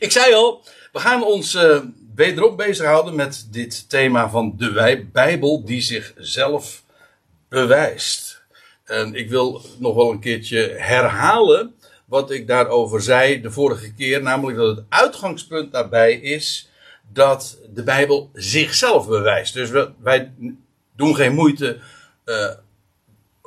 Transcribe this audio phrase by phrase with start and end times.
[0.00, 1.78] Ik zei al, we gaan ons uh,
[2.14, 6.82] wederom bezighouden met dit thema van de Bijbel die zichzelf
[7.48, 8.42] bewijst.
[8.84, 11.74] En ik wil nog wel een keertje herhalen
[12.04, 16.70] wat ik daarover zei de vorige keer, namelijk dat het uitgangspunt daarbij is
[17.12, 19.54] dat de Bijbel zichzelf bewijst.
[19.54, 20.32] Dus we, wij
[20.96, 21.78] doen geen moeite
[22.24, 22.50] uh,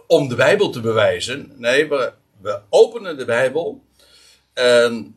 [0.07, 1.53] om de Bijbel te bewijzen.
[1.55, 3.83] Nee, we, we openen de Bijbel
[4.53, 5.15] en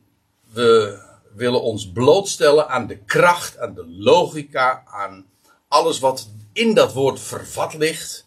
[0.52, 1.04] we
[1.36, 5.26] willen ons blootstellen aan de kracht, aan de logica, aan
[5.68, 8.24] alles wat in dat woord vervat ligt.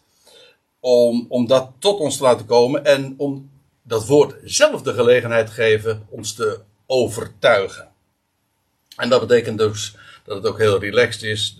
[0.80, 3.50] Om, om dat tot ons te laten komen en om
[3.82, 7.88] dat woord zelf de gelegenheid te geven ons te overtuigen.
[8.96, 11.56] En dat betekent dus dat het ook heel relaxed is.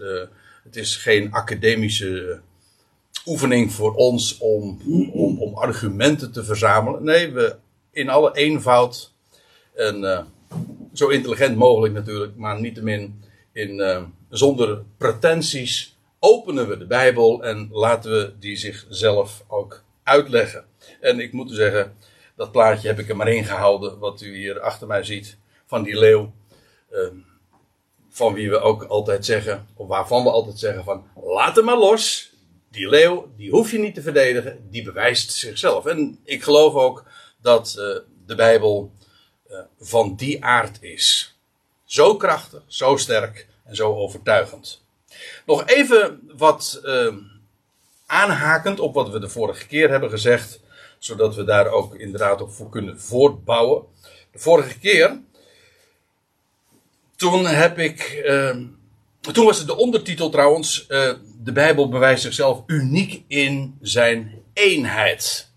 [0.64, 2.40] het is geen academische
[3.26, 4.80] oefening voor ons om,
[5.12, 7.04] om, om argumenten te verzamelen.
[7.04, 7.56] Nee, we
[7.90, 9.12] in alle eenvoud
[9.74, 10.20] en uh,
[10.92, 13.22] zo intelligent mogelijk natuurlijk, maar niettemin
[13.52, 20.64] in, uh, zonder pretenties openen we de Bijbel en laten we die zichzelf ook uitleggen.
[21.00, 21.96] En ik moet u zeggen,
[22.36, 25.82] dat plaatje heb ik er maar in gehouden, wat u hier achter mij ziet, van
[25.82, 26.32] die leeuw.
[26.90, 27.08] Uh,
[28.08, 31.78] van wie we ook altijd zeggen, of waarvan we altijd zeggen van, laat hem maar
[31.78, 32.32] los
[32.70, 35.86] die leeuw, die hoef je niet te verdedigen, die bewijst zichzelf.
[35.86, 37.04] En ik geloof ook
[37.42, 37.84] dat uh,
[38.26, 38.92] de Bijbel
[39.80, 41.36] van die aard is.
[41.84, 44.82] Zo krachtig, zo sterk en zo overtuigend.
[45.46, 47.14] Nog even wat uh,
[48.06, 50.60] aanhakend op wat we de vorige keer hebben gezegd,
[50.98, 53.84] zodat we daar ook inderdaad op voor kunnen voortbouwen.
[54.32, 55.20] De vorige keer,
[57.16, 58.22] toen heb ik
[59.20, 61.12] toen was het de ondertitel trouwens, uh,
[61.42, 65.50] de Bijbel bewijst zichzelf uniek in zijn eenheid.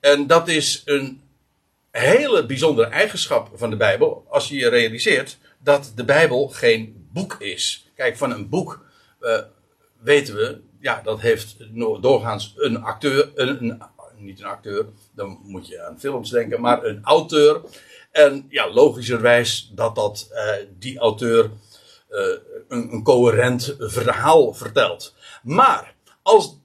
[0.00, 1.22] En dat is een
[2.00, 7.36] hele bijzondere eigenschap van de Bijbel, als je je realiseert dat de Bijbel geen boek
[7.38, 7.90] is.
[7.94, 8.84] Kijk, van een boek
[9.20, 9.38] uh,
[10.00, 11.56] weten we, ja, dat heeft
[12.00, 13.82] doorgaans een acteur, een, een,
[14.16, 17.60] niet een acteur, dan moet je aan films denken, maar een auteur.
[18.10, 21.50] En ja, logischerwijs dat dat uh, die auteur
[22.10, 22.20] uh,
[22.68, 25.14] een, een coherent verhaal vertelt.
[25.42, 26.58] Maar als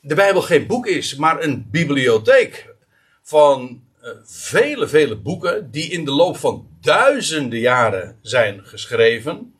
[0.00, 2.74] de Bijbel geen boek is, maar een bibliotheek
[3.22, 9.54] van uh, vele, vele boeken die in de loop van duizenden jaren zijn geschreven,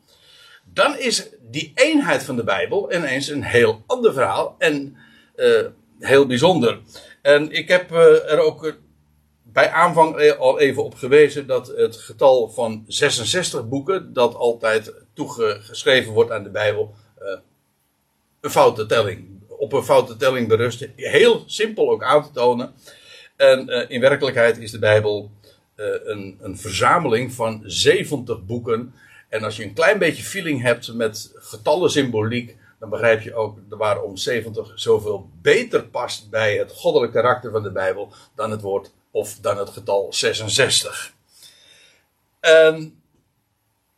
[0.73, 4.97] dan is die eenheid van de Bijbel ineens een heel ander verhaal en
[5.35, 5.65] uh,
[5.99, 6.79] heel bijzonder.
[7.21, 8.75] En ik heb uh, er ook
[9.43, 16.13] bij aanvang al even op gewezen dat het getal van 66 boeken, dat altijd toegeschreven
[16.13, 16.95] wordt aan de Bijbel,
[18.41, 20.87] een foute telling, op een foute telling berust.
[20.95, 22.73] Heel simpel ook aan te tonen.
[23.37, 25.31] En uh, in werkelijkheid is de Bijbel
[25.75, 28.93] uh, een, een verzameling van 70 boeken.
[29.29, 33.57] En als je een klein beetje feeling hebt met getallen symboliek, dan begrijp je ook
[33.69, 38.91] waarom 70 zoveel beter past bij het goddelijke karakter van de Bijbel dan het woord
[39.11, 41.13] of dan het getal 66.
[42.39, 43.01] En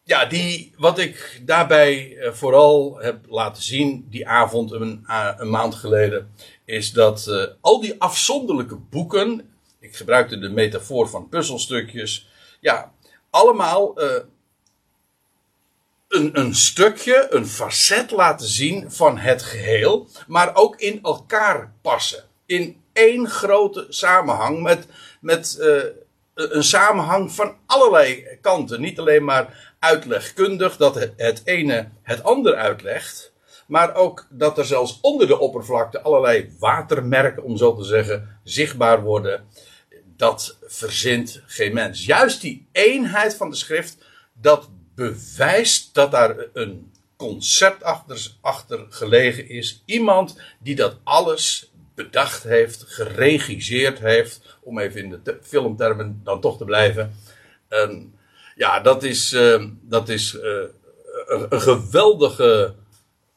[0.10, 5.50] ja, die, wat ik daarbij eh, vooral heb laten zien, die avond een, eh, een
[5.50, 6.34] maand geleden,
[6.66, 9.50] is dat uh, al die afzonderlijke boeken,
[9.80, 12.92] ik gebruikte de metafoor van puzzelstukjes, ja,
[13.30, 14.02] allemaal
[16.08, 22.24] een, een stukje, een facet laten zien van het geheel, maar ook in elkaar passen.
[22.46, 24.88] In één grote samenhang met
[25.22, 25.60] met
[26.40, 28.82] een samenhang van allerlei kanten.
[28.82, 33.34] Niet alleen maar uitlegkundig, dat het ene het ander uitlegt.
[33.68, 39.02] Maar ook dat er zelfs onder de oppervlakte allerlei watermerken, om zo te zeggen, zichtbaar
[39.02, 39.46] worden.
[40.16, 42.06] Dat verzint geen mens.
[42.06, 43.98] Juist die eenheid van de schrift,
[44.34, 49.84] dat bewijst dat daar een concept achter, achter gelegen is.
[49.86, 51.69] Iemand die dat alles
[52.04, 57.16] bedacht heeft, geregisseerd heeft, om even in de filmtermen dan toch te blijven.
[57.68, 58.14] En
[58.56, 60.64] ja, dat is, uh, dat is uh,
[61.28, 62.74] een, geweldige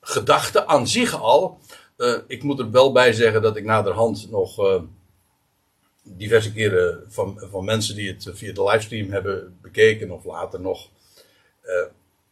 [0.00, 1.58] gedachte aan zich al.
[1.96, 4.80] Uh, ik moet er wel bij zeggen dat ik naderhand nog
[6.02, 10.88] diverse keren van, van mensen die het via de livestream hebben bekeken of later nog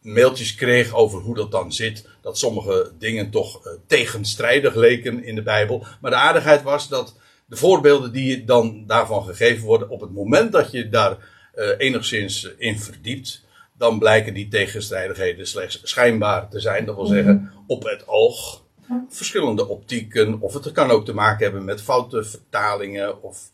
[0.01, 2.07] mailtjes kreeg over hoe dat dan zit.
[2.21, 5.85] Dat sommige dingen toch uh, tegenstrijdig leken in de Bijbel.
[6.01, 7.15] Maar de aardigheid was dat
[7.45, 11.17] de voorbeelden die dan daarvan gegeven worden, op het moment dat je daar
[11.55, 13.45] uh, enigszins in verdiept,
[13.77, 16.85] dan blijken die tegenstrijdigheden slechts schijnbaar te zijn.
[16.85, 18.63] Dat wil zeggen, op het oog.
[19.09, 23.51] Verschillende optieken, of het kan ook te maken hebben met foute vertalingen, of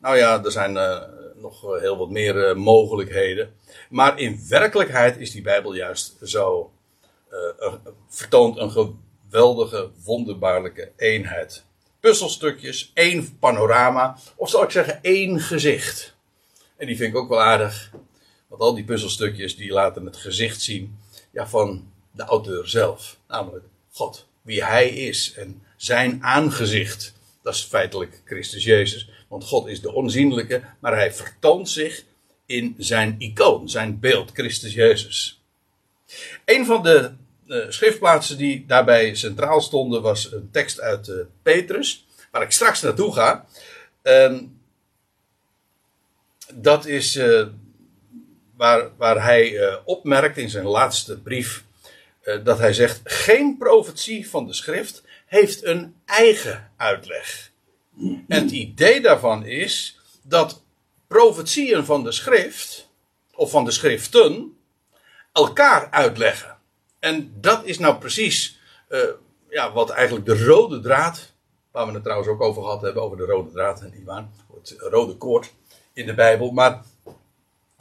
[0.00, 1.02] Nou ja, er zijn uh,
[1.40, 3.54] nog heel wat meer uh, mogelijkheden.
[3.90, 6.72] Maar in werkelijkheid is die Bijbel juist zo.
[7.32, 7.74] Uh,
[8.08, 11.64] vertoont een geweldige, wonderbaarlijke eenheid.
[12.00, 16.14] Puzzelstukjes, één panorama, of zal ik zeggen één gezicht.
[16.76, 17.90] En die vind ik ook wel aardig.
[18.48, 20.98] Want al die puzzelstukjes die laten het gezicht zien
[21.30, 23.18] ja, van de auteur zelf.
[23.28, 24.26] Namelijk God.
[24.42, 27.14] Wie hij is en zijn aangezicht.
[27.42, 29.10] Dat is feitelijk Christus Jezus.
[29.30, 32.04] Want God is de onzienlijke, maar hij vertoont zich
[32.46, 35.42] in zijn icoon, zijn beeld, Christus Jezus.
[36.44, 37.12] Een van de
[37.46, 42.80] uh, schriftplaatsen die daarbij centraal stonden was een tekst uit uh, Petrus, waar ik straks
[42.80, 43.46] naartoe ga.
[44.02, 44.38] Uh,
[46.54, 47.46] dat is uh,
[48.56, 51.64] waar, waar hij opmerkt in zijn laatste brief
[52.44, 57.50] dat hij zegt: geen profetie van de schrift heeft een eigen uitleg.
[58.00, 60.62] En het idee daarvan is dat
[61.06, 62.88] profetieën van de schrift,
[63.34, 64.56] of van de schriften,
[65.32, 66.56] elkaar uitleggen.
[66.98, 68.58] En dat is nou precies
[68.88, 69.00] uh,
[69.48, 71.32] ja, wat eigenlijk de rode draad,
[71.70, 74.74] waar we het trouwens ook over gehad hebben, over de rode draad, en waar, het
[74.78, 75.52] rode koord
[75.92, 76.50] in de Bijbel.
[76.50, 76.82] Maar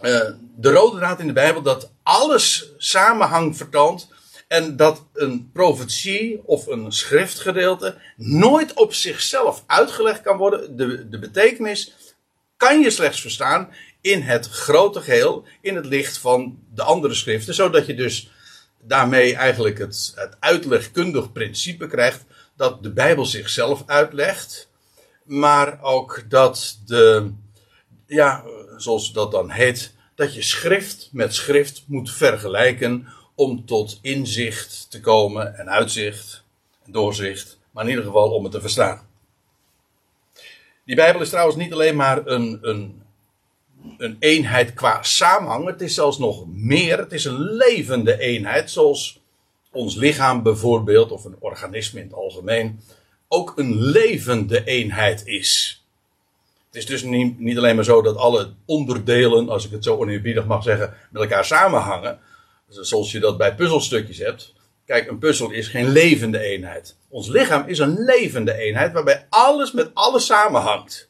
[0.02, 4.08] uh, de rode draad in de Bijbel, dat alles samenhang vertoont
[4.50, 10.78] en dat een profetie of een schriftgedeelte nooit op zichzelf uitgelegd kan worden.
[10.78, 11.94] De, de betekenis
[12.58, 13.70] kan je slechts verstaan
[14.02, 17.54] in het grote geheel, in het licht van de andere schriften.
[17.54, 18.32] Zodat je dus
[18.82, 22.26] daarmee eigenlijk het, het uitlegkundig principe krijgt
[22.56, 24.70] dat de Bijbel zichzelf uitlegt.
[25.24, 27.32] Maar ook dat de,
[28.06, 28.44] ja,
[28.78, 33.08] zoals dat dan heet, dat je schrift met schrift moet vergelijken
[33.40, 36.44] om tot inzicht te komen en uitzicht
[36.86, 39.08] en doorzicht, maar in ieder geval om het te verstaan.
[40.86, 43.02] Die Bijbel is trouwens niet alleen maar een, een,
[43.98, 49.22] een eenheid qua samenhang, het is zelfs nog meer, het is een levende eenheid, zoals
[49.72, 52.80] ons lichaam bijvoorbeeld, of een organisme in het algemeen,
[53.28, 55.84] ook een levende eenheid is.
[56.66, 59.98] Het is dus niet, niet alleen maar zo dat alle onderdelen, als ik het zo
[59.98, 62.20] oneerbiedig mag zeggen, met elkaar samenhangen.
[62.70, 64.54] Zoals je dat bij puzzelstukjes hebt.
[64.86, 66.96] Kijk, een puzzel is geen levende eenheid.
[67.08, 71.10] Ons lichaam is een levende eenheid waarbij alles met alles samenhangt.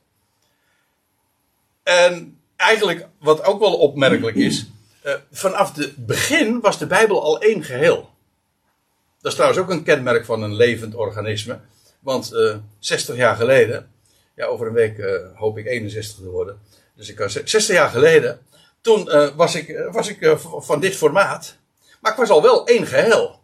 [1.84, 4.66] En eigenlijk, wat ook wel opmerkelijk is,
[5.06, 8.10] uh, vanaf het begin was de Bijbel al één geheel.
[9.22, 11.60] Dat is trouwens ook een kenmerk van een levend organisme.
[12.00, 13.92] Want uh, eh, 60 jaar geleden,
[14.36, 16.60] ja, over een week uh, hoop ik 61 te worden.
[16.96, 18.40] Dus ik was 60 jaar geleden
[18.82, 21.58] toen uh, was ik, eh, was ik uh, van dit formaat.
[22.02, 23.40] Maar ik was al wel één geheel.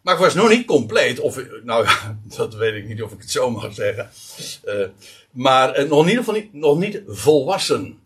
[0.00, 1.20] Maar ik was nog niet compleet.
[1.20, 4.10] Of, nou ja, dat weet ik niet of ik het zo mag zeggen.
[4.64, 4.86] Uh,
[5.30, 8.00] maar nog in ieder geval niet, nog niet volwassen.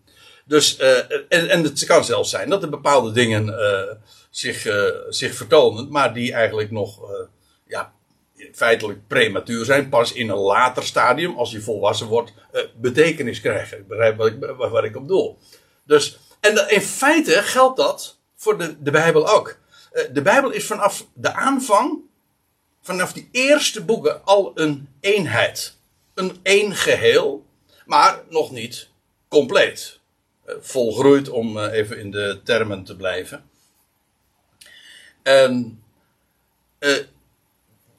[0.45, 3.55] Dus, en, en het kan zelfs zijn dat er bepaalde dingen
[4.29, 4.67] zich,
[5.09, 5.91] zich vertonen.
[5.91, 6.99] Maar die eigenlijk nog
[7.67, 7.93] ja,
[8.53, 9.89] feitelijk prematuur zijn.
[9.89, 12.33] Pas in een later stadium, als je volwassen wordt,
[12.75, 13.77] betekenis krijgen.
[13.77, 15.37] Ik begrijp wat ik, waar ik op doel.
[15.83, 19.57] Dus en in feite geldt dat voor de, de Bijbel ook.
[19.91, 21.99] Eh, de Bijbel is vanaf de aanvang,
[22.81, 25.75] vanaf die eerste boeken, al een eenheid.
[26.13, 27.45] Een één geheel,
[27.85, 28.89] maar nog niet
[29.27, 29.99] compleet.
[30.45, 33.49] Eh, volgroeid, om eh, even in de termen te blijven.
[35.23, 35.83] En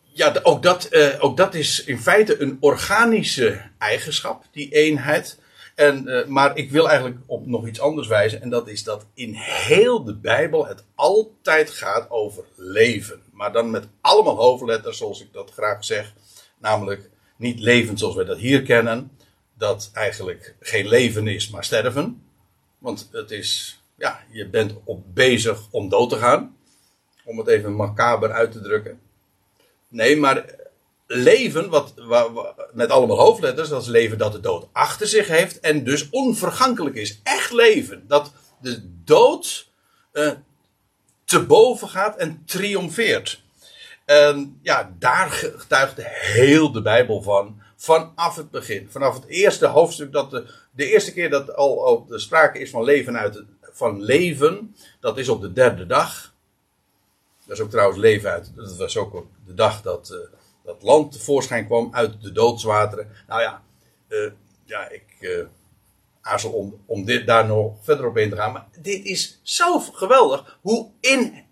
[0.02, 5.38] ja, ook dat, ook dat is in feite een organische eigenschap, die eenheid.
[5.78, 8.42] En, uh, maar ik wil eigenlijk op nog iets anders wijzen.
[8.42, 13.22] En dat is dat in heel de Bijbel het altijd gaat over leven.
[13.32, 16.12] Maar dan met allemaal hoofdletters, zoals ik dat graag zeg.
[16.58, 19.10] Namelijk niet leven zoals wij dat hier kennen.
[19.54, 22.22] Dat eigenlijk geen leven is, maar sterven.
[22.78, 26.56] Want het is, ja, je bent op bezig om dood te gaan.
[27.24, 29.00] Om het even macaber uit te drukken.
[29.88, 30.54] Nee, maar
[31.10, 31.94] leven, wat,
[32.72, 36.96] met allemaal hoofdletters, dat is leven dat de dood achter zich heeft en dus onvergankelijk
[36.96, 37.20] is.
[37.22, 38.04] Echt leven.
[38.06, 39.68] Dat de dood
[40.12, 40.32] uh,
[41.24, 43.42] te boven gaat en triomfeert.
[44.04, 47.62] En ja, daar getuigt heel de Bijbel van.
[47.76, 48.88] Vanaf het begin.
[48.90, 50.12] Vanaf het eerste hoofdstuk.
[50.12, 50.30] Dat
[50.70, 54.76] de, eerste keer dat al, de sprake is van leven uit van leven.
[55.00, 56.34] Dat is op de derde dag.
[57.44, 58.52] Dat is ook trouwens leven uit.
[58.56, 60.10] Dat was ook de dag dat.
[60.12, 60.37] Uh,
[60.68, 63.08] dat land tevoorschijn kwam uit de doodswateren.
[63.26, 63.62] Nou ja,
[64.08, 64.30] uh,
[64.64, 65.44] ja ik uh,
[66.20, 68.52] aarzel om, om dit, daar nog verder op in te gaan.
[68.52, 71.44] Maar dit is zo geweldig hoe in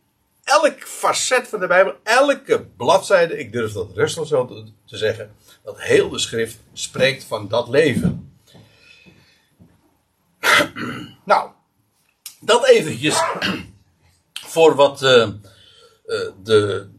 [0.44, 4.46] elk facet van de Bijbel, elke bladzijde, ik durf dat rustig zo
[4.86, 8.38] te, zeggen, dat heel de schrift spreekt van dat leven.
[11.24, 11.50] nou,
[12.40, 13.22] dat eventjes
[14.54, 15.30] voor wat uh,
[16.42, 16.94] de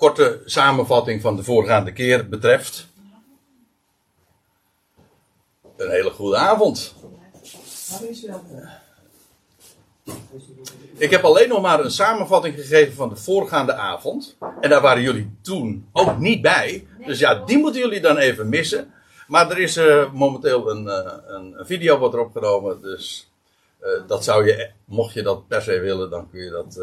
[0.00, 2.86] korte samenvatting van de voorgaande keer betreft.
[5.76, 6.94] Een hele goede avond.
[10.96, 14.36] Ik heb alleen nog maar een samenvatting gegeven van de voorgaande avond.
[14.60, 16.86] En daar waren jullie toen ook niet bij.
[17.06, 18.92] Dus ja, die moeten jullie dan even missen.
[19.26, 22.78] Maar er is uh, momenteel een, uh, een, een, video wat erop.
[22.82, 23.30] Dus
[23.82, 26.80] uh, dat zou je, mocht je dat per se willen, dan kun je dat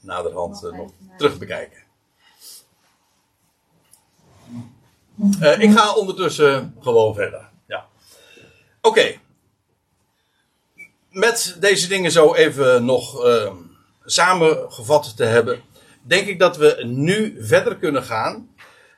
[0.00, 1.88] naderhand nog terug bekijken.
[5.58, 7.48] Ik ga ondertussen gewoon verder.
[7.66, 7.86] Ja.
[8.80, 9.14] Oké.
[11.10, 13.22] Met deze dingen zo even nog
[14.04, 15.60] samengevat te hebben,
[16.02, 18.48] denk ik dat we nu verder kunnen gaan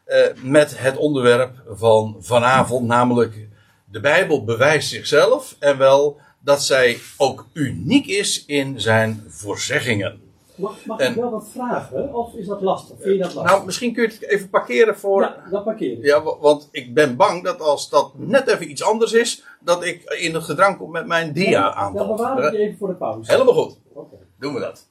[0.06, 3.48] uh, met het onderwerp van vanavond, namelijk
[3.84, 10.21] de Bijbel bewijst zichzelf en wel dat zij ook uniek is in zijn voorzeggingen.
[10.54, 12.96] Mag, mag en, ik wel wat vragen, of is dat lastig?
[13.00, 13.52] Vind je dat lastig?
[13.52, 15.22] Nou, misschien kun je het even parkeren voor.
[15.22, 16.04] Ja, dat parkeer ik.
[16.04, 20.02] Ja, want ik ben bang dat als dat net even iets anders is, dat ik
[20.02, 21.94] in het gedrang kom met mijn dia aan.
[21.94, 23.32] Dan bewaren we even voor de pauze.
[23.32, 23.76] Helemaal goed.
[23.92, 24.18] Okay.
[24.38, 24.86] Doen we dat.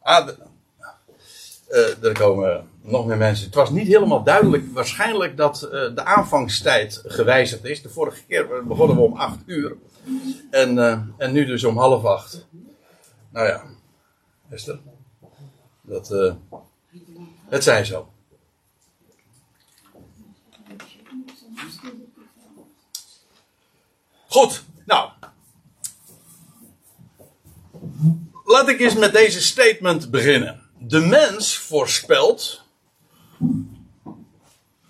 [0.00, 0.36] Ah, de,
[1.70, 3.46] uh, er komen nog meer mensen.
[3.46, 7.82] Het was niet helemaal duidelijk, waarschijnlijk dat uh, de aanvangstijd gewijzigd is.
[7.82, 9.76] De vorige keer begonnen we om 8 uur.
[10.50, 12.46] En, uh, en nu dus om half acht.
[13.32, 13.62] Nou ja,
[14.50, 14.78] Esther.
[15.82, 16.08] Dat,
[17.48, 18.12] het zijn zo.
[24.28, 25.10] Goed, nou.
[28.44, 32.62] Laat ik eens met deze statement beginnen de mens voorspelt,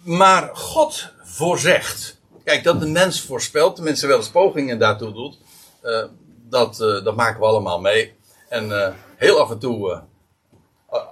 [0.02, 2.20] maar God voorzegt.
[2.44, 5.38] Kijk, dat de mens voorspelt, tenminste wel eens pogingen daartoe doet,
[5.82, 6.04] uh,
[6.48, 8.14] dat, uh, dat maken we allemaal mee.
[8.54, 10.02] En uh, heel af en toe,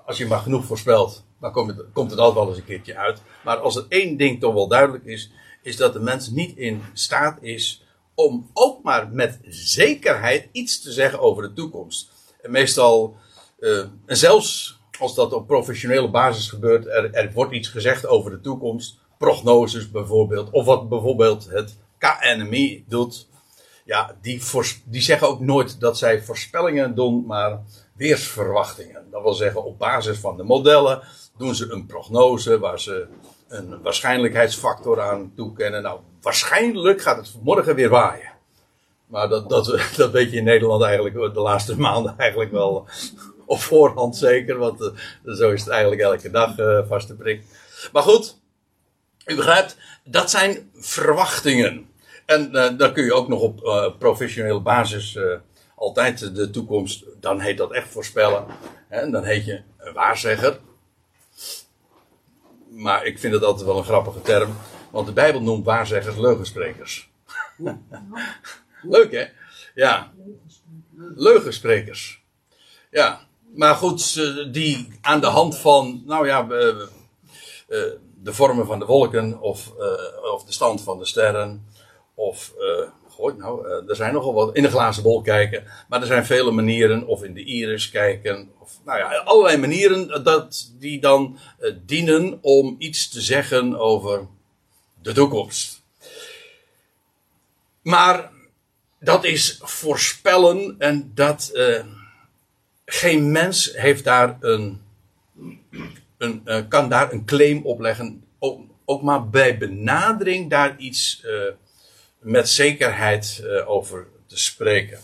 [0.07, 2.97] als je maar genoeg voorspelt, dan komt het, komt het altijd wel eens een keertje
[2.97, 3.23] uit.
[3.45, 5.31] Maar als er één ding toch wel duidelijk is,
[5.63, 7.85] is dat de mens niet in staat is
[8.15, 12.11] om ook maar met zekerheid iets te zeggen over de toekomst.
[12.43, 13.17] En meestal
[13.59, 18.31] uh, en zelfs als dat op professionele basis gebeurt, er, er wordt iets gezegd over
[18.31, 23.29] de toekomst, prognoses bijvoorbeeld, of wat bijvoorbeeld het KNMI doet.
[23.93, 24.43] Ja, die,
[24.85, 27.61] die zeggen ook nooit dat zij voorspellingen doen, maar
[27.97, 29.07] weersverwachtingen.
[29.11, 31.03] Dat wil zeggen, op basis van de modellen
[31.39, 33.07] doen ze een prognose waar ze
[33.49, 35.83] een waarschijnlijkheidsfactor aan toekennen.
[35.83, 38.33] Nou, waarschijnlijk gaat het morgen weer waaien.
[39.07, 42.89] Maar dat, dat, dat weet je in Nederland eigenlijk de laatste maanden eigenlijk wel
[43.47, 44.59] op voorhand zeker.
[44.59, 47.45] Want uh, zo is het eigenlijk elke dag uh, vaste prik.
[47.93, 48.39] Maar goed,
[49.27, 51.91] u begrijpt, dat zijn verwachtingen.
[52.26, 55.19] En uh, dan kun je ook nog op professionele basis
[55.76, 58.47] altijd de toekomst, dan heet dat echt voorspellen.
[58.88, 60.59] En dan heet je een waarzegger.
[62.69, 64.57] Maar ik vind het altijd wel een grappige term.
[64.91, 67.11] Want de Bijbel noemt waarzeggers leugensprekers.
[68.83, 69.25] Leuk hè?
[69.75, 70.12] Ja.
[71.14, 72.23] Leugensprekers.
[72.91, 73.21] Ja.
[73.55, 74.14] Maar goed,
[74.52, 76.43] die aan de hand van, nou ja,
[78.23, 79.73] de vormen van de wolken of,
[80.33, 81.67] of de stand van de sterren
[82.14, 82.54] of
[83.12, 84.57] Goh, nou, er zijn nogal wat.
[84.57, 85.64] In de glazen bol kijken.
[85.88, 87.07] Maar er zijn vele manieren.
[87.07, 88.50] Of in de iris kijken.
[88.59, 94.26] Of, nou ja, allerlei manieren dat, die dan uh, dienen om iets te zeggen over
[95.02, 95.83] de toekomst.
[97.83, 98.31] Maar
[99.00, 101.50] dat is voorspellen en dat.
[101.54, 101.85] Uh,
[102.85, 104.81] geen mens heeft daar een,
[106.19, 108.25] een uh, kan daar een claim op leggen.
[108.38, 111.31] Ook, ook maar bij benadering daar iets uh,
[112.23, 115.00] met zekerheid uh, over te spreken.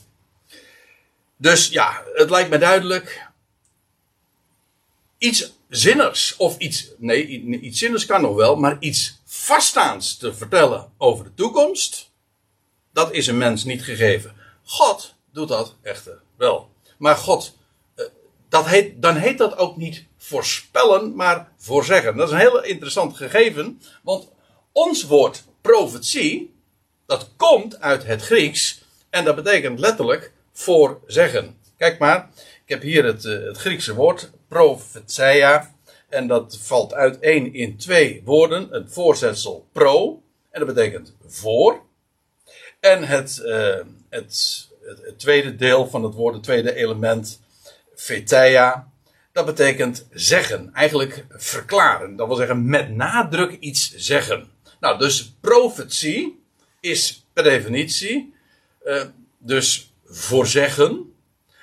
[1.36, 3.26] Dus ja, het lijkt me duidelijk.
[5.18, 6.90] Iets zinnigs of iets.
[6.98, 7.26] Nee,
[7.60, 12.10] iets zinnigs kan nog wel, maar iets vaststaands te vertellen over de toekomst.
[12.92, 14.34] Dat is een mens niet gegeven.
[14.64, 16.70] God doet dat echter wel.
[16.98, 17.58] Maar God
[18.48, 22.16] dat heet, dan heet dat ook niet voorspellen, maar voorzeggen.
[22.16, 24.28] Dat is een heel interessant gegeven, want
[24.72, 26.54] ons woord profetie,
[27.08, 31.56] dat komt uit het Grieks en dat betekent letterlijk voorzeggen.
[31.76, 35.74] Kijk maar, ik heb hier het, eh, het Griekse woord profetia
[36.08, 41.80] en dat valt uiteen in twee woorden, het voorzetsel pro en dat betekent voor
[42.80, 43.76] en het, uh,
[44.08, 47.40] het, het, tweede deel van het woord, het tweede element
[47.94, 48.88] Veteia,
[49.32, 52.16] dat betekent zeggen, eigenlijk verklaren.
[52.16, 54.50] Dat wil zeggen met nadruk iets zeggen.
[54.80, 56.37] Nou, dus profetie
[56.80, 58.34] is per definitie
[58.84, 59.02] uh,
[59.38, 61.14] dus voorzeggen.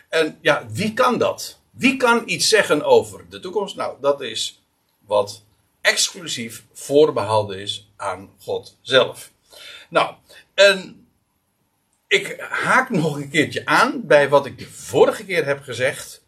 [0.10, 1.60] En ja, wie kan dat?
[1.72, 3.76] Wie kan iets zeggen over de toekomst?
[3.76, 4.62] Nou, dat is
[5.06, 5.44] wat
[5.82, 9.32] exclusief voorbehouden is aan God zelf.
[9.90, 10.16] Nou,
[10.54, 11.08] en
[12.08, 16.24] ik haak nog een keertje aan bij wat ik de vorige keer heb gezegd.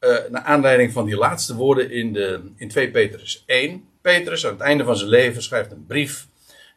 [0.00, 3.88] Uh, naar aanleiding van die laatste woorden in, de, in 2 Petrus 1.
[4.00, 6.26] Petrus aan het einde van zijn leven schrijft een brief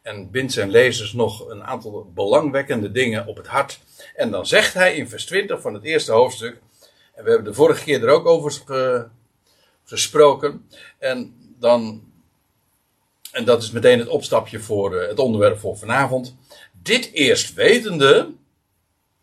[0.04, 3.80] en bindt zijn lezers nog een aantal belangwekkende dingen op het hart.
[4.14, 6.60] En dan zegt hij in vers 20 van het eerste hoofdstuk,
[7.14, 8.62] en we hebben de vorige keer er ook over
[9.84, 10.68] gesproken,
[10.98, 12.02] en dan,
[13.32, 16.36] en dat is meteen het opstapje voor eh, het onderwerp voor vanavond.
[16.82, 18.30] Dit eerst wetende,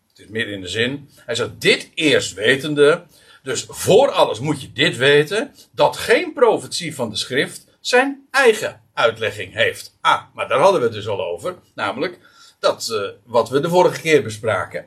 [0.08, 3.04] het is meer in de zin, hij zegt dit eerst wetende,
[3.42, 8.81] dus voor alles moet je dit weten, dat geen profetie van de schrift zijn eigen
[8.94, 9.98] uitlegging heeft.
[10.00, 11.56] Ah, maar daar hadden we het dus al over.
[11.74, 12.18] Namelijk
[12.58, 14.86] dat uh, wat we de vorige keer bespraken.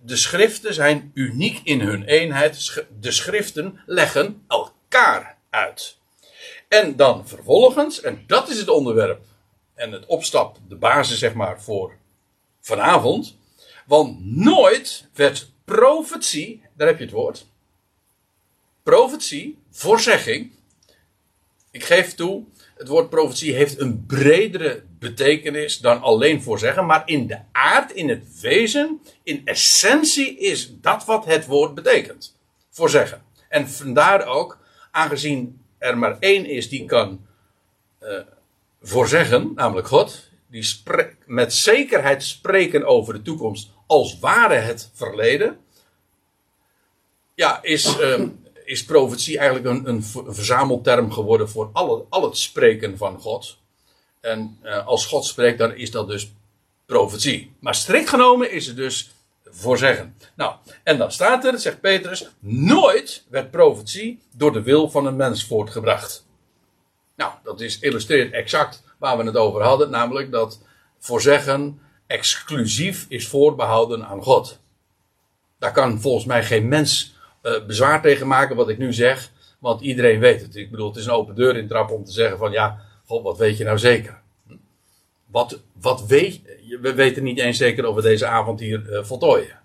[0.00, 2.84] De schriften zijn uniek in hun eenheid.
[3.00, 5.96] De schriften leggen elkaar uit.
[6.68, 9.24] En dan vervolgens, en dat is het onderwerp
[9.74, 11.96] en het opstap, de basis zeg maar voor
[12.60, 13.36] vanavond.
[13.86, 17.46] Want nooit werd profetie, daar heb je het woord.
[18.82, 20.52] Profetie, voorzegging.
[21.70, 22.44] Ik geef toe,
[22.78, 28.08] het woord profetie heeft een bredere betekenis dan alleen voorzeggen, maar in de aard, in
[28.08, 32.36] het wezen, in essentie is dat wat het woord betekent.
[32.70, 33.22] Voorzeggen.
[33.48, 34.58] En vandaar ook,
[34.90, 37.26] aangezien er maar één is die kan
[38.02, 38.20] uh,
[38.82, 40.66] voorzeggen, namelijk God, die
[41.26, 45.58] met zekerheid spreken over de toekomst als ware het verleden,
[47.34, 48.24] ja, is, uh,
[48.68, 50.02] is profetie eigenlijk een, een,
[50.34, 53.58] verzamelterm geworden voor al, het spreken van God.
[54.20, 56.32] En uh, als God spreekt, dan is dat dus
[56.86, 57.54] profetie.
[57.60, 59.10] Maar strikt genomen is het dus
[59.44, 60.16] voorzeggen.
[60.34, 65.16] Nou, en dan staat er, zegt Petrus, nooit werd profetie door de wil van een
[65.16, 66.26] mens voortgebracht.
[67.16, 70.60] Nou, dat is, illustreert exact waar we het over hadden, namelijk dat
[70.98, 74.58] voorzeggen exclusief is voorbehouden aan God.
[75.58, 79.80] Daar kan volgens mij geen mens uh, bezwaar tegen maken wat ik nu zeg, want
[79.80, 80.56] iedereen weet het.
[80.56, 83.22] Ik bedoel, het is een open deur in trap om te zeggen van ja, God,
[83.22, 84.20] wat weet je nou zeker?
[85.26, 86.40] Wat, wat weet
[86.80, 89.58] We weten niet eens zeker of we deze avond hier uh, voltooien.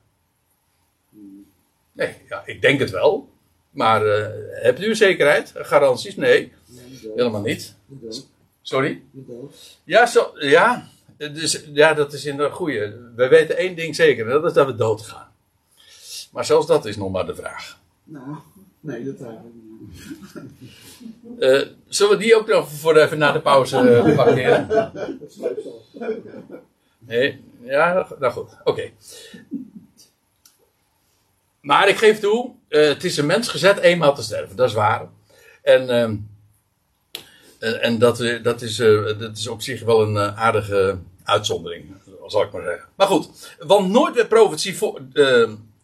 [1.91, 3.29] Nee, ja, ik denk het wel.
[3.69, 5.51] Maar uh, hebt u zekerheid?
[5.55, 6.15] Garanties?
[6.15, 6.51] Nee,
[7.15, 7.75] helemaal niet.
[8.61, 9.03] Sorry?
[9.83, 13.11] Ja, zo, ja, dus, ja, dat is in de goede.
[13.15, 15.32] We weten één ding zeker, en dat is dat we doodgaan.
[16.33, 17.79] Maar zelfs dat is nog maar de vraag.
[18.03, 18.35] Nou,
[18.79, 19.71] nee, dat eigenlijk niet.
[21.39, 24.91] Uh, zullen we die ook nog voor even na de pauze uh, parkeren?
[26.99, 28.69] Nee, ja, nou goed, oké.
[28.69, 28.93] Okay.
[31.61, 34.75] Maar ik geef toe, uh, het is een mens gezet eenmaal te sterven, dat is
[34.75, 35.09] waar.
[35.61, 36.15] En, ehm,
[37.81, 38.75] en dat, dat, is,
[39.17, 41.93] dat is op zich wel een aardige uitzondering,
[42.27, 42.87] zal ik maar zeggen.
[42.95, 45.01] Maar goed, want nooit werd profetie voor,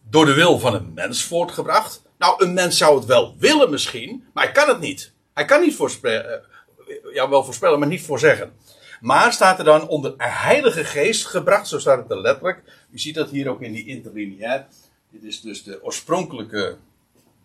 [0.09, 2.01] door de wil van een mens voortgebracht.
[2.17, 5.13] Nou, een mens zou het wel willen misschien, maar hij kan het niet.
[5.33, 8.53] Hij kan niet voorspellen, eh, ja wel voorspellen, maar niet voorzeggen.
[9.01, 12.61] Maar staat er dan onder heilige geest gebracht, zo staat het er letterlijk.
[12.91, 14.67] U ziet dat hier ook in die interlineair.
[15.11, 16.77] Dit is dus de oorspronkelijke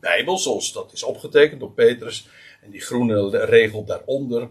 [0.00, 2.28] Bijbel, zoals dat is opgetekend door Petrus.
[2.62, 4.48] En die groene regel daaronder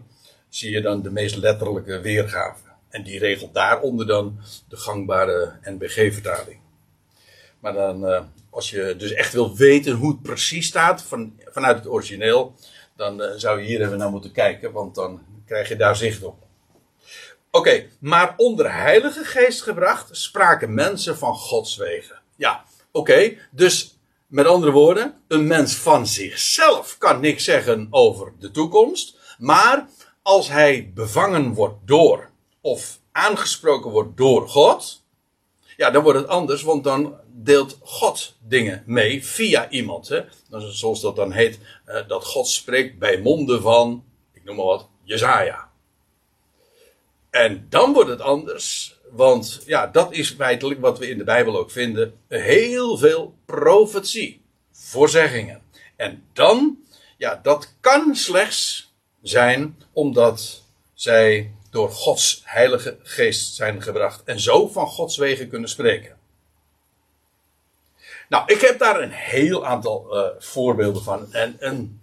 [0.48, 2.62] zie je dan de meest letterlijke weergave.
[2.88, 6.63] En die regel daaronder dan de gangbare NBG-vertaling.
[7.64, 11.76] Maar dan, uh, als je dus echt wil weten hoe het precies staat van, vanuit
[11.76, 12.54] het origineel,
[12.96, 16.22] dan uh, zou je hier even naar moeten kijken, want dan krijg je daar zicht
[16.22, 16.36] op.
[17.50, 22.20] Oké, maar onder Heilige Geest gebracht spraken mensen van Gods wegen.
[22.36, 28.50] Ja, oké, dus met andere woorden, een mens van zichzelf kan niks zeggen over de
[28.50, 29.88] toekomst, maar
[30.22, 35.02] als hij bevangen wordt door of aangesproken wordt door God,
[35.76, 40.08] ja, dan wordt het anders, want dan deelt God dingen mee via iemand.
[40.08, 40.20] Hè?
[40.50, 44.88] Zoals dat dan heet, uh, dat God spreekt bij monden van, ik noem maar wat,
[45.02, 45.70] Jezaja.
[47.30, 51.58] En dan wordt het anders, want ja, dat is feitelijk wat we in de Bijbel
[51.58, 52.14] ook vinden.
[52.28, 54.42] Heel veel profetie,
[54.72, 55.62] voorzeggingen.
[55.96, 56.78] En dan,
[57.16, 58.92] ja, dat kan slechts
[59.22, 60.62] zijn omdat
[60.94, 66.13] zij door Gods heilige geest zijn gebracht en zo van Gods wegen kunnen spreken.
[68.34, 72.00] Nou, ik heb daar een heel aantal uh, voorbeelden van en een,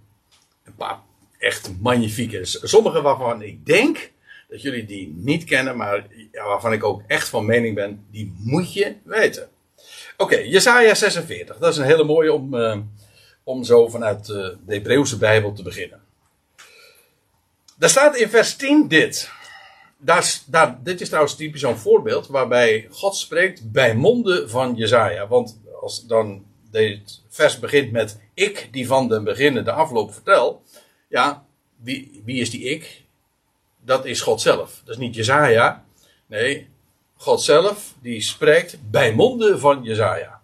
[0.64, 1.00] een paar
[1.38, 2.40] echt magnifieke.
[2.44, 4.12] Sommige waarvan ik denk
[4.50, 8.74] dat jullie die niet kennen, maar waarvan ik ook echt van mening ben, die moet
[8.74, 9.50] je weten.
[10.18, 11.58] Oké, Jesaja 46.
[11.58, 12.78] Dat is een hele mooie om, eh,
[13.44, 16.02] om zo vanuit eh, de Hebreeuwse Bijbel te beginnen.
[17.78, 19.32] Daar staat in vers 10 dit.
[19.98, 25.28] Daar, daar, dit is trouwens typisch zo'n voorbeeld waarbij God spreekt bij monden van Jesaja.
[25.28, 30.64] Want als dan dit vers begint met ik die van den beginnen de afloop vertel.
[31.08, 33.04] Ja, wie, wie is die ik?
[33.80, 34.82] Dat is God zelf.
[34.84, 35.86] Dat is niet Jesaja.
[36.26, 36.70] Nee,
[37.16, 40.42] God zelf die spreekt bij monden van Jesaja.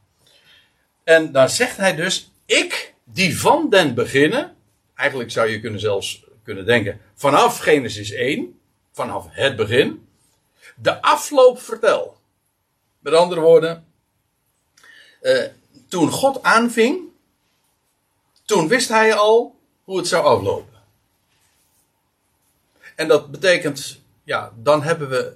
[1.03, 4.55] En dan zegt hij dus ik die van den beginnen.
[4.95, 8.59] Eigenlijk zou je kunnen zelfs kunnen denken vanaf Genesis 1,
[8.91, 10.07] vanaf het begin,
[10.75, 12.17] de afloop vertel.
[12.99, 13.86] Met andere woorden,
[15.27, 15.49] eh,
[15.87, 16.99] toen God aanving,
[18.45, 20.83] toen wist hij al hoe het zou aflopen.
[22.95, 25.33] En dat betekent, ja, dan hebben we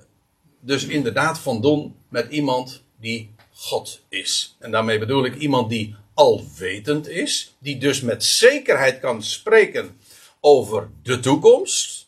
[0.60, 4.56] dus inderdaad van doen met iemand die God is.
[4.60, 10.00] En daarmee bedoel ik iemand die alwetend is, die dus met zekerheid kan spreken
[10.40, 12.08] over de toekomst,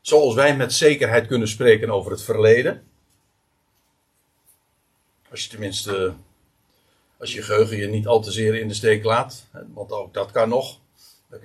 [0.00, 2.86] zoals wij met zekerheid kunnen spreken over het verleden.
[5.30, 6.14] Als je tenminste,
[7.24, 10.30] als je geheugen je niet al te zeer in de steek laat, want ook dat
[10.30, 10.78] kan nog.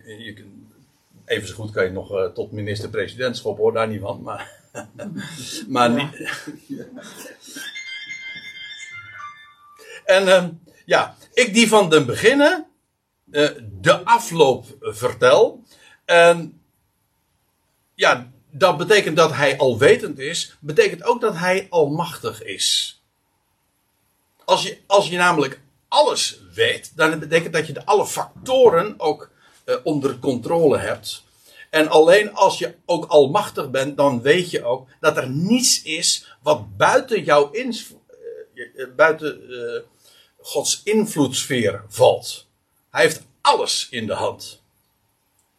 [0.05, 0.45] Je,
[1.25, 4.21] even zo goed kan je nog eh, tot minister-president hoor, daar niet van.
[4.21, 4.51] Maar,
[5.67, 6.09] maar niet.
[10.05, 10.49] En ehm,
[10.85, 12.65] ja, ik die van den beginnen
[13.31, 13.49] eh,
[13.81, 15.63] de afloop vertel.
[16.05, 16.61] En
[17.95, 23.01] ja, dat betekent dat hij alwetend is, betekent ook dat hij almachtig is.
[24.45, 29.29] Als je, als je namelijk alles weet, dan betekent dat je de alle factoren ook
[29.63, 31.23] eh, onder controle hebt.
[31.69, 36.35] En alleen als je ook almachtig bent, dan weet je ook dat er niets is
[36.41, 37.93] wat buiten jouw ins,
[38.53, 39.41] eh, eh, buiten
[40.37, 42.47] Gods invloedssfeer valt.
[42.89, 44.61] Hij heeft alles in de hand.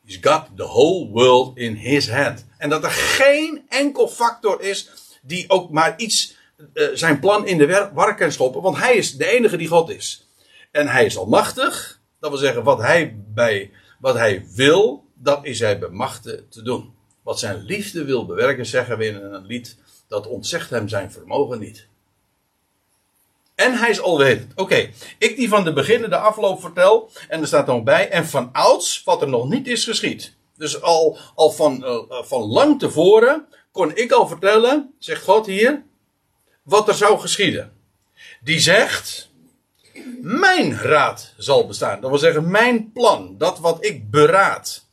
[0.05, 2.47] He's got the whole world in his hand.
[2.59, 4.88] En dat er geen enkel factor is
[5.23, 6.37] die ook maar iets
[6.73, 9.90] eh, zijn plan in de war kan schoppen, want hij is de enige die God
[9.90, 10.29] is.
[10.70, 12.01] En hij is almachtig.
[12.20, 16.94] Dat wil zeggen, wat hij, bij, wat hij wil, dat is hij bemachtigd te doen.
[17.23, 19.77] Wat zijn liefde wil bewerken, zeggen we in een lied,
[20.09, 21.88] dat ontzegt hem zijn vermogen niet.
[23.55, 24.53] En hij is alwetend.
[24.55, 27.11] Oké, ik die van de beginnen de afloop vertel.
[27.29, 28.09] En er staat dan bij.
[28.09, 30.35] En van ouds wat er nog niet is geschied.
[30.57, 35.85] Dus al, al van, eh, van lang tevoren kon ik al vertellen, zegt God hier,
[36.70, 37.72] wat er zou geschieden.
[38.40, 39.30] Die zegt,
[40.20, 42.00] mijn raad zal bestaan.
[42.00, 44.87] Dat wil zeggen, mijn plan, dat wat ik beraad,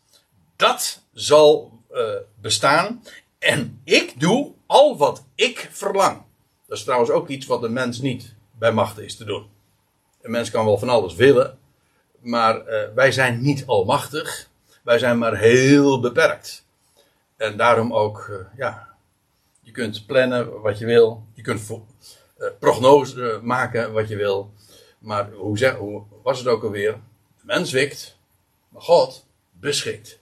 [0.56, 2.04] dat zal eh,
[2.42, 3.04] bestaan.
[3.40, 6.22] En ik doe al wat ik verlang.
[6.68, 9.48] Dat is trouwens ook iets wat de mens niet bij machten is te doen.
[10.22, 11.58] Een mens kan wel van alles willen,
[12.20, 14.50] maar eh, wij zijn niet almachtig.
[14.84, 16.66] Wij zijn maar heel beperkt.
[17.38, 18.87] En daarom ook, eh, ja,
[19.78, 21.24] kunt plannen wat je wil.
[21.34, 21.72] Je kunt
[22.38, 24.54] eh, maken wat je wil.
[25.00, 25.78] Maar hoe, zeg,
[26.24, 26.92] was het ook alweer?
[27.38, 28.18] De mens wikt,
[28.70, 30.20] maar God beschikt.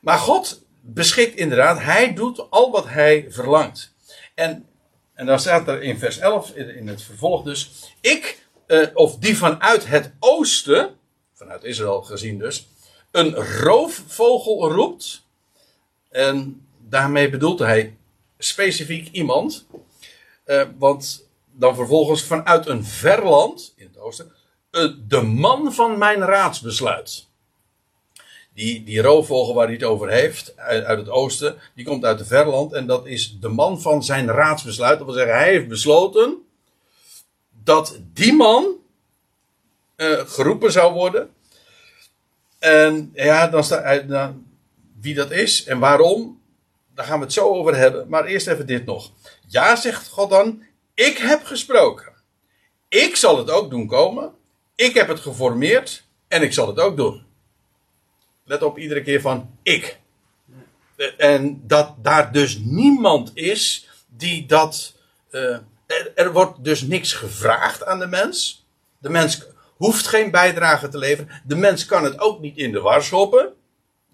[0.00, 3.92] Maar God beschikt inderdaad, hij doet al wat hij verlangt.
[4.34, 4.66] En,
[5.14, 9.16] en dan staat er in vers 11, in, in het vervolg dus, ik, eh, of
[9.16, 10.96] die vanuit het oosten,
[11.32, 12.68] vanuit Israël gezien dus,
[13.10, 15.24] een roofvogel roept.
[16.10, 17.96] En daarmee bedoelt hij
[18.38, 19.66] specifiek iemand.
[20.44, 24.32] eh, want dan vervolgens vanuit een ver land, in het oosten,
[24.70, 27.26] eh, de man van mijn raadsbesluit.
[28.54, 32.28] Die, die roofvogel waar hij het over heeft, uit, het oosten, die komt uit het
[32.28, 32.72] verland.
[32.72, 34.98] En dat is de man van zijn raadsbesluit.
[34.98, 36.36] Dat wil zeggen, hij heeft besloten
[37.64, 38.74] dat die man
[39.96, 41.30] eh, geroepen zou worden.
[42.58, 44.46] En ja, dan staat dan,
[45.00, 46.40] wie dat is en waarom,
[46.96, 48.08] daar gaan we het zo over hebben.
[48.08, 49.12] Maar eerst even dit nog.
[49.46, 50.62] Ja, zegt God dan,
[50.94, 52.12] ik heb gesproken.
[52.88, 54.32] Ik zal het ook doen komen.
[54.74, 57.24] Ik heb het geformeerd en ik zal het ook doen.
[58.44, 60.00] Let op iedere keer van ik.
[61.16, 64.94] En dat daar dus niemand is die dat.
[65.30, 65.56] eh,
[65.86, 68.66] er, er wordt dus niks gevraagd aan de mens.
[68.98, 71.42] De mens hoeft geen bijdrage te leveren.
[71.44, 73.54] De mens kan het ook niet in de war schoppen.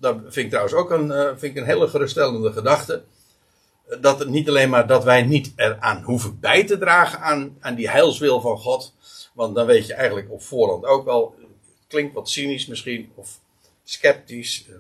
[0.03, 3.03] Dat vind ik trouwens ook een, eh, vind ik een hele geruststellende gedachte.
[4.01, 7.75] Dat het niet alleen maar dat wij niet eraan hoeven bij te dragen aan, aan
[7.75, 8.95] die heilswil van God.
[9.33, 11.35] Want dan weet je eigenlijk op voorhand ook wel.
[11.88, 13.12] Klinkt wat cynisch misschien.
[13.15, 13.41] Of
[13.85, 14.67] sceptisch.
[14.69, 14.75] eh,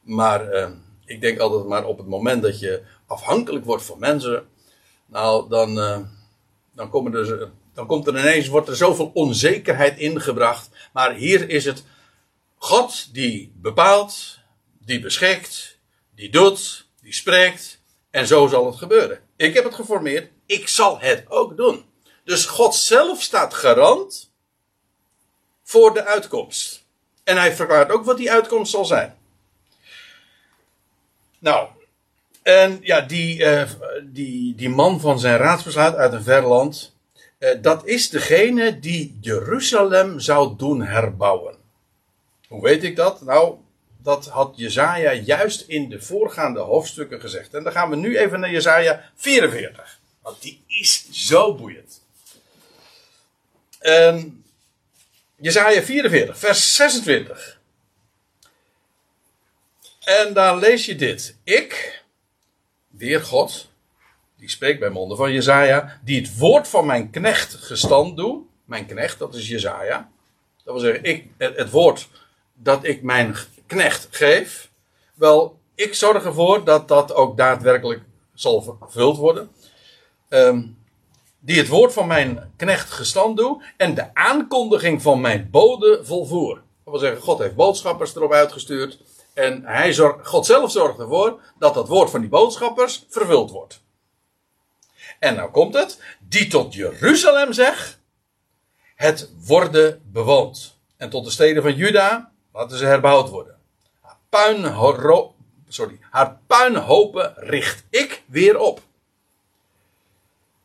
[0.00, 0.70] Maar eh,
[1.04, 4.46] ik denk altijd maar op het moment dat je afhankelijk wordt van mensen.
[5.06, 5.98] Nou, dan, eh,
[6.72, 10.70] dan komen er, dan komt er ineens, wordt er zoveel onzekerheid ingebracht.
[10.92, 11.84] Maar hier is het
[12.56, 14.38] God die bepaalt,
[14.78, 15.78] die beschikt,
[16.14, 17.80] die doet, die spreekt.
[18.10, 19.20] En zo zal het gebeuren.
[19.36, 21.84] Ik heb het geformeerd, ik zal het ook doen.
[22.24, 24.30] Dus God zelf staat garant
[25.62, 26.84] voor de uitkomst.
[27.24, 29.16] En hij verklaart ook wat die uitkomst zal zijn.
[31.38, 31.68] Nou,
[32.42, 33.70] en ja, die, uh,
[34.02, 36.94] die, die man van zijn raadsbesluit uit een ver land,
[37.38, 41.65] uh, dat is degene die Jeruzalem zou doen herbouwen.
[42.48, 43.20] Hoe weet ik dat?
[43.20, 43.56] Nou,
[44.02, 47.54] dat had Jezaja juist in de voorgaande hoofdstukken gezegd.
[47.54, 50.00] En dan gaan we nu even naar Jezaja 44.
[50.22, 52.02] Want die is zo boeiend.
[53.78, 54.44] En
[55.36, 57.60] Jezaja 44, vers 26.
[60.04, 61.36] En daar lees je dit.
[61.44, 62.02] Ik,
[62.88, 63.70] weer God,
[64.36, 68.42] die spreekt bij monden van Jezaja, die het woord van mijn knecht gestand doe.
[68.64, 70.10] Mijn knecht, dat is Jezaja.
[70.64, 72.08] Dat wil zeggen, ik, het woord
[72.56, 74.70] dat ik mijn knecht geef.
[75.14, 78.02] Wel, ik zorg ervoor dat dat ook daadwerkelijk
[78.34, 79.50] zal vervuld worden.
[80.28, 80.76] Um,
[81.38, 86.54] die het woord van mijn knecht gestand doe en de aankondiging van mijn bode volvoer.
[86.54, 88.98] Dat wil zeggen, God heeft boodschappers erop uitgestuurd
[89.34, 93.80] en hij zorgt, God zelf zorgt ervoor dat dat woord van die boodschappers vervuld wordt.
[95.18, 98.00] En nou komt het, die tot Jeruzalem zegt,
[98.94, 100.78] het worden bewoond.
[100.96, 103.58] En tot de steden van Juda laten ze herbouwd worden.
[104.00, 104.16] Haar,
[105.68, 108.80] sorry, haar puinhopen richt ik weer op.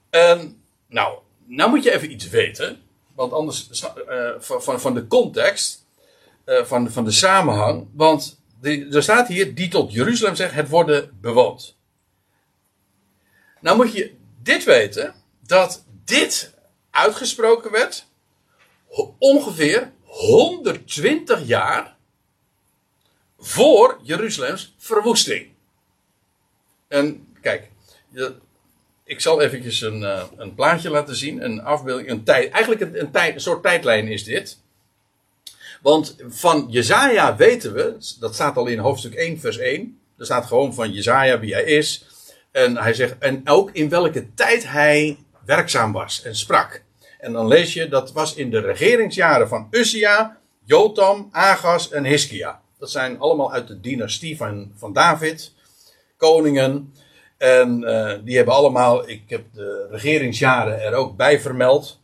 [0.09, 2.81] En nou, nou moet je even iets weten.
[3.15, 5.85] Want anders uh, van, van de context,
[6.45, 7.87] uh, van, van de samenhang.
[7.93, 8.39] Want
[8.91, 11.77] er staat hier, die tot Jeruzalem zegt, het worden bewoond.
[13.59, 15.15] Nou moet je dit weten,
[15.47, 16.53] dat dit
[16.89, 18.05] uitgesproken werd
[19.17, 21.95] ongeveer 120 jaar
[23.39, 25.47] voor Jeruzalems verwoesting.
[26.87, 27.71] En kijk,
[29.03, 32.99] ik zal eventjes een, uh, een plaatje laten zien, een afbeelding, een tijd, eigenlijk een,
[32.99, 34.59] een, een soort tijdlijn is dit.
[35.81, 40.45] Want van Jezaja weten we, dat staat al in hoofdstuk 1 vers 1, er staat
[40.45, 42.05] gewoon van Jezaja wie hij is.
[42.51, 46.83] En hij zegt, en ook in welke tijd hij werkzaam was en sprak.
[47.21, 52.61] En dan lees je, dat was in de regeringsjaren van Uzia, Jotam, Agas en Hiskia.
[52.79, 55.53] Dat zijn allemaal uit de dynastie van, van David,
[56.17, 56.93] koningen.
[57.37, 61.99] En uh, die hebben allemaal, ik heb de regeringsjaren er ook bij vermeld.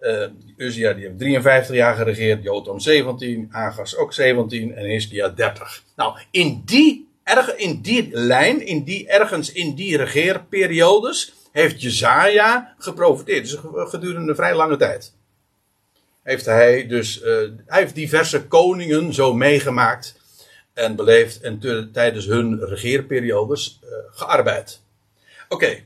[0.00, 5.82] Uh, Uzia die heeft 53 jaar geregeerd, Jotam 17, Agas ook 17 en Hiskia 30.
[5.96, 7.08] Nou, in die,
[7.56, 13.50] in die lijn, in die, ergens in die regeerperiodes, heeft Jezaja geprofiteerd.
[13.50, 15.12] Dus gedurende een vrij lange tijd.
[16.22, 17.24] Heeft hij dus, uh,
[17.66, 20.20] hij heeft diverse koningen zo meegemaakt
[20.74, 21.60] en beleefd en
[21.92, 24.82] tijdens hun regeerperiodes uh, gearbeid.
[25.48, 25.78] Oké.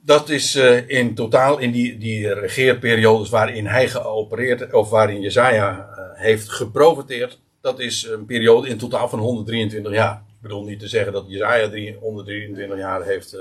[0.00, 5.88] Dat is uh, in totaal in die, die regeerperiodes waarin hij geopereerd, of waarin Jezaja
[6.14, 7.40] heeft geprofiteerd.
[7.60, 10.22] Dat is een periode in totaal van 123 jaar.
[10.38, 13.40] Ik bedoel niet te zeggen dat Jezaja 123 jaar heeft uh,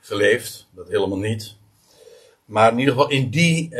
[0.00, 0.68] geleefd.
[0.70, 1.56] Dat helemaal niet.
[2.44, 3.74] Maar in ieder geval in, die,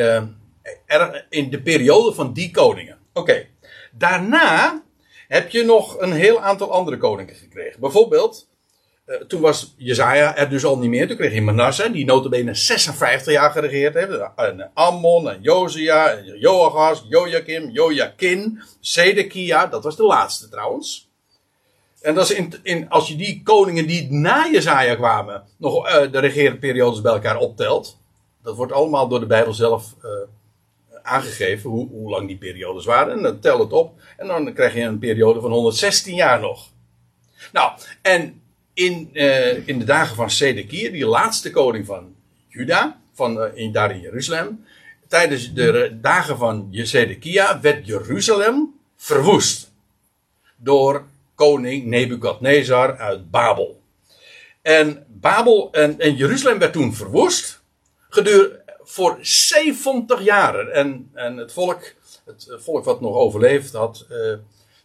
[0.86, 2.98] er, in de periode van die koningen.
[3.12, 3.46] Oké.
[3.92, 4.82] Daarna
[5.28, 7.80] heb je nog een heel aantal andere koningen gekregen.
[7.80, 8.48] Bijvoorbeeld,
[9.06, 11.08] uh, toen was Jezaja er dus al niet meer.
[11.08, 14.10] Toen kreeg je Manasseh, die notabene 56 jaar geregeerd heeft.
[14.36, 19.66] En Ammon, en Josia, en Joachas, Joachim, Joachim, Sedekia.
[19.66, 21.11] Dat was de laatste trouwens.
[22.02, 26.12] En dat is in, in, als je die koningen die na Jezaja kwamen, nog uh,
[26.12, 27.98] de regeerperiodes bij elkaar optelt.
[28.42, 30.10] Dat wordt allemaal door de Bijbel zelf uh,
[31.02, 33.16] aangegeven, hoe, hoe, lang die periodes waren.
[33.16, 34.00] En dan tel het op.
[34.16, 36.70] En dan krijg je een periode van 116 jaar nog.
[37.52, 38.42] Nou, en
[38.74, 42.14] in, uh, in de dagen van Sedekia, die laatste koning van
[42.48, 44.64] Juda, van, in, daar in Jeruzalem.
[45.08, 49.72] Tijdens de dagen van Sedekia werd Jeruzalem verwoest.
[50.56, 51.06] Door
[51.42, 53.82] koning Nebukadnezar uit Babel.
[54.62, 57.62] En Babel en, en Jeruzalem werd toen verwoest.
[58.08, 60.72] Gedurende voor 70 jaren.
[60.72, 64.34] En, en het volk, het volk wat nog overleefd had uh,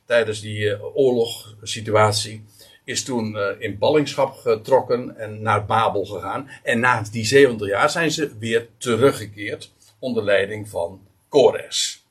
[0.05, 2.45] tijdens die uh, oorlogssituatie,
[2.85, 6.49] is toen uh, in ballingschap getrokken en naar Babel gegaan.
[6.63, 12.05] En na die 70 jaar zijn ze weer teruggekeerd onder leiding van Kores.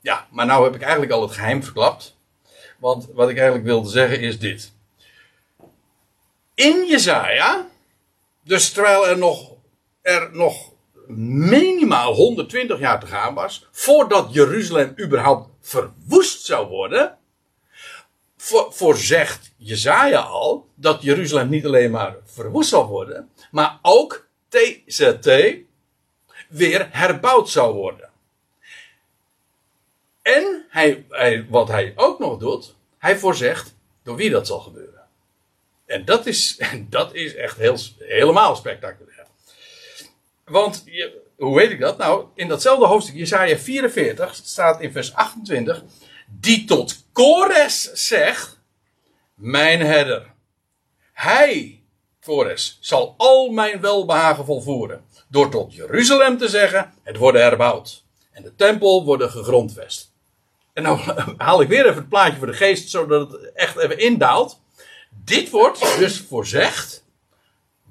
[0.00, 2.16] Ja, maar nou heb ik eigenlijk al het geheim verklapt.
[2.78, 4.72] Want wat ik eigenlijk wilde zeggen is dit.
[6.54, 7.68] In Jezaja,
[8.42, 9.56] dus terwijl er nog
[10.08, 10.72] er nog
[11.16, 17.18] minimaal 120 jaar te gaan was, voordat Jeruzalem überhaupt verwoest zou worden,
[18.36, 25.30] voor, voorzegt Jezaja al dat Jeruzalem niet alleen maar verwoest zal worden, maar ook TZT
[26.48, 28.07] weer herbouwd zou worden.
[30.34, 35.02] En hij, hij, wat hij ook nog doet, hij voorzegt door wie dat zal gebeuren.
[35.86, 36.60] En dat is,
[36.90, 39.26] dat is echt heel, helemaal spectaculair.
[40.44, 41.98] Want, je, hoe weet ik dat?
[41.98, 45.82] Nou, in datzelfde hoofdstuk, Jesaja 44, staat in vers 28,
[46.26, 48.60] die tot Kores zegt,
[49.34, 50.34] mijn herder.
[51.12, 51.82] Hij,
[52.20, 55.04] Kores, zal al mijn welbehagen volvoeren.
[55.28, 58.04] Door tot Jeruzalem te zeggen, het wordt herbouwd.
[58.30, 60.07] En de tempel wordt gegrondvest.
[60.78, 61.00] En nou
[61.36, 64.60] haal ik weer even het plaatje voor de geest, zodat het echt even indaalt.
[65.24, 67.04] Dit wordt dus voorzegd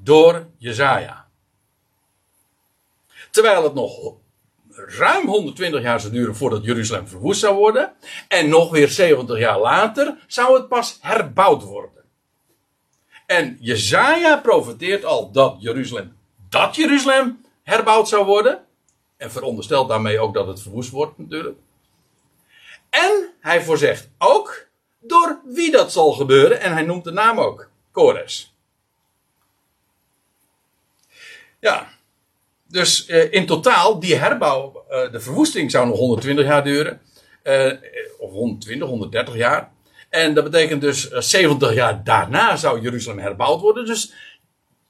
[0.03, 1.27] door Jezaja.
[3.31, 4.13] Terwijl het nog
[4.71, 7.93] ruim 120 jaar zou duren voordat Jeruzalem verwoest zou worden.
[8.27, 12.03] En nog weer 70 jaar later zou het pas herbouwd worden.
[13.25, 16.17] En Jezaja profeteert al dat Jeruzalem,
[16.49, 18.65] dat Jeruzalem herbouwd zou worden.
[19.17, 21.57] En veronderstelt daarmee ook dat het verwoest wordt natuurlijk.
[22.97, 24.67] En hij voorzegt ook
[24.99, 26.59] door wie dat zal gebeuren.
[26.59, 27.69] En hij noemt de naam ook.
[27.91, 28.55] Kores.
[31.59, 31.89] Ja.
[32.67, 37.01] Dus eh, in totaal, die herbouw, eh, de verwoesting zou nog 120 jaar duren.
[37.43, 37.71] Eh,
[38.19, 39.71] of 120, 130 jaar.
[40.09, 43.85] En dat betekent dus 70 jaar daarna zou Jeruzalem herbouwd worden.
[43.85, 44.13] Dus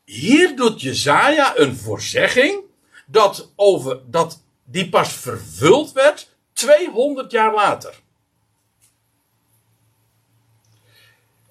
[0.05, 2.63] hier doet Jezaja een voorzegging
[3.05, 7.99] dat, over, dat die pas vervuld werd 200 jaar later.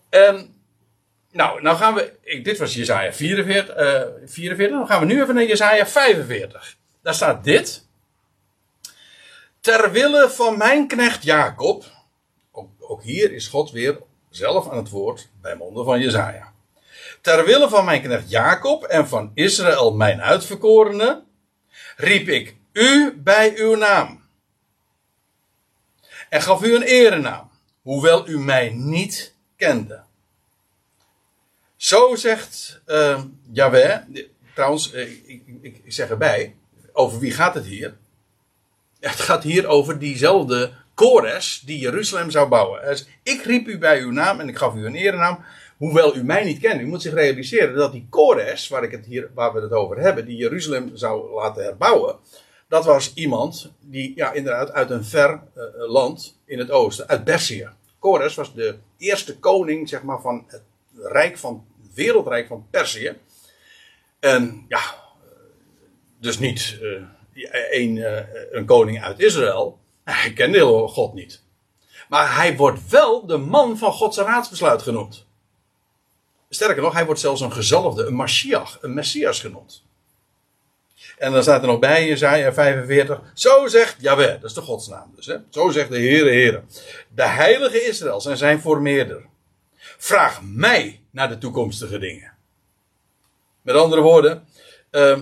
[0.09, 0.55] En
[1.33, 2.40] nou, nou gaan we.
[2.42, 4.79] Dit was Jezaja 44, uh, 44.
[4.79, 6.77] Dan gaan we nu even naar Jezaja 45.
[7.03, 7.87] Daar staat dit.
[9.61, 11.85] Ter wille van mijn knecht Jacob.
[12.53, 13.99] Ook, ook hier is God weer
[14.31, 16.53] zelf aan het woord bij monden van Jezaja.
[17.21, 21.23] Ter wille van mijn knecht Jacob en van Israël mijn uitverkorene.
[21.97, 24.26] Riep ik u bij uw naam.
[26.29, 27.51] En gaf u een erenaam.
[27.83, 30.03] Hoewel u mij niet kende.
[31.77, 33.21] Zo zegt uh,
[34.55, 36.57] trouwens, eh, ik, ik, ik, zeg erbij,
[36.93, 37.97] over wie gaat het hier?
[39.01, 42.85] Het gaat hier over diezelfde Kores die Jeruzalem zou bouwen.
[42.85, 45.45] Dus ik riep u bij uw naam en ik gaf u een erenaam,
[45.77, 46.83] hoewel u mij niet kende.
[46.83, 49.99] U moet zich realiseren dat die Kores, waar, ik het hier, waar we het over
[49.99, 52.17] hebben, die Jeruzalem zou laten herbouwen,
[52.68, 57.24] dat was iemand die ja, inderdaad uit een ver uh, land in het oosten, uit
[57.24, 57.68] Perzië.
[57.98, 60.62] Kores was de eerste koning zeg maar, van het
[60.94, 63.16] rijk van, wereldrijk van Perzië.
[64.20, 64.81] En ja,
[66.20, 66.79] dus niet
[67.70, 68.05] een,
[68.50, 69.79] een koning uit Israël.
[70.05, 71.42] Hij kende God niet.
[72.09, 75.26] Maar hij wordt wel de man van Gods raadsbesluit genoemd.
[76.48, 79.86] Sterker nog, hij wordt zelfs een gezalfde, een Mashiach, een Messias genoemd.
[81.16, 83.20] En dan staat er nog bij, Jezaja 45.
[83.35, 85.26] Zo zegt Jaweh, dat is de godsnaam dus.
[85.26, 85.37] Hè?
[85.50, 86.62] Zo zegt de Heere Heere.
[87.14, 89.24] De heilige Israëls en zijn formeerder.
[89.98, 92.33] Vraag mij naar de toekomstige dingen.
[93.62, 94.44] Met andere woorden,
[94.90, 95.20] uh,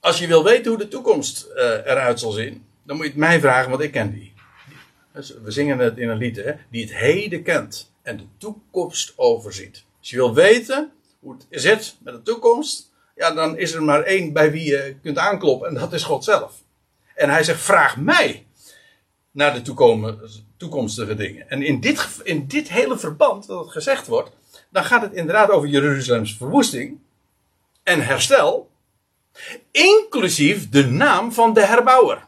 [0.00, 3.20] als je wil weten hoe de toekomst uh, eruit zal zien, dan moet je het
[3.20, 4.32] mij vragen, want ik ken die.
[5.12, 9.12] Dus we zingen het in een lied, hè, die het heden kent en de toekomst
[9.16, 9.84] overziet.
[9.98, 14.02] Als je wil weten hoe het zit met de toekomst, ja, dan is er maar
[14.02, 16.62] één bij wie je kunt aankloppen en dat is God zelf.
[17.14, 18.46] En hij zegt, vraag mij
[19.30, 19.62] naar de
[20.56, 21.50] toekomstige dingen.
[21.50, 24.30] En in dit, in dit hele verband, dat het gezegd wordt,
[24.70, 27.00] dan gaat het inderdaad over Jeruzalems verwoesting
[27.82, 28.70] en herstel,
[29.70, 32.26] inclusief de naam van de herbouwer.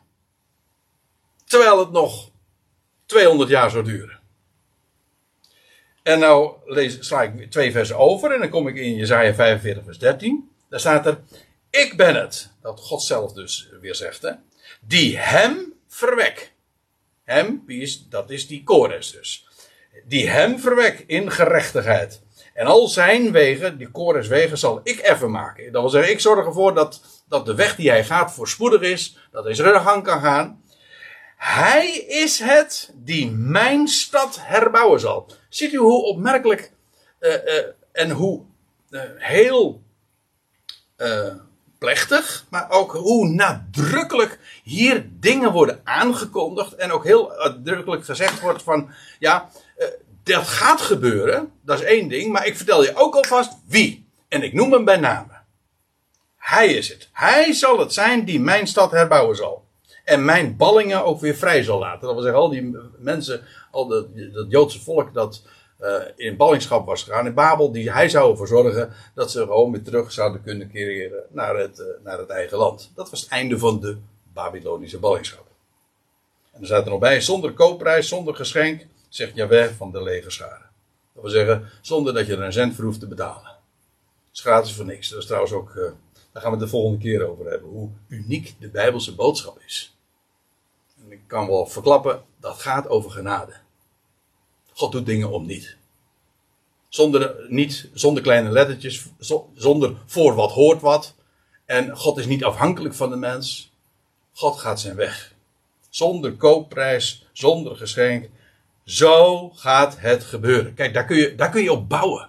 [1.44, 2.30] Terwijl het nog
[3.06, 4.20] 200 jaar zou duren.
[6.02, 9.84] En nou lees, sla ik twee versen over en dan kom ik in Jezaja 45
[9.84, 10.53] vers 13.
[10.74, 11.20] Daar staat er,
[11.70, 14.30] ik ben het, dat God zelf dus weer zegt, hè,
[14.80, 16.52] die hem verwek.
[17.24, 19.48] Hem, wie is, dat is die Kores dus.
[20.04, 22.22] Die hem verwek in gerechtigheid.
[22.54, 25.72] En al zijn wegen, die Kores wegen, zal ik even maken.
[25.72, 29.18] Dat wil zeggen, ik zorg ervoor dat, dat de weg die hij gaat voorspoedig is.
[29.30, 30.62] Dat hij zijn gang kan gaan.
[31.36, 35.30] Hij is het die mijn stad herbouwen zal.
[35.48, 36.72] Ziet u hoe opmerkelijk
[37.20, 38.42] uh, uh, en hoe
[38.90, 39.83] uh, heel
[41.78, 48.62] plechtig, maar ook hoe nadrukkelijk hier dingen worden aangekondigd en ook heel nadrukkelijk gezegd wordt
[48.62, 49.50] van, ja,
[50.22, 54.08] dat gaat gebeuren, dat is één ding, maar ik vertel je ook alvast wie.
[54.28, 55.32] En ik noem hem bij name.
[56.36, 57.08] Hij is het.
[57.12, 59.64] Hij zal het zijn die mijn stad herbouwen zal.
[60.04, 62.00] En mijn ballingen ook weer vrij zal laten.
[62.00, 64.06] Dat wil zeggen, al die mensen, al dat
[64.48, 65.42] Joodse volk dat
[65.84, 69.72] uh, in ballingschap was gegaan in Babel, die hij zou ervoor zorgen dat ze gewoon
[69.72, 72.92] weer terug zouden kunnen keren naar het, uh, naar het eigen land.
[72.94, 73.96] Dat was het einde van de
[74.32, 75.46] Babylonische ballingschap.
[76.52, 80.70] En er staat er nog bij, zonder koopprijs, zonder geschenk, zegt Jaweh van de legerscharen.
[81.12, 83.46] Dat wil zeggen, zonder dat je er een cent voor hoeft te betalen.
[83.46, 85.08] Het is gratis voor niks.
[85.08, 85.90] Dat is trouwens ook, uh,
[86.32, 89.96] daar gaan we het de volgende keer over hebben, hoe uniek de Bijbelse boodschap is.
[91.04, 93.52] En ik kan wel verklappen, dat gaat over genade.
[94.74, 95.76] God doet dingen om niet.
[96.88, 99.04] Zonder, niet, zonder kleine lettertjes,
[99.54, 101.14] zonder voor wat hoort wat.
[101.64, 103.72] En God is niet afhankelijk van de mens.
[104.32, 105.34] God gaat zijn weg.
[105.90, 108.28] Zonder koopprijs, zonder geschenk.
[108.84, 110.74] Zo gaat het gebeuren.
[110.74, 112.28] Kijk, daar kun je, daar kun je op bouwen.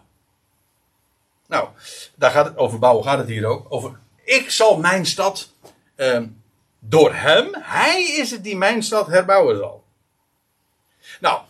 [1.47, 1.69] Nou,
[2.15, 3.65] daar gaat het, over bouwen gaat het hier ook.
[3.69, 5.49] Over, ik zal mijn stad,
[5.95, 6.21] eh,
[6.79, 9.83] door hem, hij is het die mijn stad herbouwen zal.
[11.19, 11.41] Nou,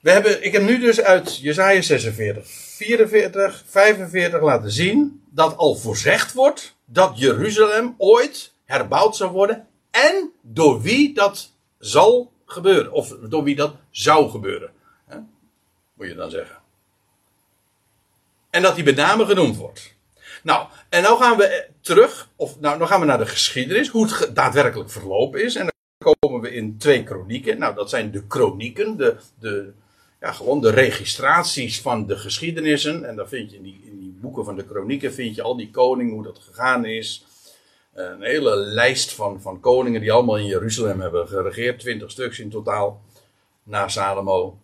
[0.00, 5.74] we hebben, ik heb nu dus uit Jesaja 46, 44, 45 laten zien dat al
[5.74, 12.92] voorzegd wordt dat Jeruzalem ooit herbouwd zal worden en door wie dat zal gebeuren.
[12.92, 14.70] Of door wie dat zou gebeuren.
[15.06, 15.16] Hè?
[15.94, 16.58] Moet je dan zeggen.
[18.50, 19.94] En dat die met name genoemd wordt.
[20.42, 24.06] Nou, en nou gaan we terug, of nou, dan gaan we naar de geschiedenis, hoe
[24.06, 25.54] het daadwerkelijk verlopen is.
[25.54, 27.58] En dan komen we in twee kronieken.
[27.58, 29.72] Nou, dat zijn de kronieken, de, de,
[30.20, 33.04] ja, gewoon de registraties van de geschiedenissen.
[33.04, 35.56] En dan vind je in die, in die boeken van de kronieken vind je al
[35.56, 37.24] die koningen, hoe dat gegaan is.
[37.94, 41.80] Een hele lijst van, van koningen die allemaal in Jeruzalem hebben geregeerd.
[41.80, 43.02] Twintig stuks in totaal.
[43.62, 44.58] Na Salomo.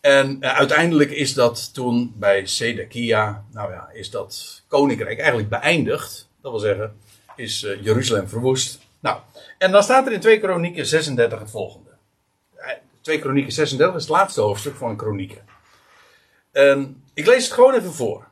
[0.00, 6.28] En uh, uiteindelijk is dat toen bij Sedekia, nou ja, is dat koninkrijk eigenlijk beëindigd.
[6.40, 6.96] Dat wil zeggen,
[7.36, 8.78] is uh, Jeruzalem verwoest.
[9.00, 9.18] Nou,
[9.58, 11.89] en dan staat er in 2 Kronieken 36 het volgende.
[13.00, 15.44] 2 Kronieken 36 is het laatste hoofdstuk van Kronieken.
[16.52, 18.28] En ik lees het gewoon even voor.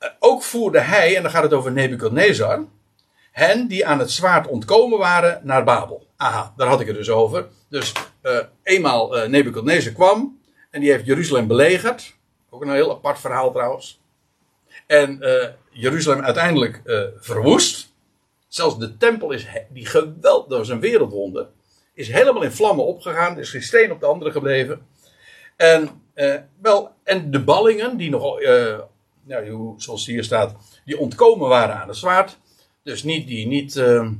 [0.00, 2.64] Uh, ook voerde hij, en dan gaat het over Nebukadnezar,
[3.32, 6.06] hen die aan het zwaard ontkomen waren naar Babel.
[6.16, 7.46] Aha, daar had ik het dus over.
[7.68, 7.92] Dus
[8.22, 10.40] uh, eenmaal uh, Nebukadnezar kwam
[10.70, 12.14] en die heeft Jeruzalem belegerd.
[12.50, 14.00] Ook een heel apart verhaal trouwens.
[14.86, 15.20] En
[15.70, 16.82] Jeruzalem uiteindelijk
[17.18, 17.92] verwoest.
[18.48, 21.48] Zelfs de tempel is die geweldig, dat was een wereldwonder
[21.96, 23.34] is helemaal in vlammen opgegaan.
[23.34, 24.86] Er is geen steen op de andere gebleven.
[25.56, 28.78] En, uh, wel, en de ballingen, die nog, uh,
[29.24, 32.38] nou, zoals hier staat, die ontkomen waren aan het zwaard.
[32.82, 34.10] Dus niet, die niet uh,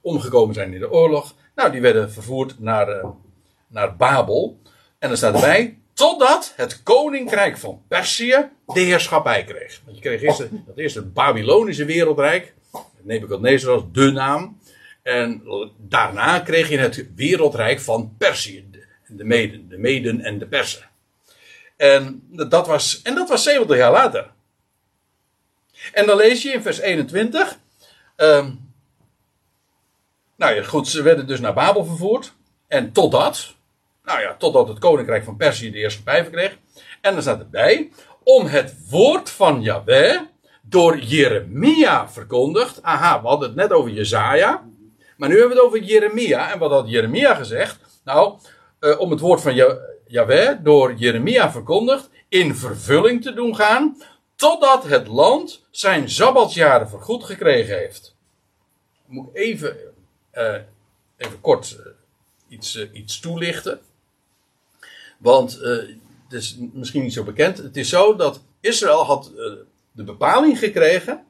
[0.00, 1.34] omgekomen zijn in de oorlog.
[1.54, 3.04] Nou, die werden vervoerd naar,
[3.68, 4.58] naar Babel.
[4.98, 9.82] En er staat erbij, totdat het koninkrijk van Perzië de heerschappij kreeg.
[9.84, 12.54] Want je kreeg eerst dat eerste Babylonische wereldrijk.
[13.02, 14.57] Nebuchadnezzar was de naam.
[15.08, 15.42] En
[15.76, 18.70] daarna kreeg je het wereldrijk van Perzië.
[19.06, 20.88] De Meden, de Meden en de Persen.
[21.76, 24.30] En dat was, en dat was 70 jaar later.
[25.92, 27.58] En dan lees je in vers 21.
[28.16, 28.72] Um,
[30.36, 32.32] nou ja, goed, ze werden dus naar Babel vervoerd.
[32.66, 33.54] En totdat,
[34.04, 36.58] nou ja, totdat het koninkrijk van Perzië de eerste pijven kreeg.
[37.00, 37.90] En dan staat erbij,
[38.22, 40.20] om het woord van Yahweh
[40.62, 42.82] door Jeremia verkondigd.
[42.82, 44.66] Aha, we hadden het net over Jezaja.
[45.18, 46.52] Maar nu hebben we het over Jeremia.
[46.52, 48.00] En wat had Jeremia gezegd?
[48.04, 48.38] Nou,
[48.80, 49.54] uh, om het woord van
[50.06, 54.02] Yahweh door Jeremia verkondigd in vervulling te doen gaan.
[54.36, 58.14] Totdat het land zijn sabbatsjaren vergoed gekregen heeft.
[59.06, 59.76] Moet ik even,
[60.34, 60.54] uh,
[61.16, 61.86] even kort uh,
[62.48, 63.80] iets, iets toelichten.
[65.18, 67.58] Want het is misschien niet zo bekend.
[67.58, 69.32] Het is zo dat Israël had
[69.92, 71.26] de bepaling gekregen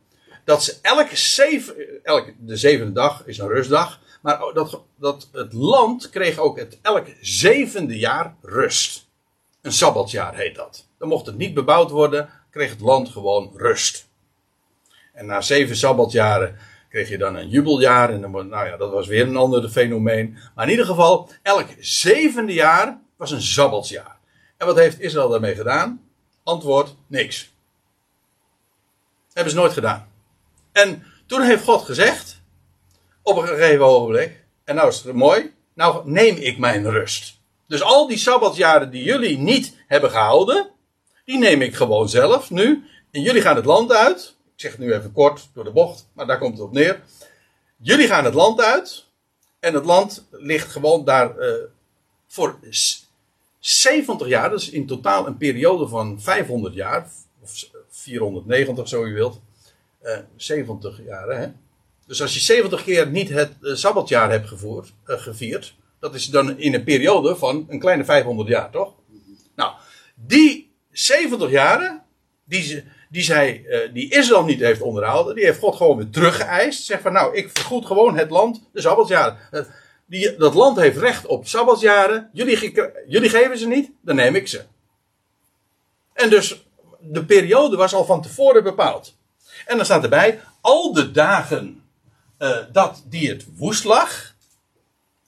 [0.48, 5.52] dat ze elke zeven, elke, de zevende dag is een rustdag, maar dat, dat het
[5.52, 9.06] land kreeg ook het elke zevende jaar rust.
[9.62, 10.86] Een sabbatjaar heet dat.
[10.98, 14.08] Dan mocht het niet bebouwd worden, kreeg het land gewoon rust.
[15.12, 16.56] En na zeven sabbatjaren
[16.88, 18.10] kreeg je dan een jubeljaar.
[18.10, 20.36] En dan, nou ja, dat was weer een ander fenomeen.
[20.54, 24.18] Maar in ieder geval, elk zevende jaar was een sabbatsjaar.
[24.56, 26.08] En wat heeft Israël daarmee gedaan?
[26.42, 27.52] Antwoord, niks.
[29.32, 30.07] Hebben ze nooit gedaan.
[30.78, 32.40] En toen heeft God gezegd,
[33.22, 37.40] op een gegeven ogenblik, en nou is het mooi, nou neem ik mijn rust.
[37.66, 40.70] Dus al die sabbatjaren die jullie niet hebben gehouden,
[41.24, 42.84] die neem ik gewoon zelf nu.
[43.10, 44.36] En jullie gaan het land uit.
[44.44, 47.02] Ik zeg het nu even kort door de bocht, maar daar komt het op neer.
[47.76, 49.06] Jullie gaan het land uit.
[49.60, 51.52] En het land ligt gewoon daar uh,
[52.26, 52.58] voor
[53.58, 54.54] 70 jaar.
[54.54, 57.10] Is in totaal een periode van 500 jaar.
[57.42, 59.40] Of 490, zo u wilt.
[60.00, 61.28] Eh 70 jaar.
[61.28, 61.48] Hè?
[62.06, 66.26] Dus als je 70 keer niet het eh, sabbatjaar hebt gevoerd, eh, gevierd, dat is
[66.26, 68.94] dan in een periode van een kleine 500 jaar, toch?
[69.54, 69.72] Nou,
[70.14, 72.02] die 70 jaren,
[72.44, 76.84] die, die, zij, eh, die Israël niet heeft onderhouden, die heeft God gewoon weer teruggeëist.
[76.84, 79.38] Zegt van, nou, ik vergoed gewoon het land, de sabbatsjaren.
[79.50, 79.60] Eh,
[80.06, 82.30] Die, dat land heeft recht op sabbatsjaren.
[82.32, 82.72] Jullie,
[83.06, 84.64] jullie geven ze niet, dan neem ik ze.
[86.12, 86.66] En dus
[87.00, 89.17] de periode was al van tevoren bepaald.
[89.66, 91.82] En dan staat erbij, al de dagen
[92.38, 94.34] eh, dat die het woest lag,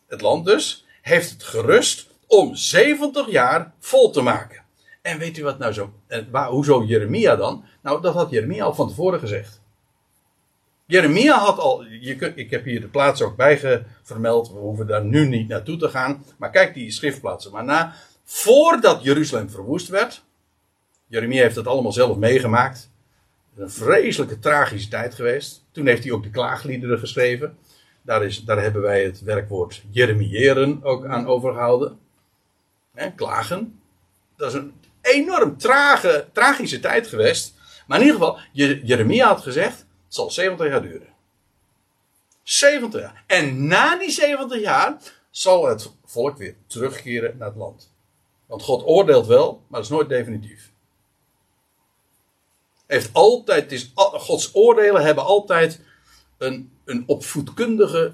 [0.07, 4.62] het land dus, heeft het gerust om 70 jaar vol te maken.
[5.03, 5.93] En weet u wat nou zo,
[6.31, 7.64] waar, hoezo Jeremia dan?
[7.83, 9.61] Nou, dat had Jeremia al van tevoren gezegd.
[10.87, 15.05] Jeremia had al, je ik heb hier de plaats ook bij vermeld, we hoeven daar
[15.05, 17.95] nu niet naartoe te gaan, maar kijk die schriftplaatsen maar na.
[18.24, 20.22] Voordat Jeruzalem verwoest werd,
[21.07, 22.89] Jeremia heeft dat allemaal zelf meegemaakt,
[23.61, 25.65] een vreselijke tragische tijd geweest.
[25.73, 27.59] Toen heeft hij ook de klaagliederen geschreven.
[28.03, 31.99] Daar, is, daar hebben wij het werkwoord jeremiëren ook aan overgehouden.
[33.17, 33.81] Klagen.
[34.37, 37.55] Dat is een enorm trage, tragische tijd geweest.
[37.87, 41.09] Maar in ieder geval, Je- Jeremia had gezegd, het zal 70 jaar duren.
[42.43, 43.25] 70 jaar.
[43.27, 44.97] En na die 70 jaar
[45.31, 47.93] zal het volk weer terugkeren naar het land.
[48.47, 50.70] Want God oordeelt wel, maar dat is nooit definitief.
[52.91, 55.80] Heeft altijd, het is, Gods oordelen hebben altijd
[56.38, 58.12] een, een opvoedkundige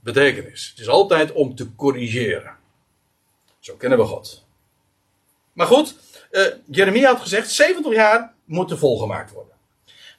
[0.00, 0.68] betekenis.
[0.70, 2.56] Het is altijd om te corrigeren.
[3.58, 4.46] Zo kennen we God.
[5.52, 5.96] Maar goed,
[6.30, 9.54] eh, Jeremia had gezegd: 70 jaar moeten volgemaakt worden.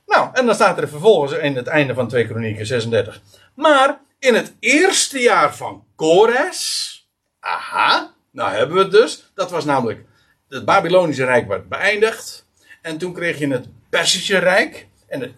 [0.05, 3.21] Nou, en dan staat er vervolgens in het einde van 2 Kronieken 36.
[3.53, 7.07] Maar in het eerste jaar van Kores.
[7.39, 9.31] Aha, nou hebben we het dus.
[9.33, 10.05] Dat was namelijk.
[10.49, 12.45] Het Babylonische Rijk werd beëindigd.
[12.81, 14.87] En toen kreeg je het Persische Rijk.
[15.07, 15.35] En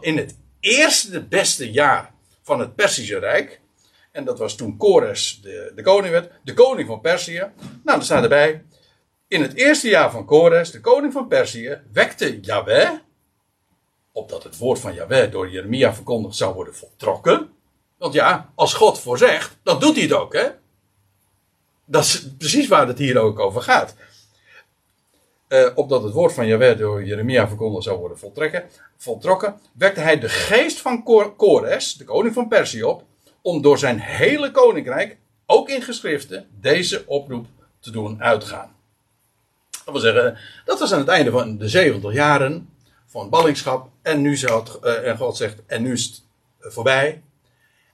[0.00, 3.60] in het eerste beste jaar van het Persische Rijk.
[4.12, 6.32] En dat was toen Kores de, de koning werd.
[6.44, 7.46] De koning van Perzië.
[7.84, 8.64] Nou, er staat erbij.
[9.28, 12.90] In het eerste jaar van Kores, de koning van Perzië, wekte Yahweh.
[14.12, 17.50] Opdat het woord van Yahweh door Jeremia verkondigd zou worden voltrokken.
[17.98, 20.48] Want ja, als God voorzegt, dan doet hij het ook, hè?
[21.84, 23.94] Dat is precies waar het hier ook over gaat.
[25.48, 28.64] Eh, opdat het woord van Yahweh door Jeremia verkondigd zou worden voltrekken,
[28.96, 33.04] voltrokken, wekte hij de geest van Kor- Kores, de koning van Perzië, op,
[33.42, 37.46] om door zijn hele koninkrijk, ook in geschriften, deze oproep
[37.80, 38.76] te doen uitgaan.
[39.70, 42.68] Dat wil zeggen, dat was aan het einde van de 70 jaren
[43.06, 43.88] van ballingschap.
[44.02, 46.22] En nu zou het, eh, en God zegt, en nu is het
[46.60, 47.22] eh, voorbij.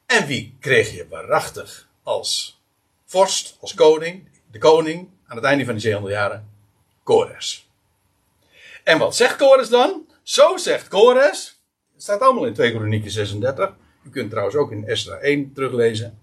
[0.07, 2.61] En wie kreeg je waarachtig als
[3.05, 6.54] vorst, als koning, de koning, aan het einde van die 700 jaren?
[7.05, 7.69] Kores.
[8.85, 10.07] En wat zegt Kores dan?
[10.23, 11.63] Zo zegt Kores.
[11.93, 13.73] Het staat allemaal in 2 Kronieken 36.
[14.05, 16.19] U kunt trouwens ook in Esra 1 teruglezen.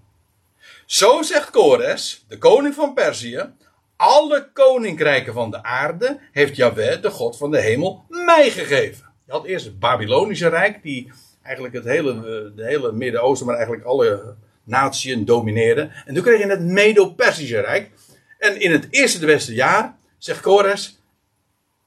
[0.85, 3.49] Zo zegt Kores, de koning van Perzië.
[3.95, 9.09] Alle koninkrijken van de aarde heeft Yahweh, de God van de hemel, mij gegeven.
[9.25, 11.11] Je had eerst het Babylonische Rijk, die
[11.43, 15.91] eigenlijk het hele, eh, de hele Midden-Oosten, maar eigenlijk alle natieën domineerde.
[16.05, 17.89] En toen kreeg je het Medo-Persische Rijk.
[18.37, 20.99] En in het eerste de beste jaar, zegt Kores,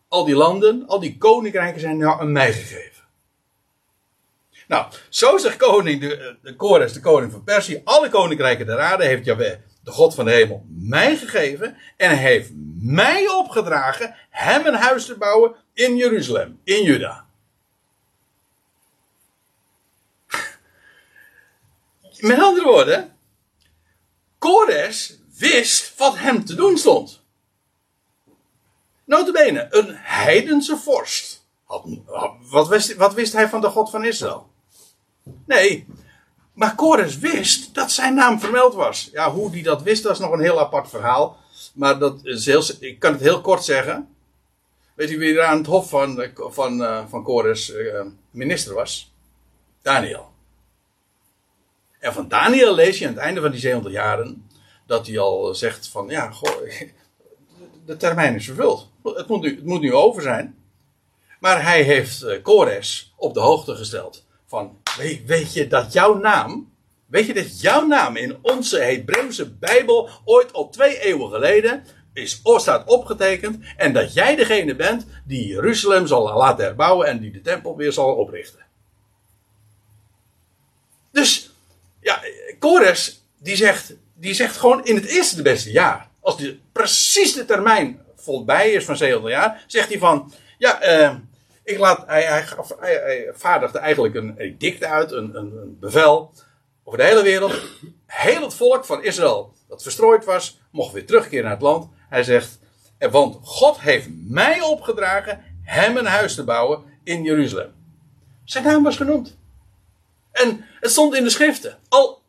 [0.08, 3.02] al die landen, al die koninkrijken zijn nou aan mij gegeven.
[4.68, 9.04] Nou, zo zegt koning de, de Kores, de koning van Perzië, alle koninkrijken der aarde
[9.04, 11.76] heeft Jahweh, de God van de hemel, mij gegeven.
[11.96, 17.26] En hij heeft mij opgedragen hem een huis te bouwen in Jeruzalem, in Juda.
[22.18, 23.16] Met andere woorden,
[24.38, 27.23] Kores wist wat hem te doen stond.
[29.04, 31.46] Notabene, een heidense vorst.
[31.64, 31.84] Had,
[32.50, 34.50] wat, wist, wat wist hij van de God van Israël?
[35.46, 35.86] Nee,
[36.52, 39.08] maar Kores wist dat zijn naam vermeld was.
[39.12, 41.36] Ja, hoe die dat wist, dat is nog een heel apart verhaal.
[41.74, 44.08] Maar dat is heel, ik kan het heel kort zeggen.
[44.94, 48.00] Weet u wie er aan het hof van, van, uh, van Kores uh,
[48.30, 49.12] minister was?
[49.82, 50.32] Daniel.
[51.98, 54.48] En van Daniel lees je aan het einde van die 700 jaren
[54.86, 56.70] dat hij al zegt van ja, goh,
[57.86, 58.90] de termijn is vervuld.
[59.02, 60.58] Het moet, nu, het moet nu over zijn.
[61.40, 66.72] Maar hij heeft Kores op de hoogte gesteld van weet, weet je dat jouw naam,
[67.06, 72.40] weet je dat jouw naam in onze Hebreeuwse Bijbel ooit al twee eeuwen geleden is,
[72.56, 77.40] staat opgetekend en dat jij degene bent die Jeruzalem zal laten herbouwen en die de
[77.40, 78.66] tempel weer zal oprichten.
[81.10, 81.50] Dus
[82.00, 82.22] ja,
[82.58, 87.32] Kores die zegt, die zegt gewoon in het eerste de beste jaar, als die, precies
[87.32, 91.14] de termijn voorbij is van 700 jaar, zegt hij van ja, uh,
[91.64, 92.44] Ik laat, hij, hij,
[92.78, 96.32] hij, vaardigde eigenlijk een edict uit, een, een, een bevel
[96.84, 97.60] over de hele wereld.
[98.06, 101.88] Heel het volk van Israël dat verstrooid was, mocht weer terugkeren naar het land.
[102.08, 102.58] Hij zegt,
[102.98, 107.72] "En want God heeft mij opgedragen hem een huis te bouwen in Jeruzalem.
[108.44, 109.36] Zijn naam was genoemd.
[110.32, 111.78] En het stond in de schriften.
[111.88, 112.22] Al,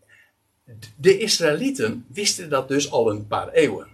[0.95, 3.87] de Israëlieten wisten dat dus al een paar eeuwen.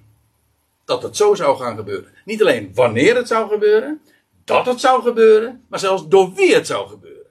[0.86, 2.14] Dat het zo zou gaan gebeuren.
[2.26, 4.02] Niet alleen wanneer het zou gebeuren,
[4.44, 7.22] dat het zou gebeuren, maar zelfs door wie het zou gebeuren.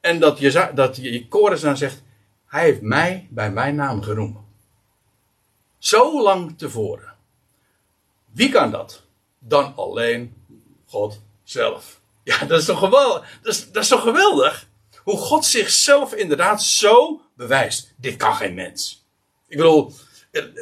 [0.00, 2.02] En dat je, dat je Kores dan zegt,
[2.46, 4.44] hij heeft mij bij mijn naam geroepen.
[5.78, 7.14] Zo lang tevoren.
[8.32, 9.02] Wie kan dat?
[9.38, 10.34] Dan alleen
[10.86, 12.00] God zelf.
[12.22, 13.38] Ja, dat is toch geweldig?
[13.42, 14.68] Dat is, dat is toch geweldig?
[15.10, 17.94] Hoe God zichzelf inderdaad zo bewijst.
[17.96, 19.04] Dit kan geen mens.
[19.48, 19.92] Ik bedoel,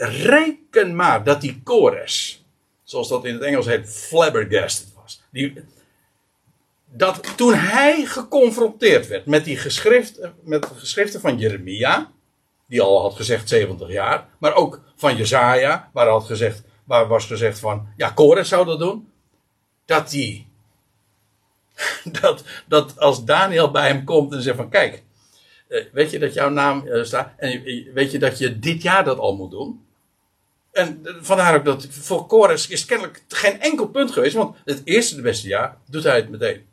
[0.01, 2.45] reken maar dat die Kores,
[2.83, 5.23] zoals dat in het Engels heet, flabbergasted was.
[5.31, 5.65] Die,
[6.85, 12.11] dat toen hij geconfronteerd werd met die geschrift, met de geschriften van Jeremia,
[12.67, 17.27] die al had gezegd 70 jaar, maar ook van Jezaja, waar, had gezegd, waar was
[17.27, 19.13] gezegd van, ja, Kores zou dat doen,
[19.85, 20.48] dat die,
[22.21, 25.03] dat, dat als Daniel bij hem komt en zegt van, kijk,
[25.69, 28.83] eh, weet je dat jouw naam eh, staat, en eh, weet je dat je dit
[28.83, 29.87] jaar dat al moet doen?
[30.73, 35.17] En vandaar ook dat voor Kores is kennelijk geen enkel punt geweest, want het eerste,
[35.17, 36.67] de beste jaar, doet hij het meteen.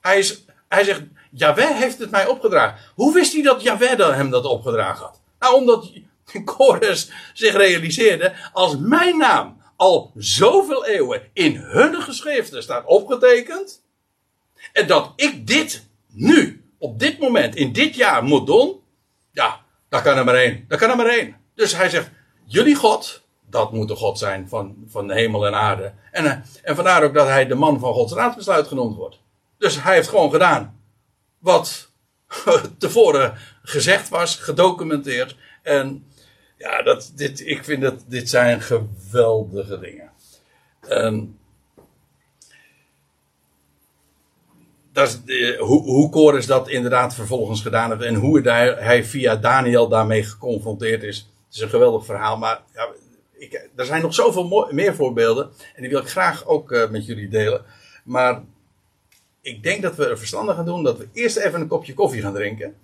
[0.00, 2.78] Hij, is, hij zegt, Jaweh heeft het mij opgedragen.
[2.94, 5.20] Hoe wist hij dat Jaweh dan hem dat opgedragen had?
[5.38, 5.92] Nou, omdat
[6.56, 13.82] Kores zich realiseerde, als mijn naam al zoveel eeuwen in hun geschriften staat opgetekend,
[14.72, 18.80] en dat ik dit nu, op dit moment, in dit jaar moet doen,
[19.30, 20.64] ja, daar kan er maar één.
[20.68, 21.36] Daar kan er maar één.
[21.54, 22.10] Dus hij zegt,
[22.44, 25.92] jullie God, dat moet de God zijn van, van de hemel en aarde.
[26.10, 29.18] En, eh, en vandaar ook dat hij de man van Gods raadsbesluit genoemd wordt.
[29.58, 30.80] Dus hij heeft gewoon gedaan
[31.38, 31.90] wat
[32.78, 35.36] tevoren gezegd was, gedocumenteerd.
[35.62, 36.12] En
[36.56, 40.10] ja, dat, dit, ik vind dat dit zijn geweldige dingen.
[40.80, 41.38] En
[44.92, 49.04] dat is, de- hoe, hoe Kores dat inderdaad vervolgens gedaan heeft en hoe hij, hij
[49.04, 51.16] via Daniel daarmee geconfronteerd is.
[51.46, 52.88] Het is een geweldig verhaal, maar ja,
[53.32, 57.06] ik, er zijn nog zoveel meer voorbeelden en die wil ik graag ook eh, met
[57.06, 57.64] jullie delen.
[58.04, 58.42] Maar
[59.40, 62.22] ik denk dat we er verstandig gaan doen dat we eerst even een kopje koffie
[62.22, 62.76] gaan drinken.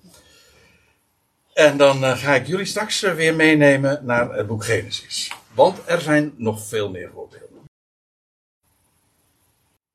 [1.53, 5.32] En dan eh, ga ik jullie straks eh, weer meenemen naar het boek Genesis.
[5.55, 7.48] Want er zijn nog veel meer voorbeelden.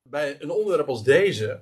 [0.02, 1.60] Bij een onderwerp als deze,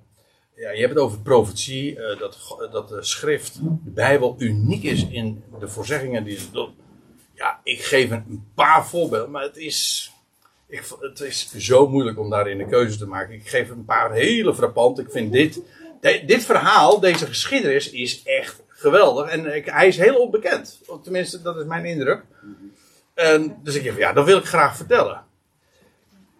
[0.54, 5.06] ja, je hebt het over profetie, eh, dat, dat de schrift, de Bijbel, uniek is
[5.06, 6.74] in de voorzeggingen die ze doen.
[7.34, 10.12] Ja, ik geef een, paar voorbeelden, maar het is,
[10.66, 13.34] ik, het is zo moeilijk om daarin een keuze te maken.
[13.34, 14.98] Ik geef een paar hele frappant.
[14.98, 15.60] Ik vind dit,
[16.00, 19.30] dit verhaal, deze geschiedenis, is echt geweldig.
[19.30, 20.80] En hij is heel onbekend.
[21.02, 22.22] Tenminste, dat is mijn indruk.
[23.14, 25.24] En, dus ik ja, dat wil ik graag vertellen.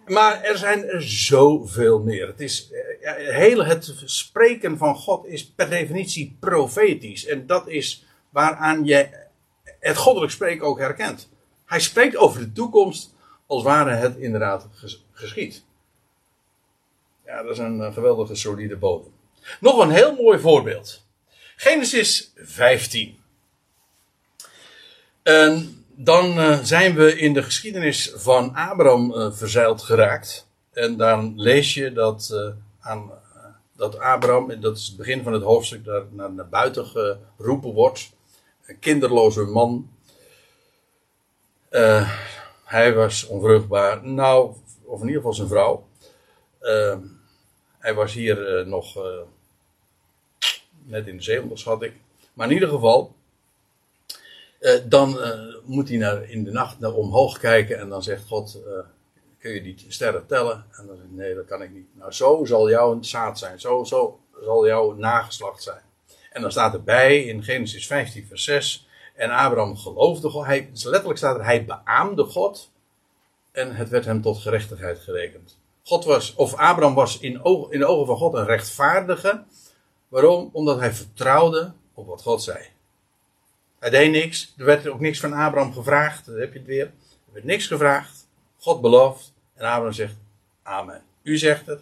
[0.06, 2.26] Maar er zijn zoveel meer.
[2.26, 7.26] Het is, eh, ja, heel het spreken van God is per definitie profetisch.
[7.26, 9.08] En dat is waaraan je
[9.80, 11.28] het goddelijk spreken ook herkent.
[11.66, 13.14] Hij spreekt over de toekomst
[13.46, 15.64] als ware het inderdaad ges- geschiet.
[17.26, 19.12] Ja, dat is een eh, geweldige solide bodem.
[19.60, 21.03] Nog een heel mooi voorbeeld.
[21.56, 23.18] Genesis 15.
[25.22, 30.46] En dan eh, zijn we in de geschiedenis van Abraham eh, verzeild geraakt.
[30.72, 33.10] En dan lees je dat, eh, aan,
[33.76, 37.72] dat Abraham, en dat is het begin van het hoofdstuk, daar naar, naar buiten geroepen
[37.72, 38.10] wordt.
[38.66, 39.88] Een kinderloze man.
[42.64, 44.06] Hij was onvruchtbaar.
[44.06, 45.86] Nou, of in ieder geval zijn vrouw.
[47.78, 48.96] Hij was hier nog
[50.84, 51.92] net in de zeventig, schat ik.
[52.32, 53.14] Maar in ieder geval,
[54.58, 58.26] eh, dan eh, moet hij naar, in de nacht naar omhoog kijken en dan zegt
[58.26, 58.72] God, eh,
[59.38, 60.64] kun je die sterren tellen?
[60.70, 61.86] En dan zegt nee, dat kan ik niet.
[61.92, 65.82] Nou, zo zal jouw zaad zijn, zo, zo zal jouw nageslacht zijn.
[66.30, 71.18] En dan staat erbij in Genesis 15 vers 6, en Abraham geloofde God, hij, letterlijk
[71.18, 72.70] staat er, hij beaamde God
[73.52, 75.58] en het werd hem tot gerechtigheid gerekend.
[75.82, 79.44] God was, of Abraham was in, oog, in de ogen van God een rechtvaardige.
[80.14, 80.50] Waarom?
[80.52, 82.58] Omdat hij vertrouwde op wat God zei.
[83.78, 84.54] Hij deed niks.
[84.56, 86.26] Er werd ook niks van Abraham gevraagd.
[86.26, 86.84] Dan heb je het weer.
[86.84, 88.26] Er werd niks gevraagd.
[88.58, 89.32] God belooft.
[89.54, 90.14] En Abraham zegt:
[90.62, 91.02] Amen.
[91.22, 91.80] U zegt het,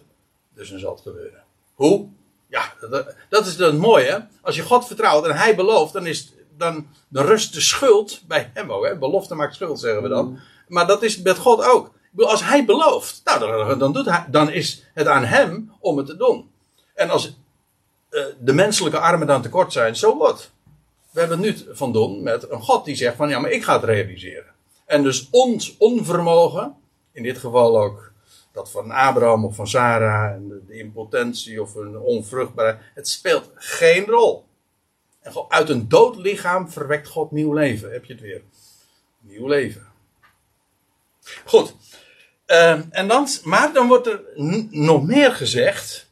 [0.53, 1.43] dus dan zal het gebeuren.
[1.73, 2.07] Hoe?
[2.47, 4.17] Ja, dat, dat is dan mooi hè.
[4.41, 8.51] Als je God vertrouwt en hij belooft, dan, is, dan, dan rust de schuld bij
[8.53, 8.85] hem ook.
[8.85, 8.97] Hè?
[8.97, 10.39] Belofte maakt schuld, zeggen we dan.
[10.67, 11.91] Maar dat is met God ook.
[12.17, 16.05] Als hij belooft, nou, dan, dan, doet hij, dan is het aan hem om het
[16.05, 16.51] te doen.
[16.93, 17.35] En als
[18.13, 20.51] eh, de menselijke armen dan tekort zijn, zo wat.
[21.11, 23.63] We hebben het nu van doen met een God die zegt van ja, maar ik
[23.63, 24.53] ga het realiseren.
[24.85, 26.75] En dus ons onvermogen,
[27.11, 28.11] in dit geval ook
[28.51, 34.05] dat van Abraham of van Sarah, en de, impotentie of een onvruchtbaarheid, het speelt geen
[34.05, 34.45] rol.
[35.21, 37.91] En uit een dood lichaam verwekt God nieuw leven.
[37.91, 38.41] Heb je het weer?
[39.19, 39.87] Nieuw leven.
[41.45, 41.75] Goed.
[42.45, 44.21] Ehm, en dan, maar dan wordt er
[44.69, 46.02] nog meer gezegd.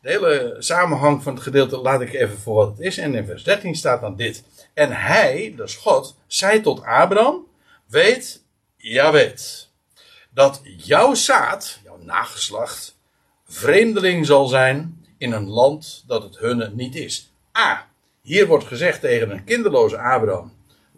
[0.00, 2.98] De hele samenhang van het gedeelte laat ik even voor wat het is.
[2.98, 4.44] En in vers 13 staat dan dit.
[4.74, 7.46] En hij, dus God, zei tot Abraham:
[7.86, 8.42] Weet,
[8.76, 9.68] ja weet,
[10.30, 12.98] dat jouw zaad, jouw nageslacht,
[13.46, 17.32] vreemdeling zal zijn in een land dat het hunne niet is.
[17.58, 17.88] A.
[18.22, 20.52] Hier wordt gezegd tegen een kinderloze Abraham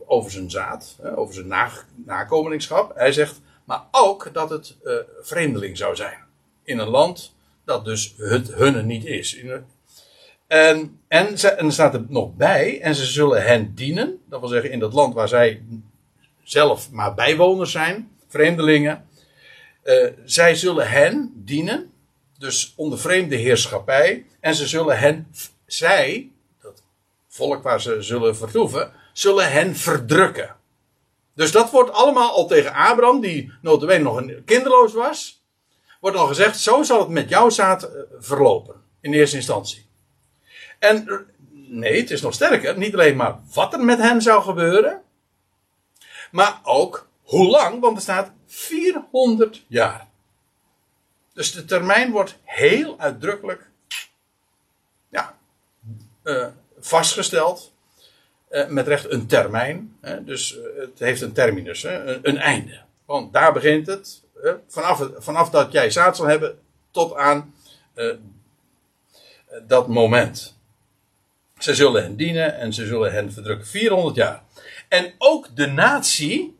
[0.06, 1.70] over zijn zaad, over zijn na,
[2.04, 2.96] nakomelingschap.
[2.96, 6.18] Hij zegt, maar ook dat het eh, vreemdeling zou zijn.
[6.62, 7.34] In een land
[7.64, 9.42] dat dus het hunne niet is.
[10.46, 14.18] En, en, ze- en er staat er nog bij, en ze zullen hen dienen.
[14.28, 15.62] Dat wil zeggen, in dat land waar zij
[16.42, 19.06] zelf maar bijwoners zijn, vreemdelingen.
[19.82, 21.90] Eh, zij zullen hen dienen,
[22.38, 24.26] dus onder vreemde heerschappij.
[24.40, 25.26] En ze zullen hen,
[25.66, 26.30] zij,
[26.62, 26.82] dat
[27.28, 30.56] volk waar ze zullen vertoeven, zullen hen verdrukken.
[31.34, 35.41] Dus dat wordt allemaal al tegen Abraham, die notabene nog kinderloos was,
[36.02, 38.74] wordt al gezegd, zo zal het met jouw zaad eh, verlopen.
[39.00, 39.86] In eerste instantie.
[40.78, 41.16] En eh,
[41.52, 42.78] nee, het is nog sterker.
[42.78, 45.02] Niet alleen maar wat er met hen zou gebeuren.
[46.30, 50.08] Maar ook hoe lang, want er staat 400 jaar.
[51.32, 53.70] Dus de termijn wordt heel uitdrukkelijk
[55.08, 55.38] ja,
[56.22, 56.46] eh,
[56.78, 57.70] vastgesteld.
[58.68, 59.96] Met recht een termijn.
[60.00, 62.80] Hè, dus het heeft een terminus, hè, een einde.
[63.04, 64.21] Want daar begint het.
[64.68, 66.58] Vanaf, vanaf dat jij zaad zal hebben
[66.90, 67.54] tot aan
[67.94, 68.14] eh,
[69.66, 70.56] dat moment.
[71.58, 73.66] Ze zullen hen dienen en ze zullen hen verdrukken.
[73.66, 74.42] 400 jaar.
[74.88, 76.56] En ook de natie,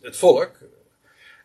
[0.00, 0.50] het volk,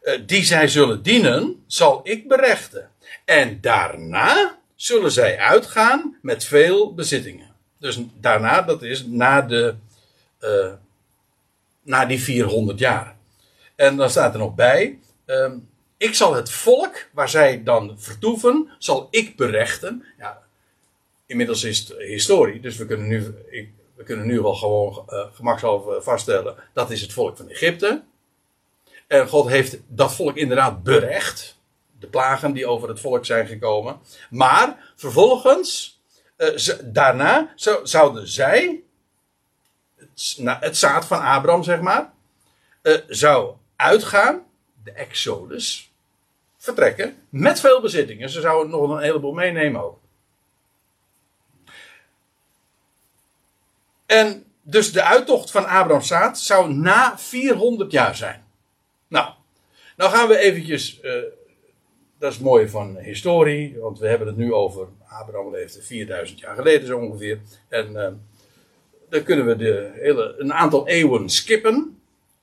[0.01, 2.89] eh, die zij zullen dienen, zal ik berechten.
[3.25, 7.55] En daarna zullen zij uitgaan met veel bezittingen.
[7.77, 9.75] Dus daarna, dat is na, de,
[10.39, 10.73] eh,
[11.81, 13.15] na die 400 jaar.
[13.75, 14.99] En dan staat er nog bij,
[15.31, 15.57] ehm,
[15.97, 20.05] ik zal het volk waar zij dan vertoeven, zal ik berechten.
[20.17, 20.41] Ja,
[21.25, 25.25] inmiddels is het historie, dus we kunnen nu, ik, we kunnen nu wel gewoon eh,
[25.33, 28.01] gemakshalve vaststellen, dat is het volk van Egypte.
[29.07, 31.59] En God heeft dat volk inderdaad berecht.
[31.99, 33.99] De plagen die over het volk zijn gekomen.
[34.29, 35.99] Maar vervolgens,
[36.35, 38.81] eh, daarna zo- zouden zij,
[39.99, 42.13] het, het zaad van Abraham zeg maar,
[42.81, 44.45] eh, zou uitgaan,
[44.83, 45.91] de Exodus,
[46.57, 48.29] vertrekken met veel bezittingen.
[48.29, 49.99] Ze zouden nog een heleboel meenemen ook.
[54.05, 58.43] En dus de uittocht van Abraham's zaad zou na 400 jaar zijn.
[59.07, 59.33] Nou,
[59.97, 61.11] nou gaan we eventjes, eh,
[62.19, 66.39] dat is het mooie van historie, want we hebben het nu over, Abraham leefde 4000
[66.39, 67.39] jaar geleden zo ongeveer.
[67.67, 68.11] En eh,
[69.09, 72.00] dan kunnen we de hele, een aantal eeuwen skippen.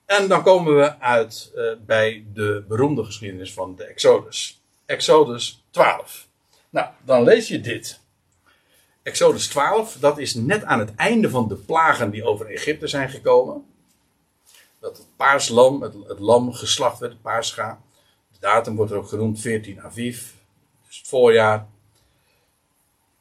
[0.09, 4.62] En dan komen we uit eh, bij de beroemde geschiedenis van de Exodus.
[4.86, 6.28] Exodus 12.
[6.70, 8.00] Nou, dan lees je dit.
[9.02, 13.11] Exodus 12, dat is net aan het einde van de plagen die over Egypte zijn
[13.11, 13.66] gekomen.
[14.80, 17.78] Dat het paarslam, het, lam geslacht werd, het.
[18.32, 20.22] De datum wordt er ook genoemd 14 Aviv,
[20.86, 21.66] dus het voorjaar.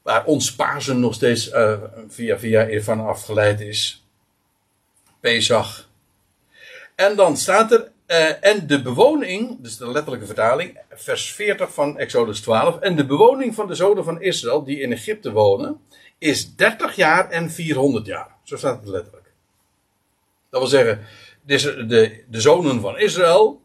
[0.01, 4.03] Waar ons Pasen nog steeds eh, via via ervan afgeleid is.
[5.19, 5.86] Pesach.
[6.97, 11.97] En dan staat er, eh, en de bewoning, dus de letterlijke vertaling, vers 40 van
[11.97, 12.79] Exodus 12.
[12.79, 15.81] En de bewoning van de zonen van Israël die in Egypte wonen,
[16.17, 18.35] is 30 jaar en 400 jaar.
[18.43, 19.31] Zo staat het letterlijk.
[20.49, 21.05] Dat wil zeggen,
[21.41, 23.61] dus de, de zonen van Israël,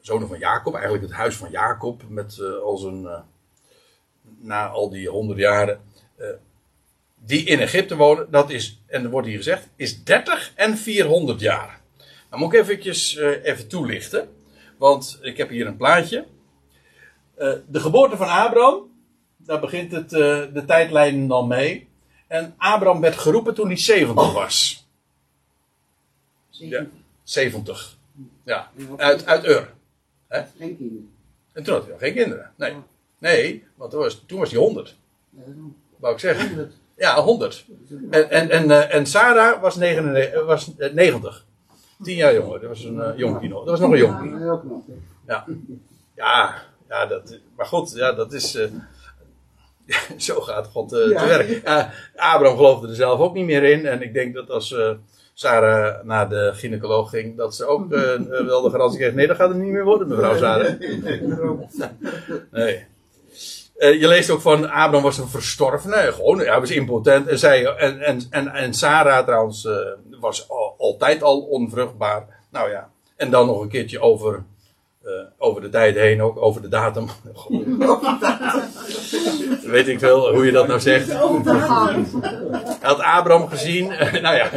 [0.00, 3.20] zonen van Jacob, eigenlijk het huis van Jacob, met eh, al zijn, eh,
[4.40, 5.80] na al die honderd jaren,
[7.24, 11.40] die in Egypte wonen, dat is, en er wordt hier gezegd, is 30 en 400
[11.40, 11.84] jaar.
[12.36, 14.28] Nou moet ik eventjes eh, even toelichten,
[14.76, 16.26] want ik heb hier een plaatje.
[17.34, 18.90] Eh, de geboorte van Abraham,
[19.36, 21.88] daar begint het, eh, de tijdlijn dan mee.
[22.26, 24.86] En Abraham werd geroepen toen hij 70 was.
[26.50, 26.86] Ja,
[27.22, 27.96] 70.
[28.44, 29.72] Ja, uit, uit Ur.
[30.28, 31.10] Geen kinderen.
[31.52, 32.52] En toen had hij nog geen kinderen.
[32.56, 32.74] Nee,
[33.18, 34.96] nee want toen was, toen was hij 100.
[35.30, 35.76] Ja, daarom.
[35.96, 36.46] Wou ik zeggen.
[36.48, 36.74] 100.
[36.96, 37.64] Ja, 100.
[38.10, 41.45] En, en, en, en Sarah was, 99, was eh, 90.
[42.02, 42.60] Tien jaar jonger.
[42.60, 43.58] Dat was een uh, jonkie nog.
[43.58, 44.30] Dat was nog een jonkie.
[44.38, 44.62] Ja.
[45.26, 45.44] Ja.
[46.16, 46.54] Ja,
[46.88, 48.54] ja dat, maar goed, ja, dat is.
[48.54, 48.66] eh,
[50.16, 51.20] zo gaat God eh, Ja.
[51.20, 51.64] te werk.
[52.16, 53.86] Abraham geloofde er zelf ook niet meer in.
[53.86, 54.90] En ik denk dat als eh,
[55.34, 59.26] Sarah naar de gynaecoloog ging, dat ze ook eh, eh, wel de garantie kreeg: nee,
[59.26, 60.80] dat gaat het niet meer worden, mevrouw Sarah.
[62.50, 62.84] Nee.
[63.76, 67.26] Eh, je leest ook van Abraham was een verstorvene, gewoon, hij was impotent.
[67.26, 69.74] En, zij, en, en, en, en Sarah trouwens eh,
[70.20, 72.26] was al- altijd al onvruchtbaar.
[72.50, 74.44] Nou ja, en dan nog een keertje over,
[75.02, 77.08] eh, over de tijd heen ook, over de datum.
[79.62, 81.12] Weet ik veel hoe je dat nou zegt.
[82.80, 83.86] Had Abraham gezien?
[84.22, 84.50] nou ja.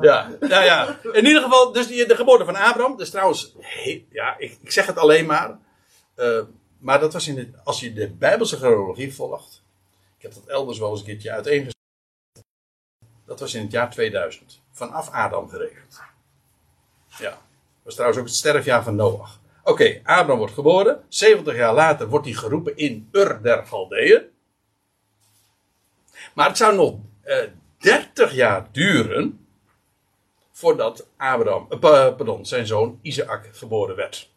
[0.00, 0.96] Ja, nou ja.
[1.12, 2.96] In ieder geval, dus die, de geboorte van Abraham.
[2.96, 3.54] Dus trouwens,
[4.10, 5.58] ja, ik, ik zeg het alleen maar.
[6.82, 9.62] Maar dat was in het, als je de Bijbelse chronologie volgt.
[10.16, 11.76] Ik heb dat elders wel eens een keertje uiteengezet.
[13.26, 14.60] Dat was in het jaar 2000.
[14.70, 16.00] Vanaf Adam gerekend.
[17.18, 17.30] Ja.
[17.30, 17.40] Dat
[17.82, 19.40] was trouwens ook het sterfjaar van Noach.
[19.64, 21.04] Oké, Abraham wordt geboren.
[21.08, 24.22] 70 jaar later wordt hij geroepen in Ur der Galdeeën.
[26.34, 29.46] Maar het zou nog eh 30 jaar duren
[30.52, 34.31] voordat Abraham, eh, pa- pardon, zijn zoon Isaac geboren werd.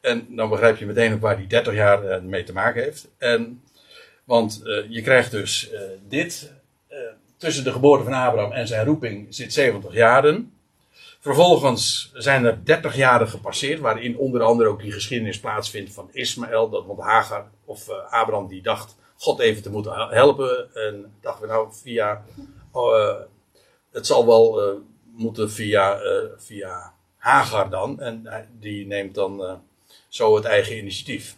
[0.00, 3.08] En dan begrijp je meteen ook waar die 30 jaar eh, mee te maken heeft.
[3.18, 3.62] En,
[4.24, 6.52] want eh, je krijgt dus eh, dit.
[7.36, 10.52] tussen de geboorte van Abraham en zijn roeping zit 70 jaren.
[11.20, 16.68] Vervolgens zijn er 30 jaren gepasseerd, waarin onder andere ook die geschiedenis plaatsvindt van Ismaël.
[16.70, 20.74] Dat, want Hagar, of Abraham, die dacht God even te moeten helpen.
[20.74, 22.24] En dachten we nou via.
[22.72, 23.14] oh,
[23.92, 25.98] het zal wel moeten via,
[26.36, 28.00] via Hagar dan.
[28.00, 29.60] En die neemt dan
[30.08, 31.36] zo het eigen initiatief.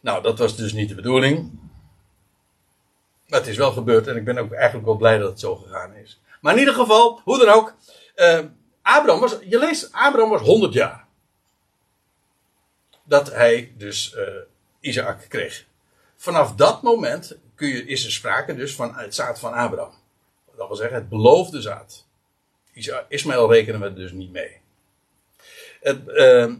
[0.00, 1.58] Nou, dat was dus niet de bedoeling.
[3.26, 5.56] Maar het is wel gebeurd en ik ben ook eigenlijk wel blij dat het zo
[5.56, 6.20] gegaan is.
[6.40, 7.74] Maar in ieder geval, hoe dan ook.
[8.14, 8.44] eh,
[8.82, 11.06] Abraham was, je leest, Abraham was 100 jaar.
[13.02, 14.24] Dat hij dus eh
[14.80, 15.66] Isaac kreeg.
[16.16, 19.94] Vanaf dat moment kun je, is er sprake dus van het zaad van Abraham.
[20.56, 22.06] Dat wil zeggen, het beloofde zaad.
[23.08, 24.60] Ismaël rekenen we dus niet mee.
[25.80, 26.56] Het, ehm,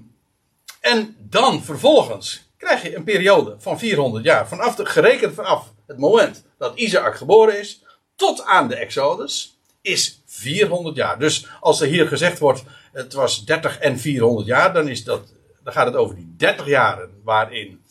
[0.80, 4.48] en dan vervolgens krijg je een periode van 400 jaar.
[4.48, 7.84] Vanaf gerekend vanaf het moment dat Isaac geboren is,
[8.16, 11.18] tot aan de Exodus, is 400 jaar.
[11.18, 12.62] Dus als er hier gezegd wordt,
[12.92, 16.66] het was 30 en 400 jaar, dan, is dat, dan gaat het over die 30
[16.66, 17.84] jaren waarin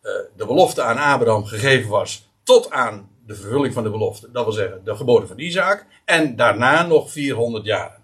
[0.00, 4.30] eh, de belofte aan Abraham gegeven was, tot aan de vervulling van de belofte.
[4.30, 5.86] Dat wil zeggen, de geboorte van Isaac.
[6.04, 8.02] En daarna nog 400 jaren.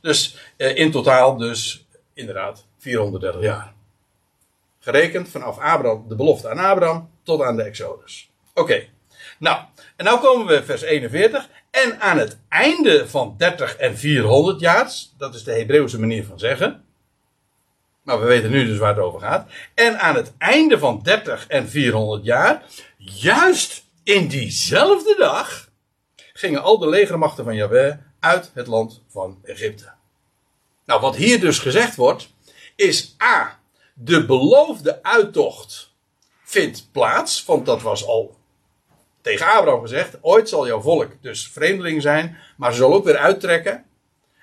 [0.00, 3.72] Dus eh, in totaal dus inderdaad 430 jaar.
[4.78, 8.30] Gerekend vanaf Abraham, de belofte aan Abraham tot aan de Exodus.
[8.54, 8.88] Oké.
[9.38, 9.62] Nou,
[9.96, 11.48] en nou komen we vers 41.
[11.70, 16.38] En aan het einde van 30 en 400 jaar, dat is de Hebreeuwse manier van
[16.38, 16.84] zeggen.
[18.02, 19.50] Maar we weten nu dus waar het over gaat.
[19.74, 22.62] En aan het einde van 30 en 400 jaar,
[22.96, 25.68] juist in diezelfde dag,
[26.32, 29.92] gingen al de legermachten van Jahweh uit het land van Egypte.
[30.84, 32.34] Nou, wat hier dus gezegd wordt,
[32.80, 33.58] is A.
[33.94, 35.92] De beloofde uittocht
[36.44, 38.36] vindt plaats, want dat was al
[39.20, 40.18] tegen Abraham gezegd.
[40.20, 43.84] Ooit zal jouw volk dus vreemdeling zijn, maar ze zal ook weer uittrekken.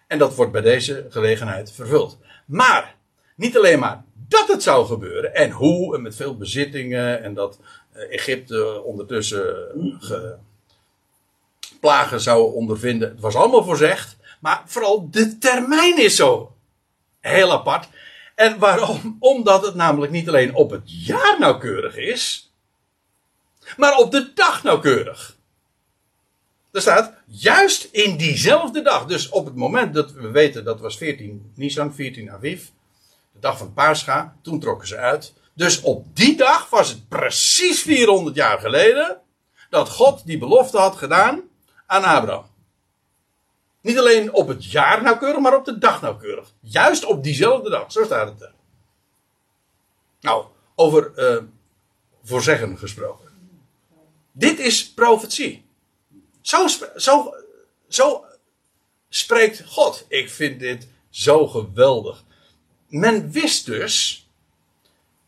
[0.07, 2.17] En dat wordt bij deze gelegenheid vervuld.
[2.45, 2.95] Maar,
[3.35, 7.59] niet alleen maar dat het zou gebeuren, en hoe, en met veel bezittingen, en dat
[7.91, 10.35] eh, Egypte ondertussen eh, ge-
[11.79, 13.09] plagen zou ondervinden.
[13.09, 16.55] Het was allemaal voorzegd, maar vooral de termijn is zo
[17.19, 17.87] heel apart.
[18.37, 19.17] En waarom?
[19.19, 22.51] Omdat het namelijk niet alleen op het jaar nauwkeurig is,
[23.77, 25.37] maar op de dag nauwkeurig.
[26.71, 29.05] Er staat juist in diezelfde dag.
[29.05, 32.61] Dus op het moment dat we weten dat was 14 Nisan, 14 Aviv,
[33.33, 35.33] de dag van Pascha, toen trokken ze uit.
[35.53, 39.17] Dus op die dag was het precies 400 jaar geleden
[39.69, 41.41] dat God die belofte had gedaan
[41.85, 42.45] aan Abraham.
[43.81, 46.53] Niet alleen op het jaar nauwkeurig, maar op de dag nauwkeurig.
[46.59, 48.53] Juist op diezelfde dag, zo staat het er.
[50.19, 51.43] Nou, over eh
[52.27, 53.29] voorzeggen gesproken.
[54.31, 55.65] Dit is profetie.
[56.41, 57.33] Zo, zo,
[57.87, 58.25] zo
[59.09, 60.05] spreekt God.
[60.07, 62.23] Ik vind dit zo geweldig.
[62.87, 64.27] Men wist dus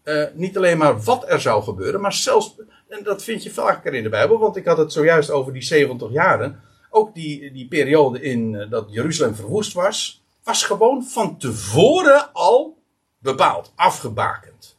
[0.04, 2.56] eh, niet alleen maar wat er zou gebeuren, maar zelfs,
[2.88, 5.62] en dat vind je vaker in de Bijbel, want ik had het zojuist over die
[5.62, 6.64] 70 jaren.
[6.90, 12.78] Ook die, die periode in eh, dat Jeruzalem verwoest was, was gewoon van tevoren al
[13.18, 14.78] bepaald, afgebakend.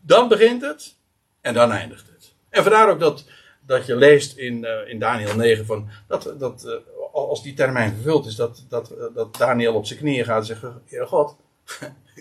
[0.00, 0.96] Dan begint het
[1.40, 2.32] en dan eindigt het.
[2.48, 3.24] En vandaar ook dat,
[3.66, 6.72] dat je leest in, eh, in Daniel 9 van dat, dat eh,
[7.12, 11.08] als die termijn vervuld is, dat, dat, dat Daniel op zijn knieën gaat en zegt:
[11.08, 11.36] God,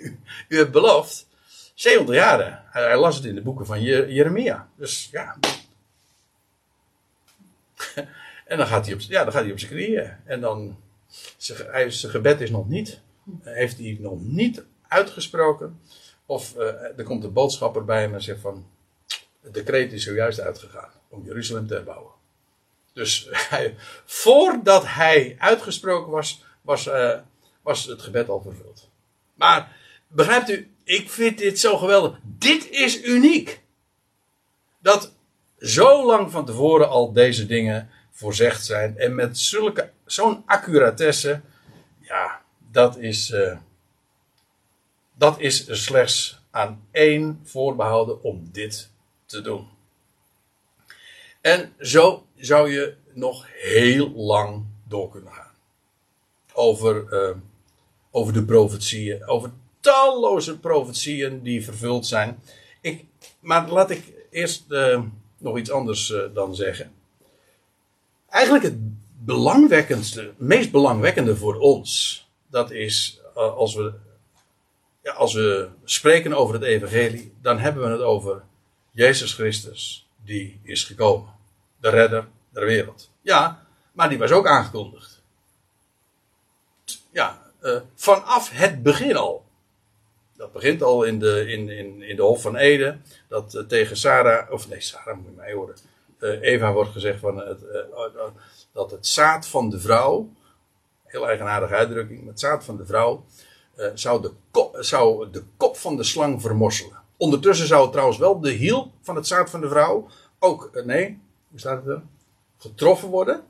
[0.47, 1.27] u, hebt beloofd
[1.73, 2.63] 70 jaren.
[2.65, 4.69] Hij, hij las het in de boeken van Je- Jeremia.
[4.75, 5.37] Dus ja.
[8.49, 10.11] En dan gaat hij op, ja, dan gaat hij op zijn knieën.
[10.25, 10.77] En dan,
[11.37, 13.01] zijn, zijn gebed is nog niet,
[13.41, 15.79] heeft hij nog niet uitgesproken.
[16.25, 18.67] Of eh, er komt een boodschapper bij hem en zegt van,
[19.41, 22.11] het decreet is zojuist uitgegaan om Jeruzalem te herbouwen.
[22.93, 23.75] Dus hij,
[24.05, 27.19] voordat hij uitgesproken was, was, eh,
[27.61, 28.89] was het gebed al vervuld.
[29.33, 29.77] Maar
[30.07, 32.19] begrijpt u, ik vind dit zo geweldig.
[32.23, 33.61] Dit is uniek.
[34.79, 35.13] Dat
[35.59, 37.89] zo lang van tevoren al deze dingen
[38.19, 38.97] voorzegd zijn.
[38.97, 41.41] En met zulke, zo'n accuratesse.
[42.01, 42.41] Ja,
[42.71, 43.57] dat is, eh,
[45.13, 48.89] dat is slechts aan één voorbehouden om dit
[49.25, 49.67] te doen.
[51.41, 55.53] En zo zou je nog heel lang door kunnen gaan.
[56.53, 57.35] Over, eh,
[58.11, 62.39] over de profetieën, over talloze profetieën die vervuld zijn.
[62.81, 63.05] Ik,
[63.39, 65.03] maar laat ik eerst eh,
[65.37, 66.97] nog iets anders dan zeggen.
[68.29, 68.77] Eigenlijk het
[69.25, 73.93] belangwekkendste, meest belangwekkende voor ons, dat is eh, als, we,
[75.03, 78.43] ja, als we spreken over het evangelie, dan hebben we het over
[78.91, 81.37] Jezus Christus, die is gekomen.
[81.81, 83.09] De redder der wereld.
[83.21, 85.21] Ja, maar die was ook aangekondigd.
[87.11, 89.45] Ja, eh, vanaf het begin al.
[90.35, 92.97] Dat begint al in de, in, in, in de Hof van Ede.
[93.27, 95.75] Dat eh, tegen Sarah, of nee, Sarah moet je mij horen.
[96.19, 98.21] Eh, Eva wordt gezegd van het, eh, eh,
[98.71, 100.29] dat het zaad van de vrouw.
[101.05, 102.27] Heel eigenaardige uitdrukking.
[102.27, 103.25] Het zaad van de vrouw.
[103.75, 106.97] eh, zou, de kop, zou de kop van de slang vermorselen.
[107.17, 110.07] Ondertussen zou trouwens wel de hiel van het zaad van de vrouw.
[110.39, 112.01] Ook, nee, hoe staat het er?
[112.57, 113.43] Getroffen worden.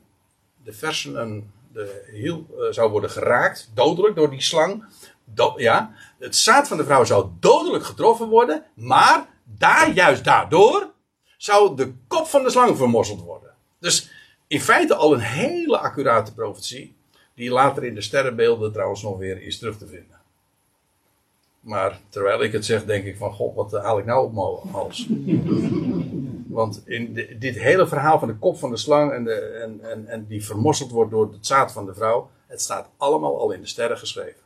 [0.64, 3.70] De versen en de hiel zou worden geraakt.
[3.74, 4.84] Dodelijk door die slang.
[5.24, 10.90] Do- ja, het zaad van de vrouw zou dodelijk getroffen worden, maar daar, juist daardoor,
[11.40, 13.54] zou de kop van de slang vermorzeld worden.
[13.78, 14.10] Dus
[14.46, 16.96] in feite al een hele accurate profetie,
[17.34, 20.20] die later in de sterrenbeelden trouwens nog weer is terug te vinden.
[21.60, 24.74] Maar terwijl ik het zeg, denk ik van, god, wat haal ik nou op mijn
[24.74, 25.06] hals?
[26.60, 30.06] Want in dit hele verhaal van de kop van de slang en, de, en, en,
[30.06, 33.60] en die vermorzeld wordt door het zaad van de vrouw, het staat allemaal al in
[33.60, 34.40] de sterren geschreven.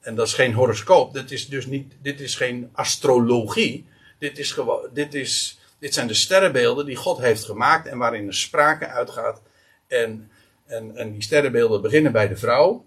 [0.00, 1.12] En dat is geen horoscoop.
[1.12, 3.86] Dit is dus niet, dit is geen astrologie.
[4.18, 8.26] Dit, is gewoon, dit, is, dit zijn de sterrenbeelden die God heeft gemaakt en waarin
[8.26, 9.42] er sprake uitgaat.
[9.86, 10.30] En,
[10.66, 12.84] en, en die sterrenbeelden beginnen bij de vrouw.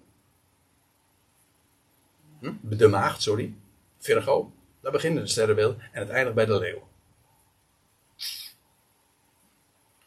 [2.40, 2.54] Hm?
[2.62, 3.54] De maagd, sorry.
[4.00, 4.54] Virgo.
[4.82, 5.90] Daar beginnen de sterrenbeelden.
[5.92, 6.88] En het eindigt bij de leeuw.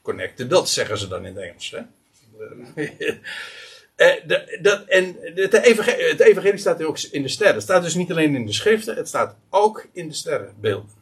[0.03, 1.71] Connected dat zeggen ze dan in het Engels.
[1.71, 1.83] Hè?
[3.97, 7.55] Eh, de, dat, en het evangelie, het evangelie staat ook in de sterren.
[7.55, 11.02] Het staat dus niet alleen in de schriften, het staat ook in de sterrenbeelden.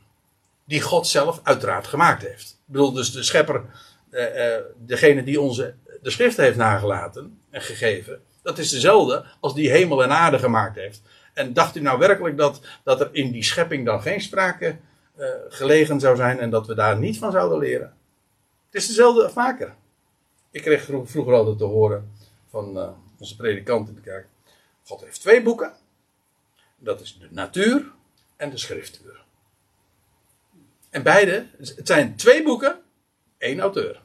[0.71, 2.51] Die God zelf uiteraard gemaakt heeft.
[2.51, 3.65] Ik bedoel, dus de schepper,
[4.11, 9.55] eh, eh, degene die onze, de schriften heeft nagelaten en gegeven, dat is dezelfde als
[9.55, 11.03] die hemel en aarde gemaakt heeft.
[11.35, 14.79] En dacht u nou werkelijk dat, dat er in die schepping dan geen sprake
[15.17, 17.95] eh, gelegen zou zijn en dat we daar niet van zouden leren?
[18.67, 19.75] Het is dezelfde maker.
[20.51, 22.13] Ik kreeg vro- vroeger altijd te horen
[22.51, 24.27] van onze predikant in de kerk.
[24.85, 25.73] God heeft twee boeken.
[26.77, 27.93] Dat is de natuur
[28.37, 29.20] en de schriftuur.
[30.91, 32.81] En beide, het zijn twee boeken,
[33.39, 34.03] één auteur.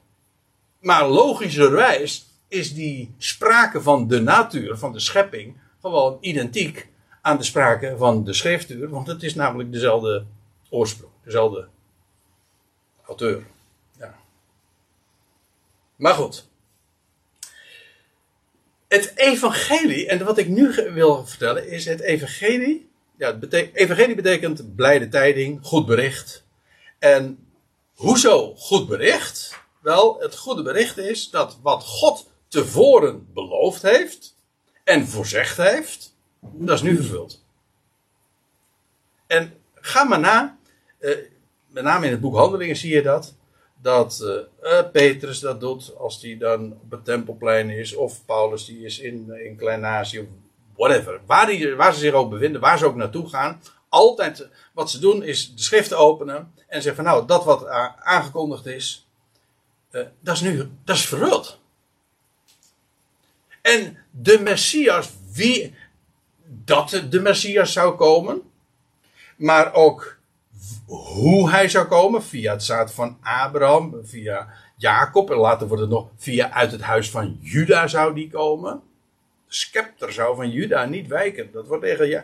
[0.79, 6.87] Maar logischerwijs is die sprake van de natuur, van de schepping, gewoon identiek
[7.21, 8.89] aan de sprake van de schriftuur.
[8.89, 10.25] Want het is namelijk dezelfde
[10.69, 11.67] oorsprong, dezelfde
[13.05, 13.43] auteur.
[13.99, 14.15] Ja.
[15.95, 16.47] Maar goed.
[18.87, 22.89] Het evangelie, en wat ik nu wil vertellen, is het evangelie.
[23.17, 26.44] Ja, het bete- evangelie betekent blijde tijding, goed bericht.
[27.05, 27.47] En
[27.95, 29.59] hoezo goed bericht?
[29.81, 34.37] Wel, het goede bericht is dat wat God tevoren beloofd heeft
[34.83, 37.43] en voorzegd heeft, dat is nu vervuld.
[39.27, 40.57] En ga maar na,
[40.99, 41.17] eh,
[41.67, 43.35] met name in het boek Handelingen zie je dat,
[43.81, 44.21] dat
[44.61, 48.85] eh, eh, Petrus dat doet als hij dan op het tempelplein is, of Paulus die
[48.85, 50.27] is in, in Klein-Azië, of
[50.75, 51.21] whatever.
[51.25, 53.61] Waar, waar ze zich ook bevinden, waar ze ook naartoe gaan,
[53.95, 57.67] altijd wat ze doen is de schriften openen en zeggen van nou, dat wat
[57.99, 59.07] aangekondigd is,
[59.91, 61.13] eh, dat is nu, dat is.
[63.61, 65.75] En de Messias, wie
[66.45, 68.41] dat de Messias zou komen,
[69.35, 70.17] maar ook
[70.85, 75.31] hoe hij zou komen, via het zaad van Abraham, via Jacob.
[75.31, 78.81] En later wordt het nog via uit het huis van Juda zou die komen.
[79.47, 81.51] De scepter zou van Juda niet wijken.
[81.51, 82.23] Dat wordt tegen ja.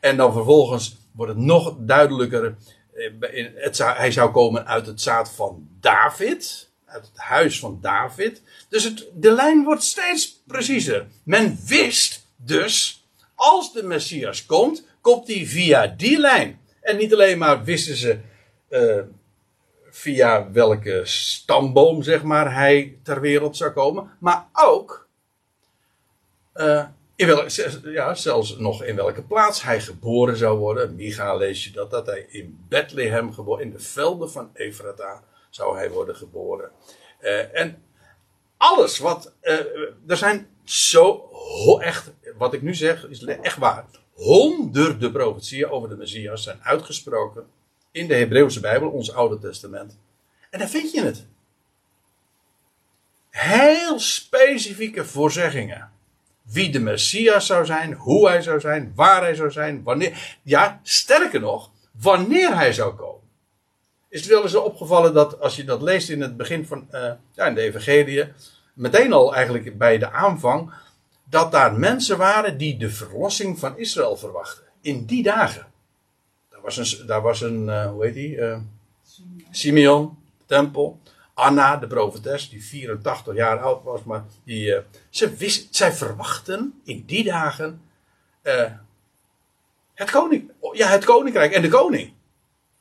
[0.00, 2.56] En dan vervolgens wordt het nog duidelijker.
[2.92, 6.68] eh, hij zou komen uit het zaad van David.
[6.84, 8.42] Uit het huis van David.
[8.68, 11.06] Dus het, de lijn wordt steeds preciezer.
[11.22, 16.60] Men wist dus, als de Messias komt, komt hij via die lijn.
[16.80, 18.18] En niet alleen maar wisten ze
[18.68, 19.00] eh,
[19.90, 24.10] via welke stamboom, zeg maar, hij ter wereld zou komen.
[24.18, 25.08] Maar ook
[26.52, 26.84] eh,
[27.18, 30.94] in welke, ja, zelfs nog in welke plaats hij geboren zou worden.
[30.94, 35.76] Micha lees je dat, dat hij in Bethlehem geboren, in de velden van Efrata zou
[35.76, 36.70] hij worden geboren.
[37.18, 37.82] Eh, en
[38.56, 39.58] alles wat, eh,
[40.06, 41.30] er zijn zo,
[41.78, 43.84] echt, wat ik nu zeg is echt waar.
[44.12, 47.46] Honderden profetieën over de Messias zijn uitgesproken
[47.90, 49.98] in de Hebreeuwse Bijbel, ons Oude Testament.
[50.50, 51.26] En daar vind je het.
[53.30, 55.96] Heel specifieke voorzeggingen.
[56.52, 60.38] Wie de Messias zou zijn, hoe hij zou zijn, waar hij zou zijn, wanneer.
[60.42, 61.70] Ja, sterker nog,
[62.00, 63.26] wanneer hij zou komen.
[64.08, 67.12] Is het wel eens opgevallen dat als je dat leest in het begin van eh,
[67.32, 68.24] ja, in de Evangelie,
[68.74, 70.72] meteen al eigenlijk bij de aanvang,
[71.24, 74.64] dat daar mensen waren die de verlossing van Israël verwachten.
[74.80, 75.66] In die dagen.
[76.50, 78.40] Daar was een, daar was een eh, hoe heet die?
[78.40, 78.58] Eh,
[79.50, 81.00] Simeon, tempel.
[81.38, 86.80] Anna, de profetes, die 84 jaar oud was, maar die, eh, ze wist, zij verwachten
[86.84, 87.82] in die dagen
[88.42, 88.72] eh,
[89.94, 92.12] het, koning, ja, het koninkrijk en de koning.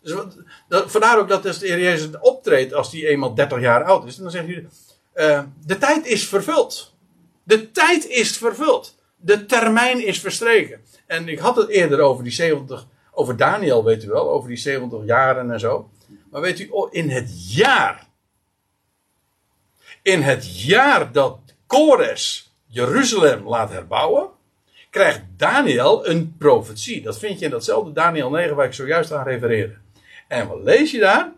[0.01, 0.13] Dus
[0.67, 4.15] vandaar ook dat als de Heer Jezus optreedt als die eenmaal 30 jaar oud is,
[4.15, 4.67] dan zegt hij,
[5.13, 6.95] eh, de tijd is vervuld.
[7.43, 8.95] De tijd is vervuld.
[9.15, 10.81] De termijn is verstreken.
[11.05, 14.57] En ik had het eerder over die 70, over Daniel weet u wel, over die
[14.57, 15.89] 70 jaren en zo.
[16.31, 18.06] Maar weet u, oh, in het jaar,
[20.07, 24.29] in het jaar dat Kores Jeruzalem laat herbouwen,
[24.89, 27.01] krijgt Daniel een profetie.
[27.01, 29.75] Dat vind je in datzelfde Daniel 9 waar ik zojuist aan refereerde.
[30.27, 31.31] En wat lees je daar?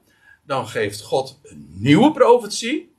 [0.43, 2.93] Dan geeft God een nieuwe profetie.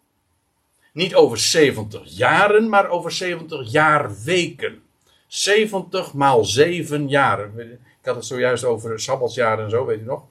[0.92, 4.82] Niet over 70 jaren, maar over 70 jaarweken.
[5.26, 7.60] 70 maal 7 jaren.
[8.00, 10.22] Ik had het zojuist over sabbatsjaren en zo, weet u nog?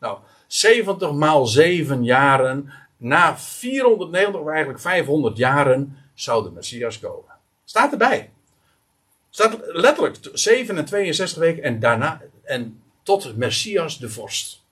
[0.00, 2.72] Nou, 70 maal 7 jaren.
[3.02, 7.34] Na 490, of eigenlijk 500 jaren, zou de Messias komen.
[7.64, 8.30] Staat erbij.
[9.30, 14.62] Staat letterlijk 7 en 62 weken en daarna en tot Messias de vorst.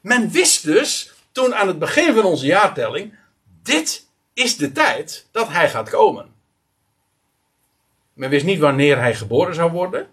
[0.00, 3.14] Men wist dus toen aan het begin van onze jaartelling:
[3.62, 6.34] dit is de tijd dat hij gaat komen.
[8.12, 10.08] Men wist niet wanneer hij geboren zou worden,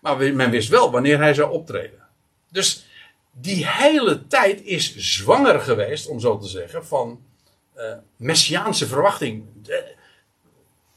[0.00, 2.06] maar men wist wel wanneer hij zou optreden.
[2.50, 2.85] Dus
[3.40, 7.20] die hele tijd is zwanger geweest, om zo te zeggen, van
[7.76, 9.44] uh, messiaanse verwachting.
[9.62, 9.94] De,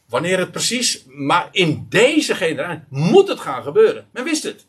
[0.06, 4.08] wanneer het precies, maar in deze generatie moet het gaan gebeuren.
[4.12, 4.66] Men wist het.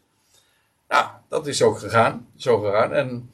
[0.89, 2.93] Nou, dat is ook gegaan, zo gegaan.
[2.93, 3.31] En,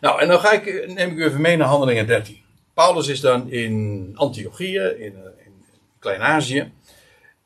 [0.00, 2.40] nou, en dan ga ik, neem ik u even mee naar Handelingen 13.
[2.74, 5.14] Paulus is dan in Antiochië, in,
[5.44, 5.64] in
[5.98, 6.72] Klein-Azië.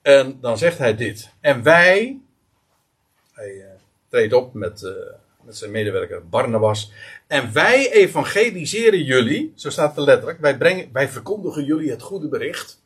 [0.02, 1.30] En dan zegt hij dit.
[1.40, 2.20] En wij,
[3.32, 3.64] hij uh,
[4.08, 4.82] treedt op met,
[5.44, 6.92] met zijn medewerker Barnabas.
[7.26, 10.40] En wij evangeliseren jullie, zo staat het letterlijk.
[10.40, 12.82] Wij, brengen, wij verkondigen jullie het goede bericht.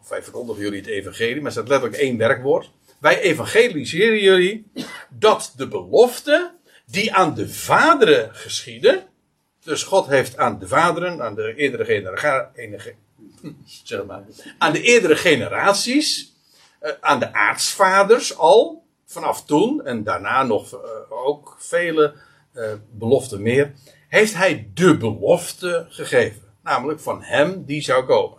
[0.00, 2.70] Of wij verkondigen jullie het evangelie, maar er staat letterlijk één werkwoord.
[2.98, 4.66] Wij evangeliseren jullie
[5.10, 6.52] dat de belofte
[6.86, 9.06] die aan de vaderen geschiedde.
[9.64, 12.94] Dus God heeft aan de vaderen, aan de eerdere generaties,
[13.84, 14.22] zeg maar,
[14.58, 16.32] aan de eerdere generaties,
[16.82, 20.80] uh, aan de aartsvaders al, vanaf toen en daarna nog uh,
[21.26, 22.14] ook vele
[22.54, 23.74] uh, beloften meer,
[24.08, 26.42] heeft hij de belofte gegeven.
[26.62, 28.38] Namelijk van hem die zou komen.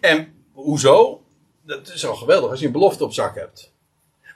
[0.00, 1.22] En hoezo?
[1.62, 3.72] Dat is al geweldig als je een belofte op zak hebt.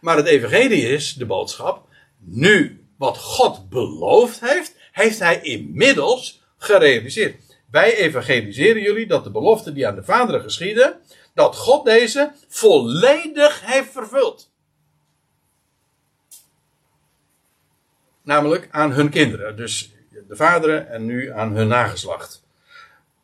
[0.01, 1.87] Maar het evangelie is de boodschap.
[2.19, 7.43] Nu, wat God beloofd heeft, heeft hij inmiddels gerealiseerd.
[7.71, 10.99] Wij evangeliseren jullie dat de belofte die aan de vaderen geschiedde,
[11.35, 14.51] dat God deze volledig heeft vervuld.
[18.29, 19.57] Namelijk aan hun kinderen.
[19.57, 19.93] Dus
[20.29, 22.43] de vaderen en nu aan hun nageslacht.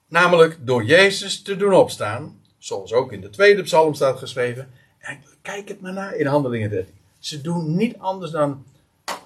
[0.08, 2.40] Namelijk door Jezus te doen opstaan.
[2.58, 4.70] Zoals ook in de tweede psalm staat geschreven.
[4.98, 6.94] En kijk het maar na in Handelingen 13.
[7.18, 8.64] Ze doen niet anders dan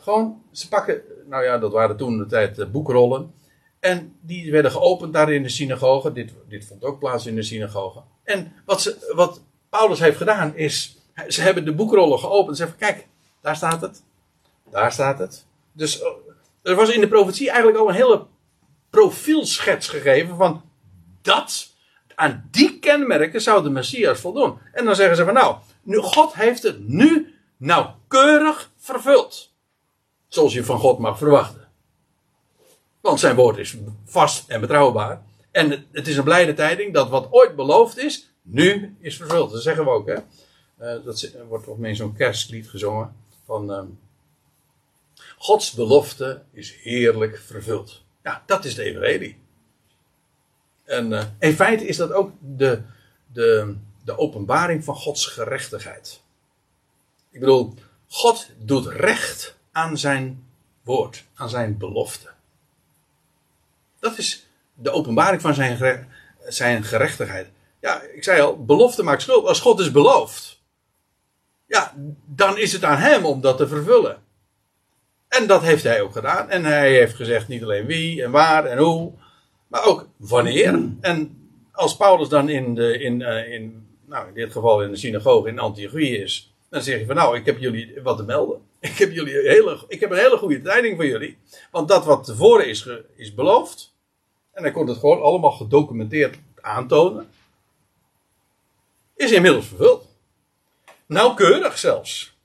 [0.02, 3.34] gewoon, ze pakken, nou ja, dat waren toen de tijd boekrollen.
[3.80, 6.12] En die werden geopend daar in de synagoge.
[6.12, 8.02] Dit, dit vond ook plaats in de synagoge.
[8.24, 10.98] En wat, ze, wat Paulus heeft gedaan is,
[11.28, 12.56] ze hebben de boekrollen geopend.
[12.56, 13.06] Ze zeggen, kijk,
[13.40, 14.02] daar staat het.
[14.70, 15.46] Daar staat het.
[15.78, 16.00] Dus
[16.62, 18.26] er was in de profetie eigenlijk al een hele
[18.90, 20.62] profielschets gegeven van
[21.22, 21.72] dat,
[22.14, 24.58] aan die kenmerken zou de Messias voldoen.
[24.72, 29.52] En dan zeggen ze van nou, nu, God heeft het nu nauwkeurig vervuld.
[30.28, 31.68] Zoals je van God mag verwachten.
[33.00, 35.22] Want zijn woord is vast en betrouwbaar.
[35.50, 39.50] En het- is een blijde tijding dat wat ooit beloofd is, nu is vervuld.
[39.52, 40.14] Dat zeggen we ook, hè.
[40.14, 43.16] Eh, dat wordt volgens in zo'n kerstlied gezongen.
[43.44, 43.86] Van ehm,
[45.38, 48.02] Gods belofte is heerlijk vervuld.
[48.22, 49.38] Ja, dat is de evangelie.
[50.84, 52.82] En eh, in feite is dat ook de,
[53.32, 56.20] de, de openbaring van Gods gerechtigheid.
[57.30, 57.74] Ik bedoel,
[58.08, 60.46] God doet recht aan zijn
[60.82, 62.30] woord, aan zijn belofte.
[63.98, 66.06] Dat is de openbaring van zijn, gere-
[66.46, 67.48] zijn gerechtigheid.
[67.80, 69.46] Ja, ik zei al, belofte maakt schuld.
[69.46, 70.60] Als God is beloofd,
[71.66, 71.94] ja,
[72.26, 74.22] dan is het aan hem om dat te vervullen.
[75.28, 76.50] En dat heeft hij ook gedaan.
[76.50, 79.12] En hij heeft gezegd niet alleen wie en waar en hoe,
[79.66, 80.92] maar ook wanneer.
[81.00, 81.38] En
[81.72, 85.48] als Paulus dan in, de, in, eh, in, nou in dit geval in de synagoge
[85.48, 88.60] in Antiochië is, dan zeg je van nou, ik heb jullie wat te melden.
[88.80, 91.38] Ik heb, jullie hele, ik heb een hele goede tijding voor jullie.
[91.70, 93.94] Want dat wat tevoren is, is beloofd,
[94.52, 97.28] en hij kon het gewoon allemaal gedocumenteerd aantonen,
[99.16, 100.06] is inmiddels vervuld.
[101.06, 102.37] Nauwkeurig zelfs.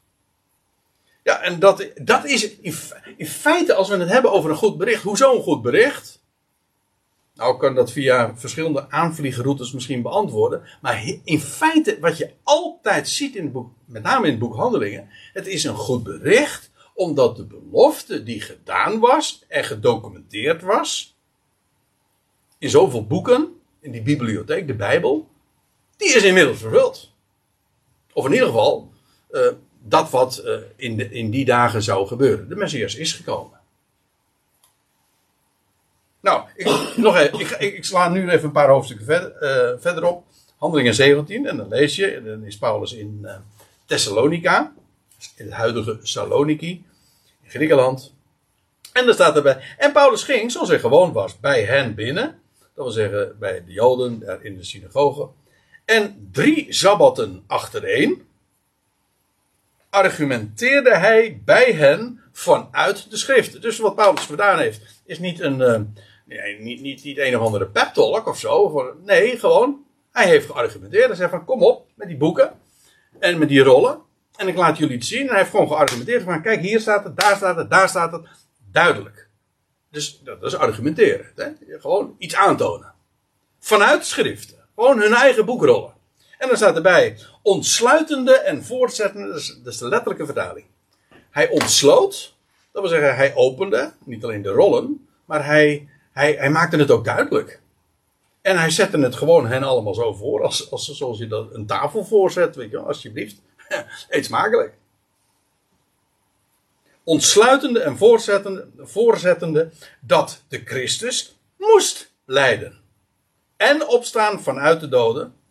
[1.24, 2.76] Ja, en dat, dat is in,
[3.18, 6.22] in feite, als we het hebben over een goed bericht, hoezo een goed bericht?
[7.36, 10.64] Nou, ik kan dat via verschillende aanvliegroutes misschien beantwoorden.
[10.82, 14.56] Maar in feite, wat je altijd ziet in het boek, met name in het boek
[14.56, 21.18] Handelingen, het is een goed bericht, omdat de belofte die gedaan was en gedocumenteerd was,
[22.58, 25.30] in zoveel boeken, in die bibliotheek, de Bijbel,
[25.98, 27.12] die is inmiddels vervuld.
[28.14, 28.92] Of in ieder geval,
[29.30, 29.48] eh,
[29.86, 32.50] dat wat eh, in, in die dagen zou gebeuren.
[32.50, 33.60] De Messias is gekomen.
[36.20, 36.66] Nou, ik,
[36.98, 40.26] nog even, ik, ik, sla nu even een paar hoofdstukken verder, eh, verderop.
[40.58, 43.36] Handelingen 17, en dan lees je, dan is Paulus in eh,
[43.86, 44.74] Thessalonica,
[45.36, 46.86] in het huidige Saloniki,
[47.44, 48.14] in Griekenland.
[48.94, 52.42] En dan staat erbij, en Paulus ging, zoals hij gewoon was, bij hen binnen.
[52.76, 55.28] Dat wil zeggen, bij de Joden, daar in de synagoge.
[55.86, 58.28] En drie sabbatten achtereen
[59.94, 63.62] argumenteerde hij bij hen vanuit de schriften.
[63.62, 65.82] Dus wat Paulus gedaan heeft, is niet een, eh,
[66.26, 68.70] nee, niet, niet, niet een of andere pep of zo.
[68.70, 71.08] Voor- Nee, gewoon, hij heeft geargumenteerd.
[71.08, 72.52] Hij zei van, kom op, met die boeken
[73.20, 74.00] en met die rollen.
[74.36, 75.22] En ik laat jullie het zien.
[75.22, 78.12] En hij heeft gewoon geargumenteerd van, kijk, hier staat het, daar staat het, daar staat
[78.12, 78.28] het.
[78.72, 79.30] Duidelijk.
[79.92, 81.26] Dus dat is argumenteren.
[81.36, 81.46] Hè?
[81.80, 82.94] Gewoon iets aantonen.
[83.60, 84.58] Vanuit schriften.
[84.76, 85.94] Gewoon hun eigen boekrollen.
[86.44, 89.28] En dan staat erbij, ontsluitende en voortzettende,
[89.64, 90.66] dat is, de letterlijke vertaling.
[91.30, 92.36] Hij ontsloot,
[92.72, 96.92] dat wil zeggen, hij opende, niet alleen de rollen, maar hij, hij, hij maakte het
[96.92, 97.62] ook duidelijk.
[98.42, 101.66] En hij zette het gewoon hen allemaal zo voor, als, als, zoals je dat een
[101.66, 103.42] tafel voorzet, weet je alsjeblieft.
[104.10, 104.74] Eet smakelijk.
[107.04, 112.80] Ontsluitende en voortzettende, voorzettende dat de Christus moest lijden.
[113.58, 115.42] En opstaan vanuit de doden.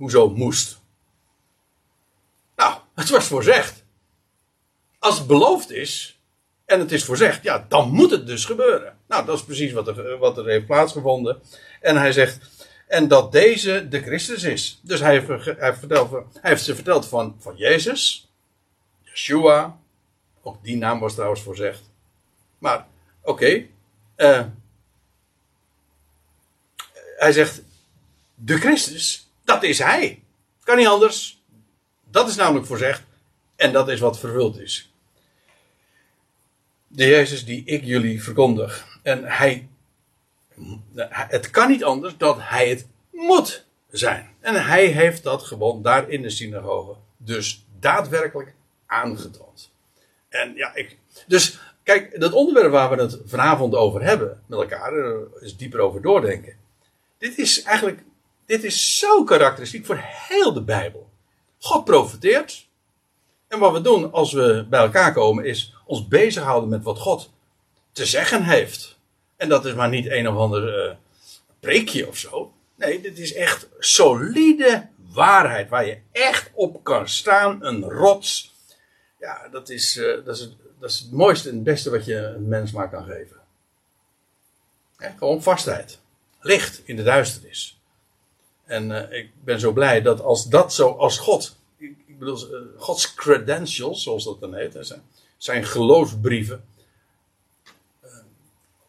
[0.00, 0.80] Hoezo moest?
[2.56, 3.84] Nou, het was voorzegd.
[4.98, 6.20] Als het beloofd is
[6.64, 8.98] en het is voorzegd, ja, dan moet het dus gebeuren.
[9.08, 11.42] Nou, dat is precies wat er, wat er heeft plaatsgevonden.
[11.80, 12.38] En hij zegt,
[12.86, 14.80] en dat deze de Christus is.
[14.82, 15.76] Dus hij heeft, hij
[16.40, 18.30] heeft, ze verteld van, van Jezus,
[19.02, 19.78] Yeshua,
[20.42, 21.82] ook die naam was trouwens voorzegd.
[22.58, 22.86] Maar,
[23.22, 23.66] oké,
[24.14, 24.44] eh,
[27.16, 27.62] hij zegt,
[28.34, 30.22] de Christus, dat is hij.
[30.62, 31.42] Kan niet anders.
[32.10, 33.02] Dat is namelijk voorzegd.
[33.56, 34.92] En dat is wat vervuld is.
[36.86, 38.98] De Jezus die ik jullie verkondig.
[39.02, 39.68] En hij,
[41.08, 44.28] het kan niet anders dat hij het moet zijn.
[44.40, 48.54] En hij heeft dat gewoon daar in de synagoge dus daadwerkelijk
[48.86, 49.70] aangetoond.
[50.28, 54.92] En ja, ik, dus kijk, dat onderwerp waar we het vanavond over hebben met elkaar,
[54.92, 56.56] er is dieper over doordenken.
[57.18, 58.02] Dit is eigenlijk,
[58.50, 61.10] dit is zo karakteristiek voor heel de Bijbel.
[61.58, 62.68] God profeteert.
[63.48, 67.30] En wat we doen als we bij elkaar komen is ons bezighouden met wat God
[67.92, 68.98] te zeggen heeft.
[69.36, 70.94] En dat is maar niet een of ander uh,
[71.60, 72.52] preekje of zo.
[72.74, 77.64] Nee, dit is echt solide waarheid waar je echt op kan staan.
[77.64, 78.54] Een rots.
[79.18, 82.04] Ja, dat is, uh, dat is, het, dat is het mooiste en het beste wat
[82.04, 83.36] je een mens maar kan geven.
[84.96, 85.98] Gewoon vastheid.
[86.40, 87.79] Licht in de duisternis.
[88.70, 92.60] En uh, ik ben zo blij dat als dat zo, als God, ik, bedoel, uh,
[92.76, 95.02] Gods credentials, zoals dat dan heet, zijn,
[95.36, 96.64] zijn geloofsbrieven.
[98.04, 98.10] Uh,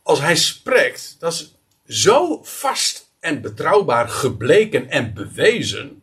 [0.04, 1.54] als hij spreekt, dat is
[1.88, 6.02] zo vast en betrouwbaar gebleken en bewezen.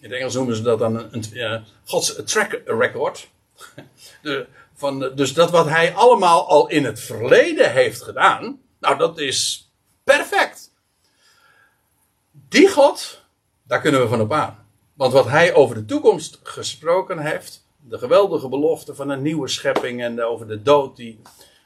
[0.00, 3.28] In het Engels noemen ze dat dan een, een, Gods track record.
[4.22, 9.18] De, van, dus dat wat hij allemaal al in het verleden heeft gedaan, nou dat
[9.18, 9.70] is
[10.04, 10.71] perfect.
[12.52, 13.22] Die God,
[13.62, 14.66] daar kunnen we van op aan.
[14.94, 20.02] Want wat hij over de toekomst gesproken heeft, de geweldige belofte van een nieuwe schepping
[20.02, 21.20] en over de dood die,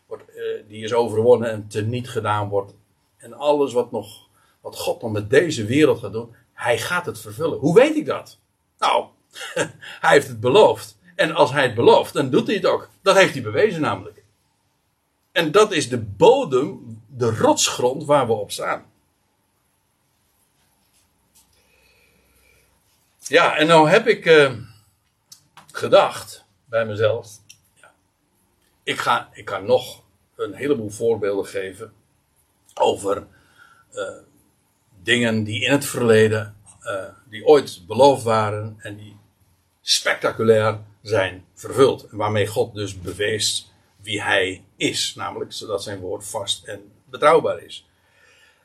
[0.06, 2.72] wordt, eh, die is overwonnen en teniet gedaan wordt.
[3.16, 4.28] En alles wat, nog,
[4.60, 7.58] wat God nog met deze wereld gaat doen, hij gaat het vervullen.
[7.58, 8.38] Hoe weet ik dat?
[8.78, 9.04] Nou,
[10.04, 10.98] hij heeft het beloofd.
[11.14, 12.88] En als hij het belooft, dan doet hij het ook.
[13.02, 14.22] Dat heeft hij bewezen namelijk.
[15.32, 18.84] En dat is de bodem, de rotsgrond waar we op staan.
[23.28, 24.52] Ja, en nou heb ik eh,
[25.72, 27.28] gedacht bij mezelf.
[27.74, 27.92] Ja,
[28.82, 30.02] ik, ga, ik kan nog
[30.36, 31.92] een heleboel voorbeelden geven
[32.74, 33.26] over
[33.92, 34.16] eh,
[35.02, 39.16] dingen die in het verleden, eh, die ooit beloofd waren en die
[39.80, 42.06] spectaculair zijn vervuld.
[42.10, 43.72] Waarmee God dus bewees
[44.02, 45.14] wie hij is.
[45.14, 47.88] Namelijk zodat zijn woord vast en betrouwbaar is.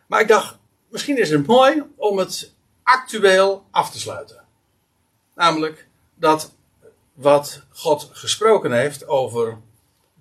[0.08, 0.58] Maar ik dacht,
[0.90, 4.41] misschien is het mooi om het actueel af te sluiten.
[5.36, 6.54] Namelijk dat
[7.14, 9.58] wat God gesproken heeft over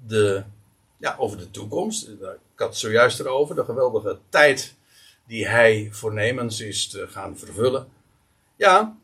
[0.06, 0.42] de,
[0.96, 2.08] ja, over de toekomst.
[2.08, 2.18] Ik
[2.56, 4.74] had het zojuist erover, de geweldige tijd
[5.26, 7.88] die hij voornemens is te gaan vervullen.
[8.56, 8.96] Ja,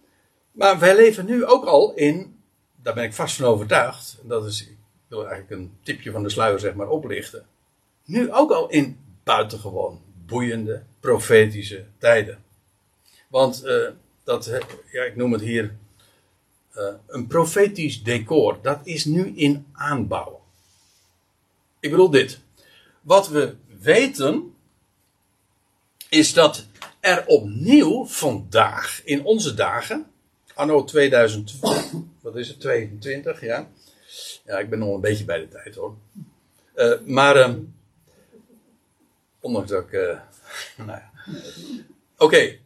[0.52, 2.40] maar wij leven nu ook al in,
[2.82, 4.76] daar ben ik vast van overtuigd, dat is, ik
[5.08, 7.46] wil eigenlijk een tipje van de sluier zeg maar oplichten.
[8.04, 12.44] Nu ook al in buitengewoon boeiende, profetische tijden.
[13.28, 13.88] Want eh,
[14.24, 14.44] dat,
[14.90, 15.76] ja, ik noem het hier
[16.76, 20.44] eh, een profetisch decor, dat is nu in aanbouw.
[21.80, 22.40] Ik bedoel dit.
[23.00, 24.54] Wat we weten
[26.08, 26.66] is dat
[27.00, 30.06] er opnieuw vandaag, in onze dagen,
[30.54, 31.54] anno 2000,
[32.20, 33.68] wat is het, 22, ja.
[34.44, 35.96] Ja, ik ben nog een beetje bij de tijd hoor.
[36.74, 37.58] Eh, maar, ehm,
[39.40, 40.18] ondanks dat ik, eh,
[40.86, 41.10] nou ja.
[42.16, 42.58] Oké,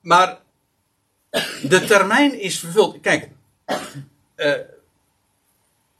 [0.00, 0.40] maar
[1.68, 3.00] de termijn is vervuld.
[3.00, 3.28] Kijk,
[4.34, 4.60] eh,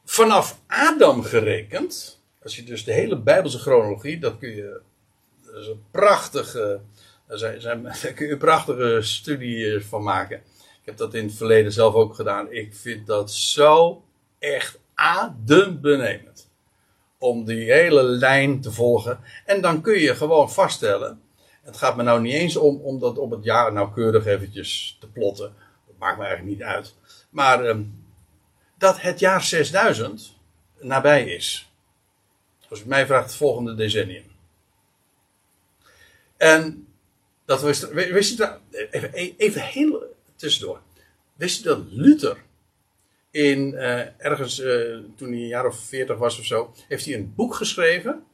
[0.05, 4.81] vanaf Adam gerekend, als je dus de hele Bijbelse chronologie, dat kun je,
[5.45, 6.81] een prachtige,
[7.27, 7.83] daar, zijn, zijn,
[8.15, 10.37] kun je een prachtige studie van maken.
[10.87, 12.53] Ik heb dat in het verleden zelf ook gedaan.
[12.53, 14.05] Ik vind dat zo
[14.39, 16.51] echt adembenemend.
[17.19, 19.21] Om die hele lijn te volgen.
[19.45, 21.21] En dan kun je gewoon vaststellen.
[21.63, 25.07] Het gaat me nou niet eens om, om dat op het jaar nauwkeurig eventjes te
[25.07, 25.55] plotten.
[25.87, 26.95] Dat maakt me eigenlijk niet uit.
[27.37, 27.83] Maar ehm,
[28.79, 30.33] dat het jaar 6000
[30.81, 31.71] nabij is.
[32.69, 34.25] Als u mij vraagt, het volgende decennium.
[36.37, 36.87] En
[37.45, 38.59] dat wist, wist dat,
[38.91, 40.81] even, even heel tussendoor.
[41.35, 42.43] Wist je dat Luther
[43.31, 47.15] in eh, ergens eh, toen hij een jaar of veertig was of zo, heeft hij
[47.15, 48.25] een boek geschreven.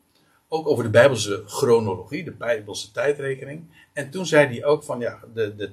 [0.49, 3.65] Ook over de Bijbelse chronologie, de Bijbelse tijdrekening.
[3.93, 5.71] En toen zei hij ook van ja, de, de,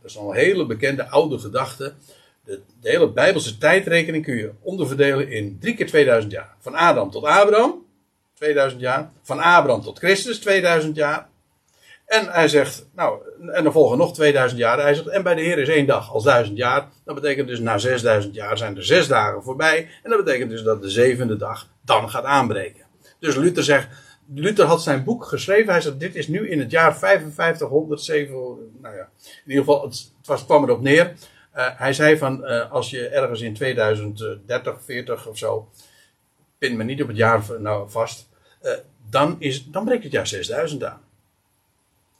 [0.00, 1.94] dat is al een hele bekende oude gedachte.
[2.44, 6.54] De, de hele Bijbelse tijdrekening kun je onderverdelen in drie keer 2000 jaar.
[6.58, 7.86] Van Adam tot Abraham,
[8.34, 9.10] 2000 jaar.
[9.22, 11.30] Van Abraham tot Christus, 2000 jaar.
[12.06, 13.20] En hij zegt, nou,
[13.52, 14.80] en dan volgen nog 2000 jaar.
[14.80, 16.88] Hij zegt, en bij de Heer is één dag als duizend jaar.
[17.04, 19.88] Dat betekent dus na 6000 jaar zijn er zes dagen voorbij.
[20.02, 22.84] En dat betekent dus dat de zevende dag dan gaat aanbreken.
[23.18, 23.88] Dus Luther zegt,
[24.34, 25.72] Luther had zijn boek geschreven.
[25.72, 28.34] Hij zegt, dit is nu in het jaar 5507.
[28.80, 29.08] Nou ja,
[29.44, 31.12] in ieder geval, het, het kwam erop neer.
[31.56, 35.70] Uh, hij zei van, uh, als je ergens in 2030, 40 of zo,
[36.58, 38.28] pin me niet op het jaar nou vast,
[38.62, 38.72] uh,
[39.10, 41.02] dan, is, dan breekt het jaar 6000 aan.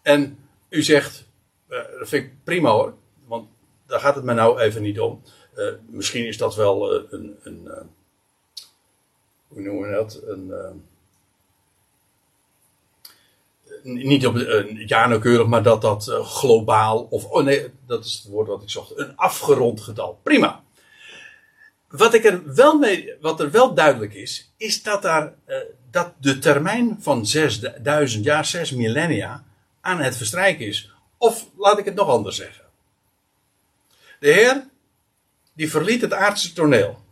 [0.03, 0.39] En
[0.69, 1.27] u zegt,
[1.69, 2.95] dat vind ik prima hoor,
[3.27, 3.49] want
[3.87, 5.23] daar gaat het me nou even niet om.
[5.87, 7.69] Misschien is dat wel uh, een, een
[9.49, 10.23] hoe noemen we dat?
[10.27, 10.53] Een,
[13.83, 18.33] niet op een jaar nauwkeurig, maar dat dat globaal, of oh nee, dat is het
[18.33, 20.21] woord wat ik zocht, een afgerond getal.
[20.23, 20.63] Prima.
[21.89, 25.35] Wat, ik er wel mee, wat er wel duidelijk is, is dat, daar,
[25.91, 29.45] dat de termijn van 6000 jaar, 6 millennia,
[29.81, 30.93] aan het verstrijken is.
[31.19, 32.65] Of laat ik het nog anders zeggen.
[34.21, 34.67] De Heer,
[35.53, 37.05] die verliet het aardse toneel.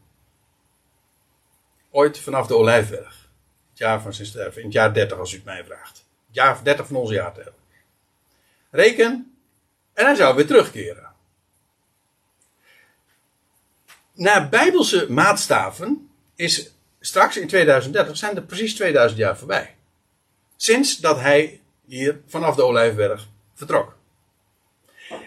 [1.91, 3.29] Ooit vanaf de Olijfberg.
[3.71, 4.61] Het jaar van zijn sterven.
[4.61, 6.05] In het jaar 30 als u het mij vraagt.
[6.31, 7.55] Jaar 30 van onze jaartelling.
[8.71, 9.35] Reken.
[9.93, 11.11] En hij zou weer terugkeren.
[14.13, 19.75] Naar bijbelse maatstaven is straks in 2030 zijn er precies 2000 jaar voorbij.
[20.57, 23.97] Sinds dat hij hier vanaf de Olijfberg vertrok.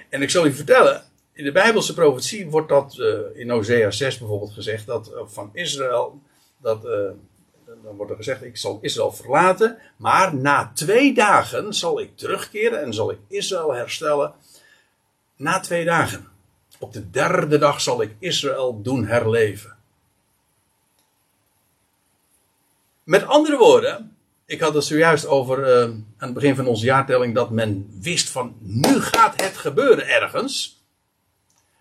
[0.10, 1.04] En ik zal u vertellen,
[1.34, 5.50] in de Bijbelse profetie wordt dat uh, in Hosea 6 bijvoorbeeld gezegd, dat uh, van
[5.54, 6.22] Israël,
[6.58, 7.10] dat, uh,
[7.84, 12.82] dan wordt er gezegd, ik zal Israël verlaten, maar na twee dagen zal ik terugkeren
[12.82, 14.34] en zal ik Israël herstellen.
[15.36, 16.28] Na twee dagen.
[16.80, 19.78] Op de derde dag zal ik Israël doen herleven.
[23.04, 27.36] Met andere woorden, ik had het zojuist over uh, aan het begin van onze jaartelling
[27.36, 30.82] dat men wist van nu gaat het gebeuren ergens.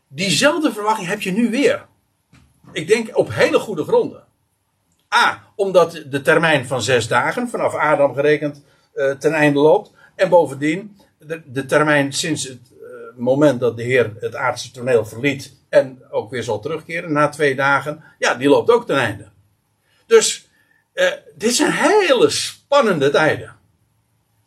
[0.09, 1.87] Diezelfde verwachting heb je nu weer.
[2.73, 4.25] Ik denk op hele goede gronden.
[5.15, 8.63] A, omdat de termijn van zes dagen vanaf Adam gerekend
[8.95, 9.93] uh, ten einde loopt.
[10.15, 10.97] En bovendien
[11.47, 12.87] de, termijn sinds het uh,
[13.17, 17.55] moment dat de Heer het aardse toneel verliet en ook weer zal terugkeren na twee
[17.55, 18.05] dagen.
[18.19, 19.29] Ja, die loopt ook ten einde.
[20.07, 20.49] Dus
[20.95, 23.57] uh, dit zijn hele spannende tijden.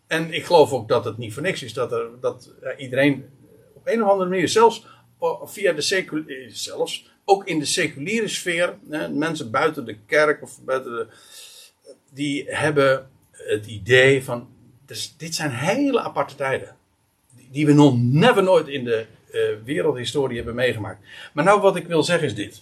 [0.08, 3.26] En ik geloof ook dat het niet voor niks is dat, er, dat iedereen
[3.74, 4.86] op een of andere manier, zelfs
[5.44, 10.62] via de seculiere, zelfs ook in de seculiere sfeer, hè, mensen buiten de kerk of
[10.64, 11.08] buiten de,
[12.14, 14.50] die hebben het idee van,
[14.86, 16.76] dus dit zijn hele aparte tijden.
[17.52, 21.06] Die, we nog never nooit in de uh, wereldhistorie hebben meegemaakt.
[21.34, 22.62] Maar nou wat ik wil zeggen is dit.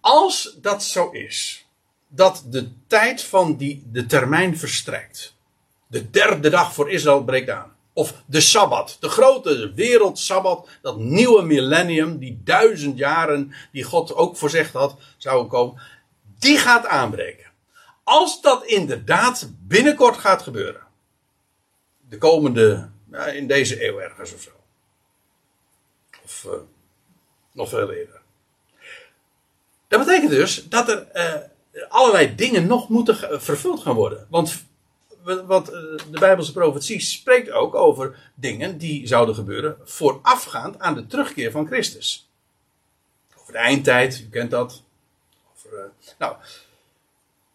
[0.00, 1.66] Als dat zo is,
[2.08, 5.34] dat de tijd van die, de termijn verstrekt.
[5.86, 7.75] De derde dag voor Israël breekt aan.
[7.96, 14.36] Of de Sabbat, de grote wereldsabbat, dat nieuwe millennium, die duizend jaren die God ook
[14.36, 15.82] voorzegd had zouden komen,
[16.38, 17.50] die gaat aanbreken.
[18.04, 20.80] Als dat inderdaad binnenkort gaat gebeuren,
[22.08, 24.50] de komende, nou, in deze eeuw ergens of zo,
[26.24, 26.52] of uh,
[27.52, 28.20] nog veel eerder.
[29.88, 34.26] Dat betekent dus dat er uh, allerlei dingen nog moeten vervuld gaan worden.
[34.30, 34.65] Want
[35.46, 41.50] wat de Bijbelse profetie spreekt ook over dingen die zouden gebeuren voorafgaand aan de terugkeer
[41.50, 42.28] van Christus.
[43.40, 44.82] Over de eindtijd, u kent dat.
[45.54, 45.84] Over, uh,
[46.18, 46.36] nou,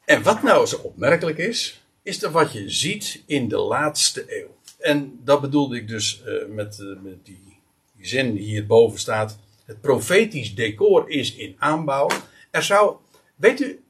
[0.05, 4.55] en wat nou zo opmerkelijk is, is dat wat je ziet in de laatste eeuw.
[4.79, 6.77] En dat bedoelde ik dus uh, met,
[7.23, 7.59] die
[7.99, 9.37] zin die hierboven staat.
[9.65, 12.09] Het profetisch decor is in aanbouw.
[12.49, 12.95] Er zou,
[13.35, 13.83] weet u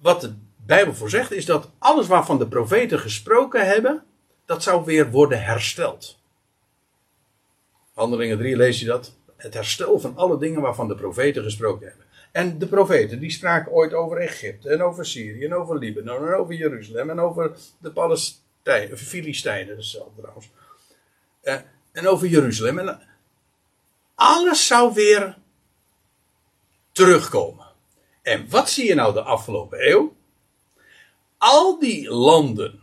[0.00, 0.34] wat de
[0.66, 4.04] Bijbel voorzegt, is dat alles waarvan de profeten gesproken hebben,
[4.44, 6.18] dat zou weer worden hersteld.
[7.94, 9.14] Handelingen 3 lees je dat.
[9.36, 12.06] Het herstel van alle dingen waarvan de profeten gesproken hebben.
[12.32, 16.34] En de profeten die spraken ooit over Egypte en over Syrië en over Libanon en
[16.34, 20.50] over Jeruzalem en over de Palestijnen, Filistijnen, zelf trouwens.
[21.42, 21.54] Uh,
[21.92, 22.78] en over Jeruzalem.
[22.78, 23.00] En
[24.14, 25.38] alles zou weer
[26.92, 27.66] terugkomen.
[28.22, 30.16] En wat zie je nou de afgelopen eeuw?
[31.44, 32.80] Al die landen,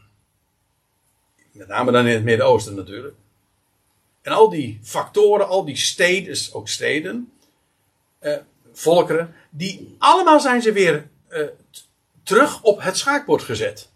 [1.52, 3.16] met name dan in het Midden-Oosten natuurlijk,
[4.22, 7.32] en al die factoren, al die steden, ook steden,
[8.20, 8.38] eh,
[8.74, 11.48] volkeren, die allemaal zijn ze weer eh,
[12.24, 13.90] terug op het schaakbord gezet.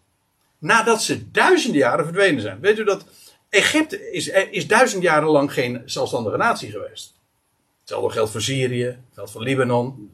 [0.58, 2.60] Nadat ze duizenden jaren verdwenen zijn.
[2.60, 3.06] Weet u dat
[3.50, 7.14] Egypte is, is duizend jaren lang geen zelfstandige natie geweest.
[7.80, 10.12] Hetzelfde geldt voor Syrië, geldt voor Libanon.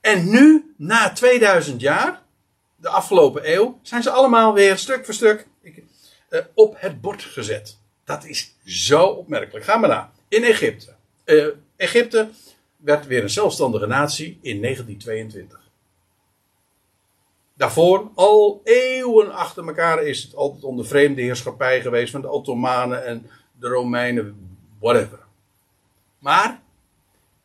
[0.00, 2.26] En nu, na 2000 jaar,
[2.80, 5.46] de afgelopen eeuw zijn ze allemaal weer stuk voor stuk
[6.30, 7.78] uh, op het bord gezet.
[8.04, 9.64] Dat is zo opmerkelijk.
[9.64, 10.12] Ga maar na.
[10.28, 10.94] In Egypte.
[11.24, 11.46] Uh,
[11.76, 12.28] Egypte
[12.76, 15.60] werd weer een zelfstandige natie in 1922.
[17.54, 23.04] Daarvoor, al eeuwen achter elkaar, is het altijd onder vreemde heerschappij geweest van de Ottomanen
[23.04, 23.30] en
[23.60, 25.18] de Romeinen, whatever.
[26.18, 26.62] Maar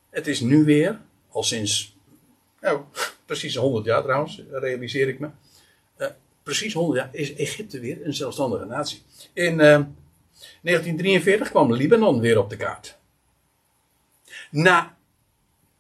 [0.09, 0.99] het is nu weer,
[1.29, 1.92] al sinds
[2.63, 2.81] nou,
[3.25, 5.29] precies 100 jaar trouwens, realiseer ik me.
[5.97, 6.07] Uh,
[6.43, 9.01] precies 100 jaar is Egypte weer een zelfstandige natie.
[9.33, 12.97] In uh, 1943 kwam Libanon weer op de kaart.
[14.49, 14.97] Na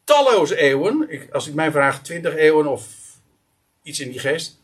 [0.03, 2.87] talloze eeuwen, ik, als ik mij vraag 20 eeuwen of
[3.83, 4.61] iets in die geest,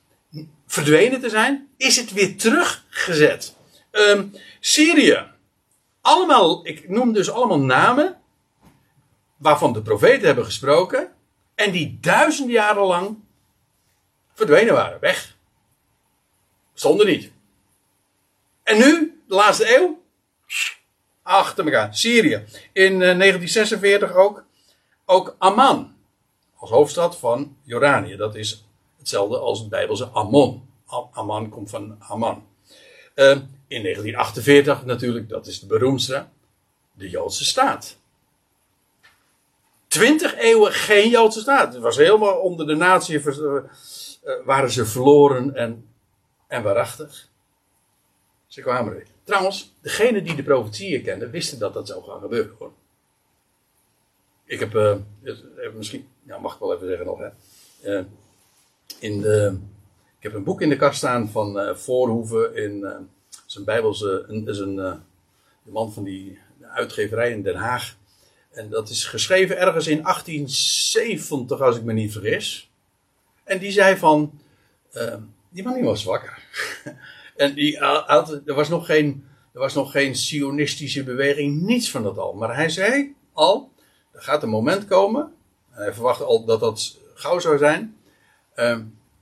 [0.67, 3.55] verdwenen te zijn, is het weer teruggezet.
[3.91, 5.27] Um, Syrië.
[6.01, 8.17] Allemaal, ik noem dus allemaal namen
[9.37, 11.13] waarvan de profeten hebben gesproken
[11.59, 13.17] en die duizend jaren lang
[14.33, 15.35] verdwenen waren, weg.
[16.73, 17.31] Stonden niet.
[18.63, 20.01] En nu, de laatste eeuw,
[21.23, 21.95] achter elkaar.
[21.95, 22.45] Syrië.
[22.73, 24.45] In uh, 1946 ook,
[25.05, 25.95] ook Amman.
[26.55, 28.15] Als hoofdstad van Jordanië.
[28.15, 28.65] Dat is
[28.97, 30.69] hetzelfde als het Bijbelse Ammon.
[31.11, 32.47] Amman komt van Amman.
[33.15, 33.29] Uh,
[33.67, 36.25] in 1948 natuurlijk, dat is de beroemdste,
[36.93, 37.98] de Joodse staat.
[39.89, 41.73] Twintig eeuwen geen Joodse staat.
[41.73, 43.63] Het was helemaal onder de natie, uh,
[44.45, 45.89] waren ze verloren en,
[46.47, 47.27] en waarachtig.
[48.47, 49.05] Ze kwamen er.
[49.23, 52.71] Trouwens, degenen die de profetieën kenden, wisten dat dat zou gaan gebeuren hoor.
[54.45, 54.95] Ik heb, uh,
[55.75, 58.03] misschien, ja, mag ik wel even zeggen nog, hè.
[58.99, 59.57] In de,
[60.17, 63.07] ik heb een boek in de kast staan van uh, Voorhoeven in
[63.45, 65.03] zijn Bijbelse, is een
[65.63, 67.97] man van die uitgeverij in Den Haag.
[68.51, 72.71] En dat is geschreven ergens in 1870, als ik me niet vergis.
[73.43, 74.41] En die zei van,
[75.49, 76.43] die man die was wakker.
[77.35, 82.03] en die had, er was nog geen, er was nog geen sionistische beweging, niets van
[82.03, 82.33] dat al.
[82.33, 83.71] Maar hij zei al,
[84.11, 85.33] er gaat een moment komen,
[85.71, 87.97] en hij verwachtte al dat dat gauw zou zijn,
[88.55, 88.77] uh,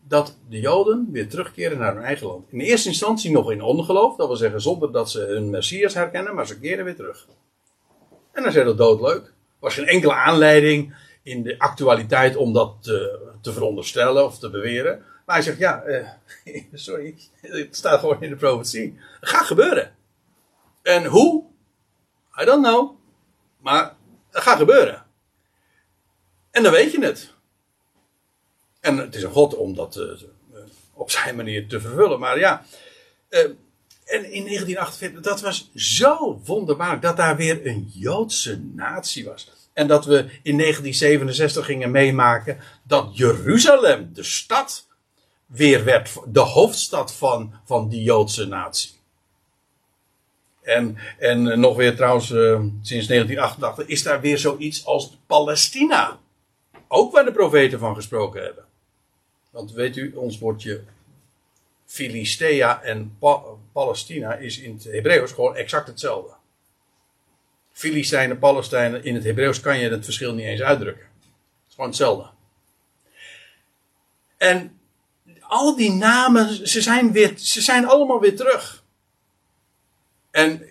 [0.07, 2.51] dat de Joden weer terugkeren naar hun eigen land.
[2.51, 6.35] In eerste instantie nog in ongeloof, dat wil zeggen zonder dat ze hun Messias herkennen,
[6.35, 7.27] maar ze keren weer terug.
[8.37, 9.25] En dan zei dat doodleuk.
[9.25, 14.49] Er was geen enkele aanleiding in de actualiteit om dat te, te veronderstellen of te
[14.49, 15.03] beweren.
[15.25, 16.09] Maar hij zegt, ja, uh,
[16.73, 18.99] sorry, het staat gewoon in de profetie.
[19.19, 19.95] Het gaat gebeuren.
[20.81, 21.43] En hoe?
[22.41, 22.95] I don't know.
[23.61, 23.95] Maar
[24.31, 25.05] het gaat gebeuren.
[26.51, 27.33] En dan weet je het.
[28.79, 30.21] En het is een God om dat uh,
[30.93, 32.19] op zijn manier te vervullen.
[32.19, 32.65] Maar ja.
[34.07, 39.51] En in 1948, dat was zo wonderbaarlijk dat daar weer een Joodse natie was.
[39.73, 44.87] En dat we in 1967 gingen meemaken dat Jeruzalem, de stad,
[45.45, 48.91] weer werd de hoofdstad van, van die Joodse natie.
[50.61, 56.19] En, en nog weer trouwens, uh, sinds 1988 is daar weer zoiets als Palestina.
[56.87, 58.65] Ook waar de profeten van gesproken hebben.
[59.51, 60.83] Want weet u, ons woordje
[61.87, 63.41] Filistea en pa
[63.71, 66.35] Palestina is in het Hebreeuws gewoon exact hetzelfde.
[67.71, 71.05] Filistijnen, Palestijnen, in het Hebreeuws kan je het verschil niet eens uitdrukken.
[71.05, 72.29] Het is gewoon hetzelfde.
[74.37, 74.79] En
[75.39, 78.83] al die namen, ze zijn, weer, ze zijn allemaal weer terug.
[80.31, 80.63] En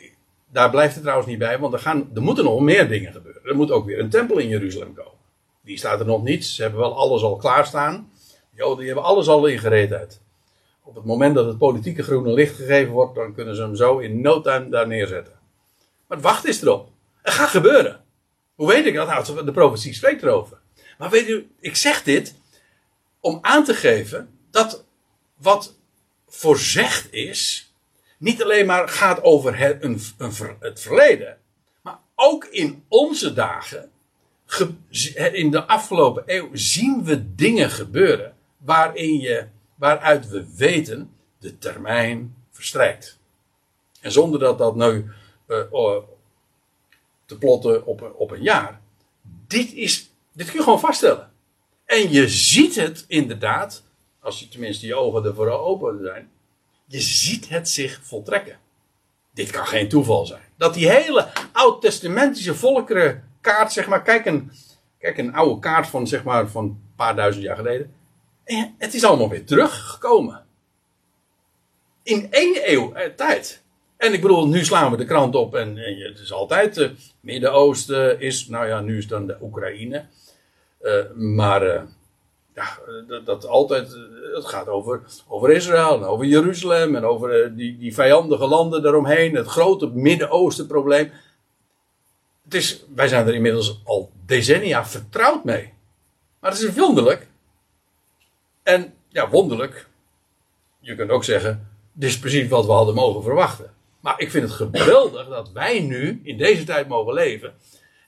[0.53, 3.45] daar blijft het trouwens niet bij, want er, gaan, er moeten nog meer dingen gebeuren.
[3.45, 5.19] Er moet ook weer een tempel in Jeruzalem komen.
[5.61, 6.47] Die staat er nog niet.
[6.47, 8.11] Ze hebben wel alles al klaarstaan.
[8.55, 10.21] Joden die hebben alles al in gereedheid.
[10.87, 13.99] Op het moment dat het politieke groene licht gegeven wordt, dan kunnen ze hem zo
[13.99, 15.33] in no time daar neerzetten.
[16.07, 16.89] Maar wacht is erop.
[17.23, 18.05] Het gaat gebeuren.
[18.55, 19.09] Hoe weet ik dat?
[19.09, 20.59] Nou, de profetie spreekt erover.
[20.99, 22.35] Maar weet u, ik zeg dit
[23.21, 24.85] om aan te geven dat
[25.37, 25.75] wat
[26.29, 27.73] voorzegd is,
[28.19, 31.39] niet alleen maar gaat over een, een, het verleden,
[31.83, 33.91] maar ook in onze dagen,
[35.33, 39.47] in de afgelopen eeuw, zien we dingen gebeuren waarin je,
[39.77, 43.19] waaruit we weten de termijn verstrijkt.
[44.01, 45.11] En zonder dat dat nu
[45.49, 45.97] uh,
[47.25, 48.81] te plotten op, op een jaar.
[49.47, 51.31] Dit, is, dit kun je gewoon vaststellen.
[51.85, 53.83] En je ziet het inderdaad,
[54.21, 56.31] als je tenminste je ogen ervoor open zijn,
[56.87, 58.59] je ziet het zich voltrekken.
[59.31, 60.43] Dit kan geen toeval zijn.
[60.57, 64.53] Dat die hele oud-testamentische volkerenkaart, zeg maar, kijk een,
[64.99, 67.95] kijk een oude kaart van, zeg maar, van een paar duizend jaar geleden.
[68.47, 70.45] En het is allemaal weer teruggekomen.
[72.03, 73.63] In één eeuw eh, tijd.
[73.97, 76.79] En ik bedoel, nu slaan we de krant op en, en het is altijd.
[76.79, 76.91] Uh,
[77.21, 80.05] Midden-Oosten is, nou ja, nu is dan de Oekraïne.
[80.83, 81.63] Uh, maar
[82.55, 83.97] ja, dat, dat, altijd,
[84.35, 89.35] het gaat over, over Israël en over Jeruzalem en over die, die vijandige landen daaromheen.
[89.35, 91.13] Het grote Midden-Oosten probleem.
[92.45, 95.73] Het is, wij zijn er inmiddels al decennia vertrouwd mee.
[96.41, 97.27] Maar het is wonderlijk
[98.67, 99.89] en ja, wonderlijk.
[100.81, 103.75] Je kunt ook zeggen, dit is precies wat we hadden mogen verwachten.
[104.01, 107.55] Maar ik vind het geweldig dat wij nu in deze tijd mogen leven.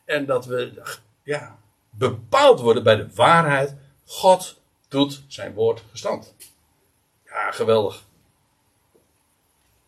[0.05, 0.83] En dat we
[1.23, 1.59] ja,
[1.91, 3.75] bepaald worden bij de waarheid.
[4.07, 6.35] God doet zijn woord gestand.
[7.25, 8.05] Ja, geweldig.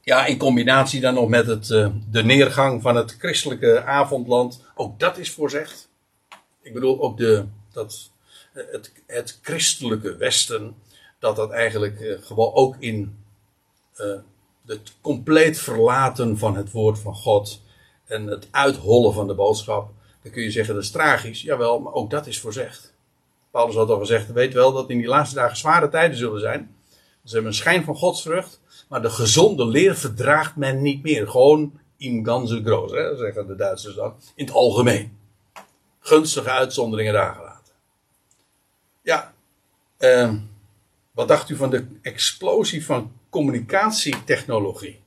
[0.00, 4.64] Ja, in combinatie dan nog met het, uh, de neergang van het christelijke avondland.
[4.74, 5.88] Ook dat is voorzegd.
[6.62, 8.09] Ik bedoel, ook de, dat
[8.52, 10.74] het, het christelijke Westen,
[11.18, 13.24] dat dat eigenlijk uh, gewoon ook in
[13.96, 14.06] uh,
[14.66, 17.60] het compleet verlaten van het woord van God
[18.06, 19.90] en het uithollen van de boodschap,
[20.22, 21.42] dan kun je zeggen dat is tragisch.
[21.42, 22.94] Jawel, maar ook dat is voorzegd.
[23.50, 26.74] Paulus had al gezegd, weet wel dat in die laatste dagen zware tijden zullen zijn.
[27.24, 31.28] Ze hebben een schijn van godsvrucht, maar de gezonde leer verdraagt men niet meer.
[31.28, 35.18] Gewoon im ganze groot, hè, zeggen de Duitsers dan, in het algemeen.
[36.00, 37.49] Gunstige uitzonderingen gelaten.
[39.02, 39.34] Ja,
[39.98, 40.34] uh,
[41.12, 44.98] wat dacht u van de explosie van communicatietechnologie?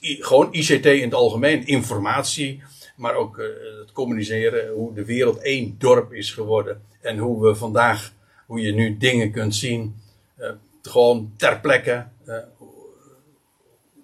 [0.00, 2.62] i- gewoon ICT in het algemeen, informatie,
[2.96, 3.46] maar ook eh,
[3.80, 8.12] het communiceren, hoe de wereld één dorp is geworden en hoe we vandaag,
[8.46, 9.96] hoe je nu dingen kunt zien,
[10.36, 10.50] eh,
[10.82, 12.36] gewoon ter plekke, eh,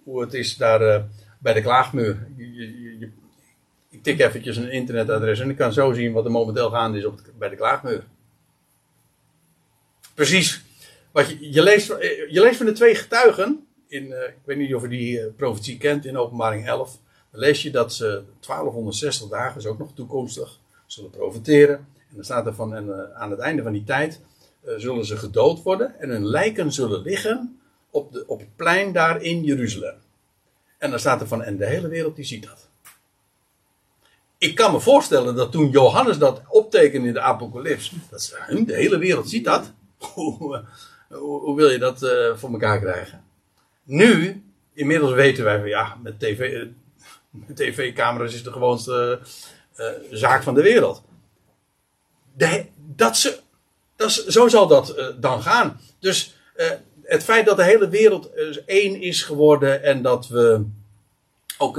[0.05, 1.03] hoe het is daar eh,
[1.39, 2.27] bij de klaagmuur.
[2.37, 2.55] Je,
[2.99, 3.11] je,
[4.03, 7.21] tik eventjes een internetadres en ik kan zo zien wat er momenteel gaande is op
[7.39, 8.05] bij de klaagmuur.
[10.15, 10.65] Precies.
[11.13, 11.87] Wat je, je, leest,
[12.29, 13.67] je leest van de twee getuigen.
[13.89, 16.99] In, eh, ik weet niet of je die eh, profetie kent in openbaring 11.
[17.31, 21.77] Dan lees je dat ze 1260 dagen, is ook nog toekomstig, zullen profiteren.
[21.77, 24.21] En dan staat er van, en, eh, aan het einde van die tijd
[24.77, 26.01] zullen ze gedood worden.
[26.01, 27.61] En hun lijken zullen liggen
[27.91, 29.95] op, de, op het plein daar in Jeruzalem.
[30.79, 32.69] En dan staat er van, en de hele wereld die ziet dat.
[34.43, 38.65] Ik kan me voorstellen dat toen Johannes dat optekende in de apocalyps, dat ze, "Hm,
[38.65, 39.73] de hele wereld ziet dat.
[40.15, 43.25] Hoe, eh, hoe, wil je dat eh, voor elkaar krijgen?
[43.83, 44.43] Nu,
[44.73, 46.69] inmiddels weten wij, van, ja, met tv, eh,
[47.31, 49.21] met tv-camera's is de gewoonste
[50.11, 51.03] zaak van de wereld.
[52.97, 53.39] Dat ze,
[53.97, 55.81] dat zo zal dat dan gaan.
[55.99, 56.37] Dus
[57.03, 58.31] het feit dat de hele wereld
[58.67, 60.65] één is geworden en dat we
[61.59, 61.77] ook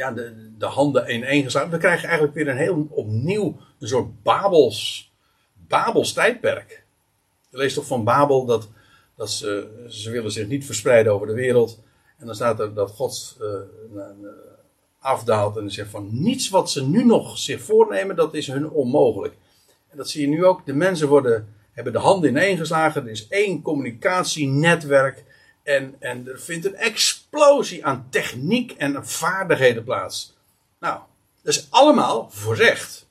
[0.00, 1.70] ja, de, de handen in geslagen.
[1.70, 5.12] We krijgen eigenlijk weer een heel opnieuw een soort Babels,
[5.68, 6.84] Babels tijdperk.
[7.50, 8.68] Je leest toch van Babel dat,
[9.16, 11.80] dat ze, ze willen zich niet verspreiden over de wereld.
[12.18, 14.02] En dan staat er dat God eh,
[14.98, 19.34] afdaalt en zegt van niets wat ze nu nog zich voornemen, dat is hun onmogelijk.
[19.88, 20.66] En dat zie je nu ook.
[20.66, 23.02] De mensen worden, hebben de handen ineengeslagen.
[23.02, 25.24] Er is één communicatienetwerk.
[25.62, 26.76] En, en er vindt een
[27.30, 30.36] explosie aan techniek en vaardigheden plaats.
[30.78, 31.00] Nou,
[31.42, 33.08] dat is allemaal voorzegd.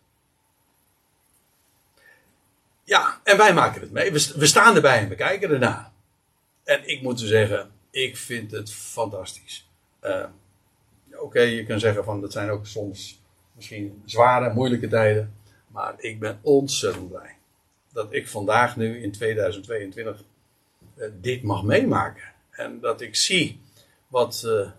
[2.83, 4.11] Ja, en wij maken het mee.
[4.11, 5.91] We, staan erbij en we kijken ernaar.
[6.63, 9.69] En ik moet zeggen, ik vind het fantastisch.
[9.99, 10.25] Eh,
[11.19, 13.21] Oké, je kan zeggen van dat zijn ook soms
[13.51, 15.33] misschien zware, moeilijke tijden.
[15.67, 17.35] Maar ik ben ontzettend blij
[17.93, 20.23] dat ik vandaag nu in 2022
[20.95, 22.33] eh, dit mag meemaken.
[22.51, 23.61] En dat ik zie
[24.09, 24.69] wat, eh,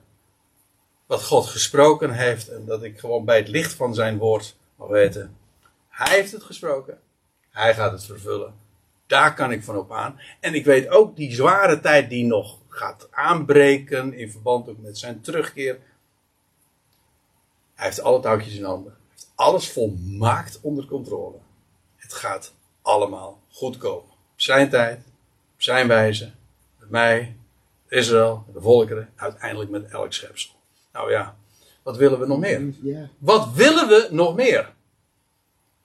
[1.07, 2.49] wat God gesproken heeft.
[2.49, 5.37] En dat ik gewoon bij het licht van zijn woord mag weten.
[5.89, 6.99] Hij heeft het gesproken.
[7.51, 8.55] Hij gaat het vervullen.
[9.07, 10.21] Daar kan ik van op aan.
[10.41, 14.15] En ik weet ook die zware tijd die nog gaat aanbreken.
[14.15, 15.79] In verband ook met zijn terugkeer.
[17.75, 18.93] Hij heeft alle touwtjes in handen.
[18.93, 21.39] Hij heeft alles volmaakt onder controle.
[21.97, 24.11] Het gaat allemaal goed komen.
[24.11, 24.99] Op zijn tijd,
[25.55, 26.33] op zijn wijze,
[26.79, 27.37] met mij,
[27.91, 30.55] Israël, de volkeren, uiteindelijk met elk schepsel.
[30.93, 31.37] Nou ja,
[31.83, 32.75] wat willen we nog meer?
[33.19, 34.73] Wat willen we nog meer?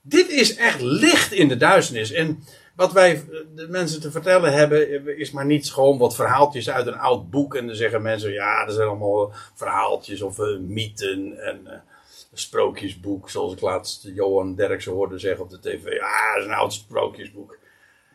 [0.00, 2.12] Dit is echt licht in de duisternis.
[2.12, 2.44] En
[2.76, 6.86] wat wij eh, de mensen te vertellen hebben, is maar niet gewoon wat verhaaltjes uit
[6.86, 7.54] een oud boek.
[7.54, 12.38] En dan zeggen mensen, ja, dat zijn allemaal verhaaltjes of eh, mythen en eh, een
[12.38, 13.30] sprookjesboek.
[13.30, 15.92] Zoals ik laatst Johan Derksen hoorde zeggen op de tv.
[15.92, 17.58] Ja, dat is een oud sprookjesboek.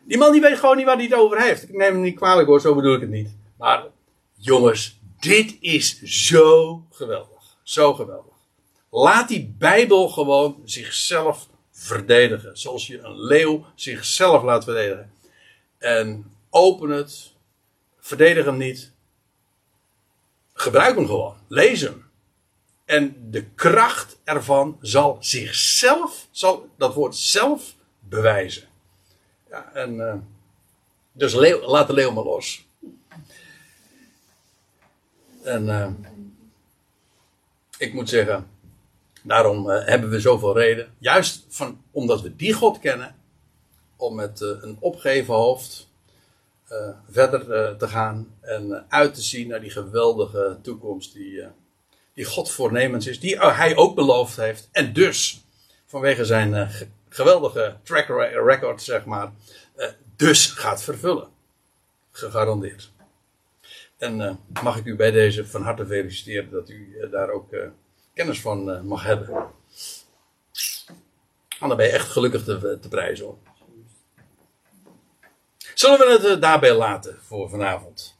[0.04, 1.62] Die man die weet gewoon niet waar hij het over heeft.
[1.62, 3.40] Ik neem hem niet kwalijk hoor, zo bedoel ik het niet.
[3.62, 3.86] Maar
[4.34, 7.56] jongens, dit is zo geweldig.
[7.62, 8.34] Zo geweldig.
[8.90, 12.58] Laat die Bijbel gewoon zichzelf verdedigen.
[12.58, 15.12] Zoals je een leeuw zichzelf laat verdedigen.
[15.78, 17.32] En open het.
[18.00, 18.92] Verdedig hem niet.
[20.52, 21.36] Gebruik hem gewoon.
[21.48, 22.10] Lees hem.
[22.84, 28.68] En de kracht ervan zal zichzelf, zal dat woord zelf bewijzen.
[29.50, 30.14] Ja, en eh,
[31.12, 31.32] dus
[31.62, 32.70] laat de leeuw maar los.
[35.42, 35.90] En eh,
[37.78, 38.46] ik moet zeggen,
[39.22, 40.94] daarom eh, hebben we zoveel reden.
[40.98, 43.14] Juist van, omdat we die God kennen,
[43.96, 45.90] om met eh, een opgeven hoofd
[47.10, 51.42] verder te gaan en uit te zien naar die geweldige toekomst die,
[52.14, 54.68] die God voornemens is, die hij ook beloofd heeft.
[54.72, 55.44] En dus,
[55.86, 59.32] vanwege zijn ge- geweldige track re- record, zeg maar,
[60.16, 61.28] dus gaat vervullen.
[62.10, 62.91] Gegarandeerd.
[64.02, 67.52] En eh, mag ik u bij deze van harte feliciteren dat u eh, daar ook
[67.52, 67.68] eh,
[68.14, 69.34] kennis van mag hebben.
[71.60, 73.38] En dan ben je echt gelukkig te, te prijzen hoor.
[75.74, 78.11] Zullen we het daarbij laten voor vanavond?